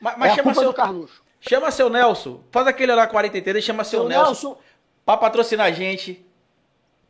Mas, 0.00 0.16
mas 0.16 0.32
é 0.32 0.34
chama, 0.36 0.54
seu, 0.54 0.72
Carluxo. 0.72 1.22
chama 1.38 1.70
seu 1.70 1.88
Nelson. 1.90 2.40
Faz 2.50 2.66
aquele 2.66 2.94
lá 2.94 3.06
43 3.06 3.62
e 3.62 3.66
chama 3.66 3.84
seu, 3.84 4.00
Seu 4.00 4.08
Nelson, 4.08 4.24
Nelson, 4.48 4.58
pra 5.04 5.16
patrocinar 5.18 5.66
a 5.66 5.70
gente. 5.70 6.24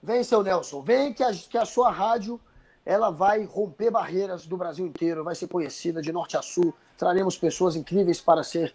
vem, 0.03 0.22
seu 0.24 0.43
Nelson. 0.43 0.83
Vem 0.83 1.12
que 1.12 1.22
a, 1.22 1.30
que 1.33 1.57
a 1.57 1.64
sua 1.64 1.91
rádio 1.91 2.41
ela 2.85 3.11
vai 3.11 3.45
romper 3.45 3.91
barreiras 3.91 4.47
do 4.47 4.57
Brasil 4.57 4.87
inteiro, 4.87 5.22
vai 5.24 5.35
ser 5.35 5.49
conhecida 5.49 6.03
de 6.03 6.12
norte 6.12 6.37
a 6.37 6.43
sul. 6.43 6.74
Traremos 6.97 7.37
pessoas 7.37 7.76
incríveis 7.76 8.20
para 8.20 8.43
ser 8.43 8.72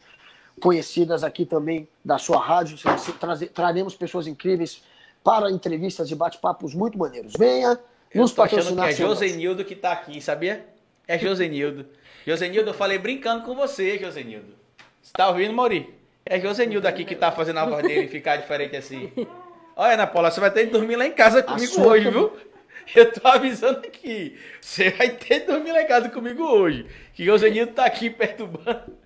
conhecidas 0.62 1.24
aqui 1.24 1.46
também 1.46 1.88
da 2.04 2.18
sua 2.18 2.40
rádio. 2.40 2.78
Traremos 3.54 3.96
pessoas 3.96 4.28
incríveis 4.28 4.84
para 5.24 5.52
entrevistas 5.52 6.10
e 6.10 6.16
bate-papos 6.16 6.74
muito 6.74 6.98
maneiros. 6.98 7.34
Venha 7.38 7.80
Eu 8.14 8.22
nos 8.22 8.32
achando 8.32 8.50
que 8.50 8.56
patrocinar. 8.56 8.90
é. 8.90 8.92
Josenildo 8.94 9.66
que 9.66 9.76
tá 9.76 9.92
aqui, 9.92 10.22
sabia? 10.22 10.66
É 11.08 11.18
Josenildo. 11.20 11.86
Josenildo, 12.26 12.70
eu 12.70 12.74
falei 12.74 12.98
brincando 12.98 13.44
com 13.44 13.56
você, 13.56 13.98
Josenildo. 13.98 14.54
Você 15.02 15.12
tá 15.14 15.30
ouvindo, 15.30 15.54
Mauri? 15.54 15.94
É 16.26 16.40
Josenildo 16.40 16.88
aqui 16.88 17.06
que 17.06 17.16
tá 17.16 17.32
fazendo 17.32 17.60
a 17.60 17.66
voz 17.66 17.86
dele 17.86 18.08
ficar 18.08 18.38
diferente 18.38 18.76
assim. 18.76 19.12
Olha, 19.76 19.94
Ana 19.94 20.08
Paula, 20.08 20.32
você 20.32 20.40
vai 20.40 20.52
ter 20.52 20.66
que 20.66 20.72
dormir 20.72 20.96
lá 20.96 21.06
em 21.06 21.12
casa 21.12 21.44
comigo 21.44 21.82
hoje, 21.88 22.10
viu? 22.10 22.32
Eu 22.96 23.12
tô 23.12 23.28
avisando 23.28 23.80
aqui. 23.80 24.38
Você 24.62 24.90
vai 24.92 25.10
ter 25.10 25.42
dormir 25.42 25.74
casa 25.86 26.10
comigo 26.10 26.44
hoje. 26.44 26.86
Que 27.14 27.24
Josenildo 27.26 27.74
tá 27.74 27.86
aqui 27.86 28.10
perturbando. 28.10 28.98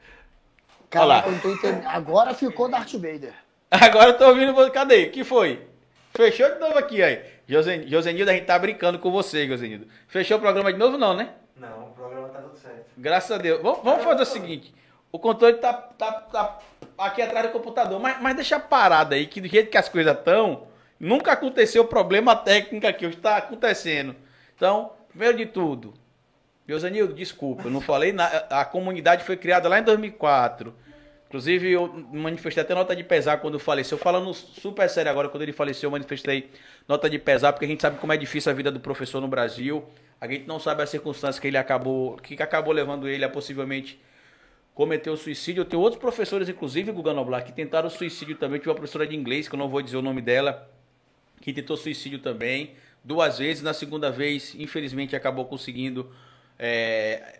Cara, 0.90 1.06
Olha 1.06 1.16
lá. 1.16 1.24
eu 1.26 1.32
não 1.32 1.40
tô 1.40 1.50
entendendo. 1.52 1.88
Agora 1.88 2.34
ficou 2.34 2.70
Darth 2.70 2.94
Vader. 2.94 3.34
Agora 3.72 4.10
eu 4.10 4.18
tô 4.18 4.28
ouvindo 4.28 4.54
você. 4.54 4.70
Cadê? 4.72 5.06
que 5.08 5.24
foi? 5.24 5.66
Fechou 6.14 6.50
de 6.52 6.60
novo 6.60 6.78
aqui, 6.78 7.02
aí. 7.02 7.22
Josen- 7.48 7.88
Josenildo, 7.88 8.30
a 8.32 8.34
gente 8.34 8.46
tá 8.46 8.60
brincando 8.60 9.00
com 9.00 9.10
você, 9.12 9.48
Josenildo. 9.48 9.88
Fechou 10.08 10.38
o 10.38 10.42
programa 10.42 10.72
de 10.72 10.78
novo, 10.78 10.98
não, 10.98 11.14
né? 11.16 11.30
Não, 11.56 11.88
o 11.88 11.92
programa 11.94 12.28
tá 12.30 12.40
tudo 12.42 12.58
certo. 12.58 12.86
Graças 12.98 13.32
a 13.32 13.38
Deus. 13.38 13.62
Vamos, 13.62 13.84
vamos 13.84 14.04
fazer 14.04 14.24
o 14.24 14.26
seguinte: 14.26 14.74
o 15.12 15.18
controle 15.18 15.58
tá, 15.58 15.72
tá, 15.74 16.12
tá 16.12 16.60
aqui 16.98 17.22
atrás 17.22 17.48
do 17.48 17.52
computador, 17.54 18.00
mas, 18.00 18.22
mas 18.22 18.36
deixa 18.36 18.60
parado 18.60 19.14
aí, 19.16 19.26
que 19.26 19.40
do 19.40 19.48
jeito 19.48 19.70
que 19.70 19.78
as 19.78 19.88
coisas 19.88 20.16
estão, 20.18 20.68
nunca 21.02 21.32
aconteceu 21.34 21.84
problema 21.86 22.36
técnico 22.36 22.86
aqui, 22.86 23.06
hoje 23.06 23.18
está 23.18 23.38
acontecendo. 23.38 24.16
Então, 24.56 24.92
primeiro 25.10 25.38
de 25.38 25.48
tudo, 25.48 25.94
Josanildo, 26.68 27.14
desculpa, 27.14 27.64
eu 27.64 27.72
não 27.72 27.82
falei 27.82 28.14
nada. 28.14 28.46
A 28.50 28.64
comunidade 28.64 29.24
foi 29.24 29.36
criada 29.36 29.68
lá 29.68 29.80
em 29.80 29.84
2004. 29.84 30.74
Inclusive, 31.28 31.72
eu 31.72 31.88
manifestei 32.12 32.62
até 32.62 32.76
nota 32.76 32.96
de 32.96 33.04
pesar 33.04 33.38
quando 33.38 33.58
faleceu. 33.58 33.98
Falando 33.98 34.34
super 34.34 34.90
sério 34.90 35.10
agora, 35.10 35.30
quando 35.30 35.44
ele 35.44 35.54
faleceu, 35.54 35.88
eu 35.88 35.92
manifestei 35.92 36.50
nota 36.88 37.10
de 37.10 37.18
pesar, 37.18 37.54
porque 37.54 37.66
a 37.66 37.68
gente 37.68 37.82
sabe 37.82 37.98
como 38.00 38.12
é 38.12 38.18
difícil 38.18 38.52
a 38.52 38.56
vida 38.56 38.70
do 38.70 38.80
professor 38.80 39.22
no 39.22 39.30
Brasil. 39.30 39.84
A 40.20 40.28
gente 40.28 40.46
não 40.46 40.60
sabe 40.60 40.84
as 40.84 40.90
circunstâncias 40.90 41.40
que 41.40 41.48
ele 41.48 41.58
acabou, 41.58 42.18
que 42.18 42.42
acabou 42.44 42.74
levando 42.74 43.08
ele 43.08 43.24
a 43.24 43.30
possivelmente 43.30 44.00
cometer 44.74 45.10
o 45.10 45.18
suicídio. 45.18 45.62
Eu 45.62 45.66
tenho 45.66 45.82
outros 45.82 46.02
professores, 46.02 46.50
inclusive, 46.50 46.92
Guga 46.92 47.14
Noblar, 47.14 47.46
que 47.46 47.54
tentaram 47.54 47.90
suicídio 47.90 48.36
também. 48.36 48.58
Eu 48.58 48.60
tive 48.60 48.70
uma 48.70 48.76
professora 48.76 49.08
de 49.08 49.16
inglês, 49.16 49.48
que 49.48 49.56
eu 49.56 49.60
não 49.60 49.70
vou 49.70 49.82
dizer 49.82 49.98
o 49.98 50.02
nome 50.02 50.22
dela, 50.22 50.70
que 51.42 51.52
tentou 51.52 51.76
suicídio 51.76 52.20
também, 52.20 52.72
duas 53.04 53.40
vezes. 53.40 53.62
Na 53.64 53.74
segunda 53.74 54.10
vez, 54.12 54.56
infelizmente, 54.58 55.16
acabou 55.16 55.46
conseguindo 55.46 56.10
é, 56.58 57.40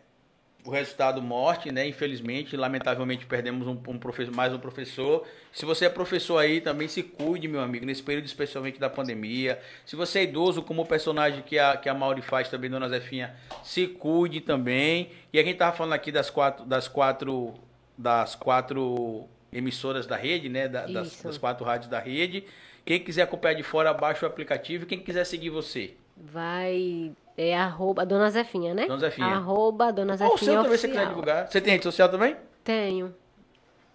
o 0.66 0.70
resultado 0.72 1.22
morte, 1.22 1.72
né? 1.72 1.88
Infelizmente, 1.88 2.56
lamentavelmente, 2.58 3.26
perdemos 3.26 3.68
um, 3.68 3.80
um 3.88 3.98
professor, 3.98 4.34
mais 4.36 4.54
um 4.54 4.60
professor. 4.60 5.26
Se 5.52 5.66
você 5.66 5.86
é 5.86 5.90
professor 5.90 6.38
aí, 6.38 6.62
também 6.62 6.88
se 6.88 7.02
cuide, 7.04 7.48
meu 7.48 7.62
amigo, 7.62 7.86
nesse 7.86 8.02
período 8.04 8.26
especialmente 8.26 8.80
da 8.80 8.90
pandemia. 8.90 9.60
Se 9.86 9.96
você 9.96 10.20
é 10.20 10.24
idoso, 10.24 10.62
como 10.62 10.82
o 10.82 10.86
personagem 10.86 11.42
que 11.42 11.58
a, 11.58 11.78
que 11.78 11.88
a 11.90 11.94
Mauri 11.94 12.22
faz 12.22 12.50
também, 12.50 12.70
Dona 12.70 12.90
Zefinha, 12.90 13.36
se 13.64 13.88
cuide 13.88 14.42
também. 14.42 15.10
E 15.34 15.40
a 15.40 15.44
gente 15.44 15.58
tava 15.58 15.76
falando 15.76 15.94
aqui 15.94 16.12
das 16.12 16.30
quatro, 16.30 16.66
das 16.66 16.88
quatro, 16.88 17.54
das 17.98 18.36
quatro 18.36 19.28
emissoras 19.54 20.06
da 20.08 20.16
rede, 20.16 20.48
né? 20.48 20.68
Da- 20.68 20.86
das, 20.94 21.22
das 21.24 21.38
quatro 21.38 21.66
rádios 21.66 21.90
da 21.90 22.00
rede. 22.00 22.44
Quem 22.86 23.00
quiser 23.04 23.24
acompanhar 23.24 23.54
de 23.56 23.64
fora, 23.64 23.94
baixa 23.94 24.26
o 24.26 24.30
aplicativo. 24.30 24.86
Quem 24.86 25.00
quiser 25.00 25.26
seguir 25.26 25.50
você, 25.50 25.96
Vai. 26.16 27.12
É 27.38 27.58
arroba. 27.58 28.06
Dona 28.06 28.30
Zefinha, 28.30 28.74
né? 28.74 28.86
Dona 28.86 29.00
Zefinha. 29.00 29.28
Arroba 29.28 29.92
Dona 29.92 30.14
ou 30.14 30.18
Zefinha. 30.18 30.38
seu 30.38 30.64
também 30.64 30.78
você 30.78 30.88
quiser 30.88 31.08
divulgar. 31.08 31.48
Você 31.48 31.62
tem 31.62 31.74
rede 31.74 31.84
social 31.84 32.10
também? 32.10 32.36
Tenho. 32.64 33.16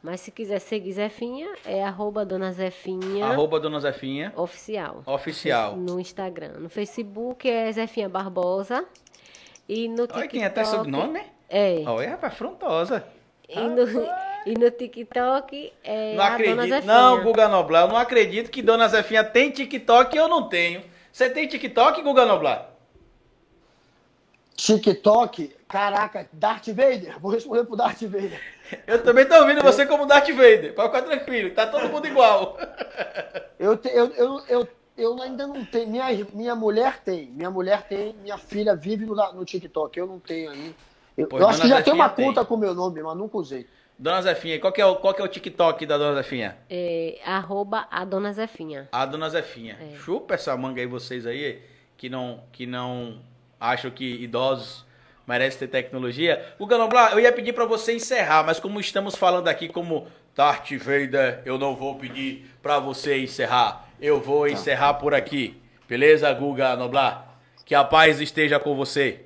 Mas 0.03 0.21
se 0.21 0.31
quiser 0.31 0.59
seguir 0.59 0.93
Zefinha, 0.93 1.49
é 1.65 1.83
arroba 1.83 2.25
Dona 2.25 2.53
Zefinha 2.53 3.27
Arroba 3.27 3.59
Dona 3.59 3.81
Zefinha. 3.81 4.33
oficial. 4.37 5.03
Oficial. 5.07 5.77
No 5.77 5.99
Instagram. 6.01 6.53
No 6.59 6.69
Facebook 6.69 7.49
é 7.49 7.71
Zefinha 7.73 8.09
Barbosa. 8.09 8.85
E 9.69 9.89
no 9.89 10.03
TikTok. 10.07 10.19
Olha 10.19 10.29
quem 10.29 10.43
é 10.43 10.47
até 10.47 10.65
sobrenome. 10.65 11.21
É. 11.49 11.83
Olha, 11.87 12.11
rapaz, 12.11 12.35
frontosa. 12.35 13.05
E 13.49 13.61
no, 13.61 13.85
e 14.47 14.55
no 14.55 14.71
TikTok 14.71 15.73
é 15.85 16.15
não 16.15 16.23
a 16.23 16.29
Dona 16.29 16.35
acredito. 16.35 16.69
Zefinha. 16.69 16.93
Não, 16.95 17.23
Guga 17.23 17.49
Noblar, 17.49 17.83
eu 17.83 17.89
não 17.89 17.97
acredito 17.97 18.51
que 18.51 18.63
Dona 18.63 18.89
Zefinha 18.89 19.25
tem 19.25 19.51
TikTok 19.51 20.15
e 20.15 20.19
eu 20.19 20.29
não 20.29 20.49
tenho. 20.49 20.83
Você 21.13 21.29
tem 21.29 21.49
TikTok, 21.49 22.01
Guga 22.03 22.25
Noblar? 22.25 22.71
TikTok, 24.55 25.55
caraca, 25.69 26.29
Darth 26.33 26.69
Vader. 26.69 27.19
Vou 27.21 27.31
responder 27.31 27.65
pro 27.65 27.77
Darth 27.77 28.03
Vader. 28.03 28.41
Eu 28.87 29.03
também 29.05 29.25
tô 29.27 29.37
ouvindo 29.37 29.63
você 29.63 29.85
como 29.87 30.07
Darth 30.07 30.29
Vader. 30.31 30.75
Pode 30.75 30.89
ficar 30.89 31.03
tranquilo, 31.03 31.51
tá 31.55 31.67
todo 31.67 31.89
mundo 31.89 32.07
igual. 32.07 32.57
Eu, 33.59 33.77
te- 33.77 33.89
eu, 33.89 34.07
eu, 34.15 34.43
eu, 34.49 34.69
eu 34.99 35.23
ainda 35.23 35.47
não 35.47 35.65
tenho. 35.65 35.89
Minha, 35.89 36.07
minha 36.35 36.55
mulher 36.55 37.01
tem. 37.03 37.27
Minha 37.31 37.51
mulher 37.51 37.83
tem. 37.89 38.15
Minha 38.23 38.37
filha 38.37 38.75
vive 38.77 39.07
no, 39.07 39.15
no 39.15 39.45
TikTok. 39.47 39.99
Eu 39.99 40.07
não 40.07 40.19
tenho 40.21 40.51
ainda. 40.51 40.75
Eu, 41.17 41.27
Pois 41.27 41.41
eu 41.43 41.49
acho 41.49 41.63
que 41.63 41.69
já 41.69 41.83
tem 41.83 41.95
uma 41.95 42.09
Zefinha 42.09 42.27
conta 42.29 42.41
tem. 42.43 42.49
com 42.49 42.57
meu 42.59 42.75
nome, 42.75 43.03
mas 43.03 43.17
nunca 43.17 43.39
usei. 43.39 43.67
Dona 43.99 44.21
Zefinha, 44.23 44.61
qual 44.61 44.73
que 44.73 44.81
é 44.81 44.85
o, 44.87 44.97
qual 44.97 45.15
que 45.15 45.23
é 45.23 45.25
o 45.25 45.29
TikTok 45.29 45.87
da 45.87 45.97
Dona 45.97 46.17
Zefinha? 46.17 46.57
É 46.69 47.19
arroba 47.25 47.89
a 47.91 48.05
Dona 48.05 48.33
Zefinha. 48.33 48.89
A 48.93 49.07
Dona 49.07 49.29
Zefinha. 49.31 49.79
É. 49.81 49.97
Chupa 49.97 50.35
essa 50.35 50.55
manga 50.57 50.81
aí, 50.81 50.87
vocês 50.87 51.27
aí, 51.27 51.63
que 51.97 52.09
não, 52.11 52.43
que 52.53 52.67
não 52.67 53.19
acham 53.59 53.91
que 53.91 54.05
idosos 54.23 54.85
merecem 55.27 55.61
ter 55.61 55.69
tecnologia. 55.69 56.45
Guga 56.59 56.77
Noblar, 56.77 57.13
eu 57.13 57.21
ia 57.21 57.33
pedir 57.33 57.55
pra 57.55 57.65
você 57.65 57.95
encerrar, 57.95 58.45
mas 58.45 58.61
como 58.61 58.79
estamos 58.79 59.17
falando 59.17 59.49
aqui 59.49 59.67
como 59.69 60.07
Darth 60.35 60.71
Vader, 60.73 61.41
eu 61.47 61.57
não 61.59 61.75
vou 61.75 61.95
pedir 61.97 62.51
pra 62.63 62.79
você 62.79 63.19
encerrar. 63.19 63.89
Eu 63.99 64.21
Tá. 64.21 64.27
vou 64.27 64.47
encerrar 64.47 64.95
por 64.95 65.15
aqui. 65.15 65.61
Beleza, 65.89 66.31
Guga 66.35 66.77
Noblar? 66.77 67.39
Que 67.65 67.75
a 67.75 67.83
paz 67.83 68.21
esteja 68.21 68.61
com 68.61 68.77
você. 68.77 69.25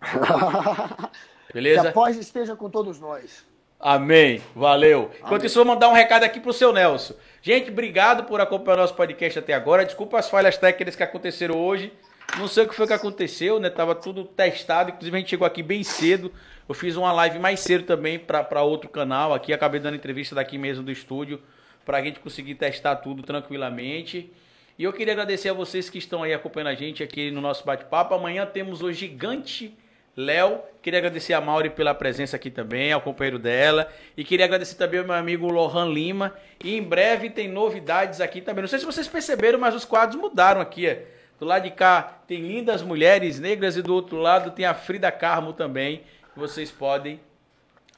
que 1.48 1.52
Beleza? 1.52 1.88
a 1.88 1.92
paz 1.92 2.16
esteja 2.16 2.54
com 2.54 2.70
todos 2.70 3.00
nós. 3.00 3.44
Amém. 3.78 4.40
Valeu. 4.54 5.10
Enquanto 5.16 5.34
Amém. 5.34 5.46
isso, 5.46 5.58
eu 5.58 5.64
vou 5.64 5.74
mandar 5.74 5.88
um 5.88 5.92
recado 5.92 6.24
aqui 6.24 6.40
pro 6.40 6.52
seu 6.52 6.72
Nelson. 6.72 7.14
Gente, 7.42 7.70
obrigado 7.70 8.24
por 8.24 8.40
acompanhar 8.40 8.78
nosso 8.78 8.94
podcast 8.94 9.38
até 9.38 9.52
agora. 9.52 9.84
Desculpa 9.84 10.18
as 10.18 10.28
falhas 10.28 10.56
técnicas 10.56 10.96
que 10.96 11.02
aconteceram 11.02 11.56
hoje. 11.56 11.92
Não 12.38 12.48
sei 12.48 12.64
o 12.64 12.68
que 12.68 12.74
foi 12.74 12.86
que 12.86 12.92
aconteceu, 12.92 13.60
né? 13.60 13.70
Tava 13.70 13.94
tudo 13.94 14.24
testado. 14.24 14.90
Inclusive, 14.90 15.16
a 15.16 15.20
gente 15.20 15.30
chegou 15.30 15.46
aqui 15.46 15.62
bem 15.62 15.84
cedo. 15.84 16.32
Eu 16.68 16.74
fiz 16.74 16.96
uma 16.96 17.12
live 17.12 17.38
mais 17.38 17.60
cedo 17.60 17.84
também 17.84 18.18
para 18.18 18.62
outro 18.62 18.90
canal 18.90 19.32
aqui. 19.32 19.52
Acabei 19.52 19.78
dando 19.78 19.94
entrevista 19.94 20.34
daqui 20.34 20.58
mesmo 20.58 20.82
do 20.82 20.90
estúdio 20.90 21.40
para 21.84 21.98
a 21.98 22.02
gente 22.02 22.18
conseguir 22.18 22.56
testar 22.56 22.96
tudo 22.96 23.22
tranquilamente. 23.22 24.32
E 24.78 24.84
eu 24.84 24.92
queria 24.92 25.12
agradecer 25.12 25.48
a 25.48 25.54
vocês 25.54 25.88
que 25.88 25.98
estão 25.98 26.22
aí 26.22 26.34
acompanhando 26.34 26.68
a 26.68 26.74
gente 26.74 27.02
aqui 27.02 27.30
no 27.30 27.40
nosso 27.40 27.64
bate-papo. 27.64 28.14
Amanhã 28.14 28.44
temos 28.44 28.82
o 28.82 28.92
gigante 28.92 29.72
Léo. 30.16 30.60
Queria 30.80 30.98
agradecer 30.98 31.34
a 31.34 31.40
Mauri 31.40 31.68
pela 31.68 31.94
presença 31.94 32.36
aqui 32.36 32.50
também, 32.50 32.92
ao 32.92 33.00
companheiro 33.00 33.38
dela. 33.38 33.88
E 34.16 34.24
queria 34.24 34.46
agradecer 34.46 34.76
também 34.76 35.00
ao 35.00 35.06
meu 35.06 35.14
amigo 35.14 35.46
Lohan 35.50 35.92
Lima. 35.92 36.32
E 36.64 36.76
em 36.76 36.82
breve 36.82 37.28
tem 37.28 37.48
novidades 37.48 38.20
aqui 38.20 38.40
também. 38.40 38.62
Não 38.62 38.68
sei 38.68 38.78
se 38.78 38.86
vocês 38.86 39.06
perceberam, 39.06 39.58
mas 39.58 39.74
os 39.74 39.84
quadros 39.84 40.20
mudaram 40.20 40.60
aqui. 40.60 40.88
ó. 40.88 41.16
Do 41.38 41.44
lado 41.44 41.64
de 41.64 41.70
cá 41.70 42.20
tem 42.26 42.40
lindas 42.40 42.80
mulheres 42.80 43.38
negras 43.38 43.76
e 43.76 43.82
do 43.82 43.92
outro 43.92 44.16
lado 44.16 44.52
tem 44.52 44.64
a 44.64 44.72
Frida 44.72 45.12
Carmo 45.12 45.52
também. 45.52 46.02
Que 46.32 46.38
vocês 46.38 46.70
podem 46.70 47.20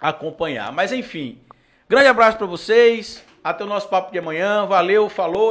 acompanhar. 0.00 0.72
Mas 0.72 0.92
enfim, 0.92 1.38
grande 1.88 2.08
abraço 2.08 2.36
para 2.36 2.46
vocês. 2.46 3.24
Até 3.44 3.62
o 3.62 3.66
nosso 3.68 3.88
papo 3.88 4.10
de 4.10 4.18
amanhã. 4.18 4.66
Valeu, 4.66 5.08
falou. 5.08 5.46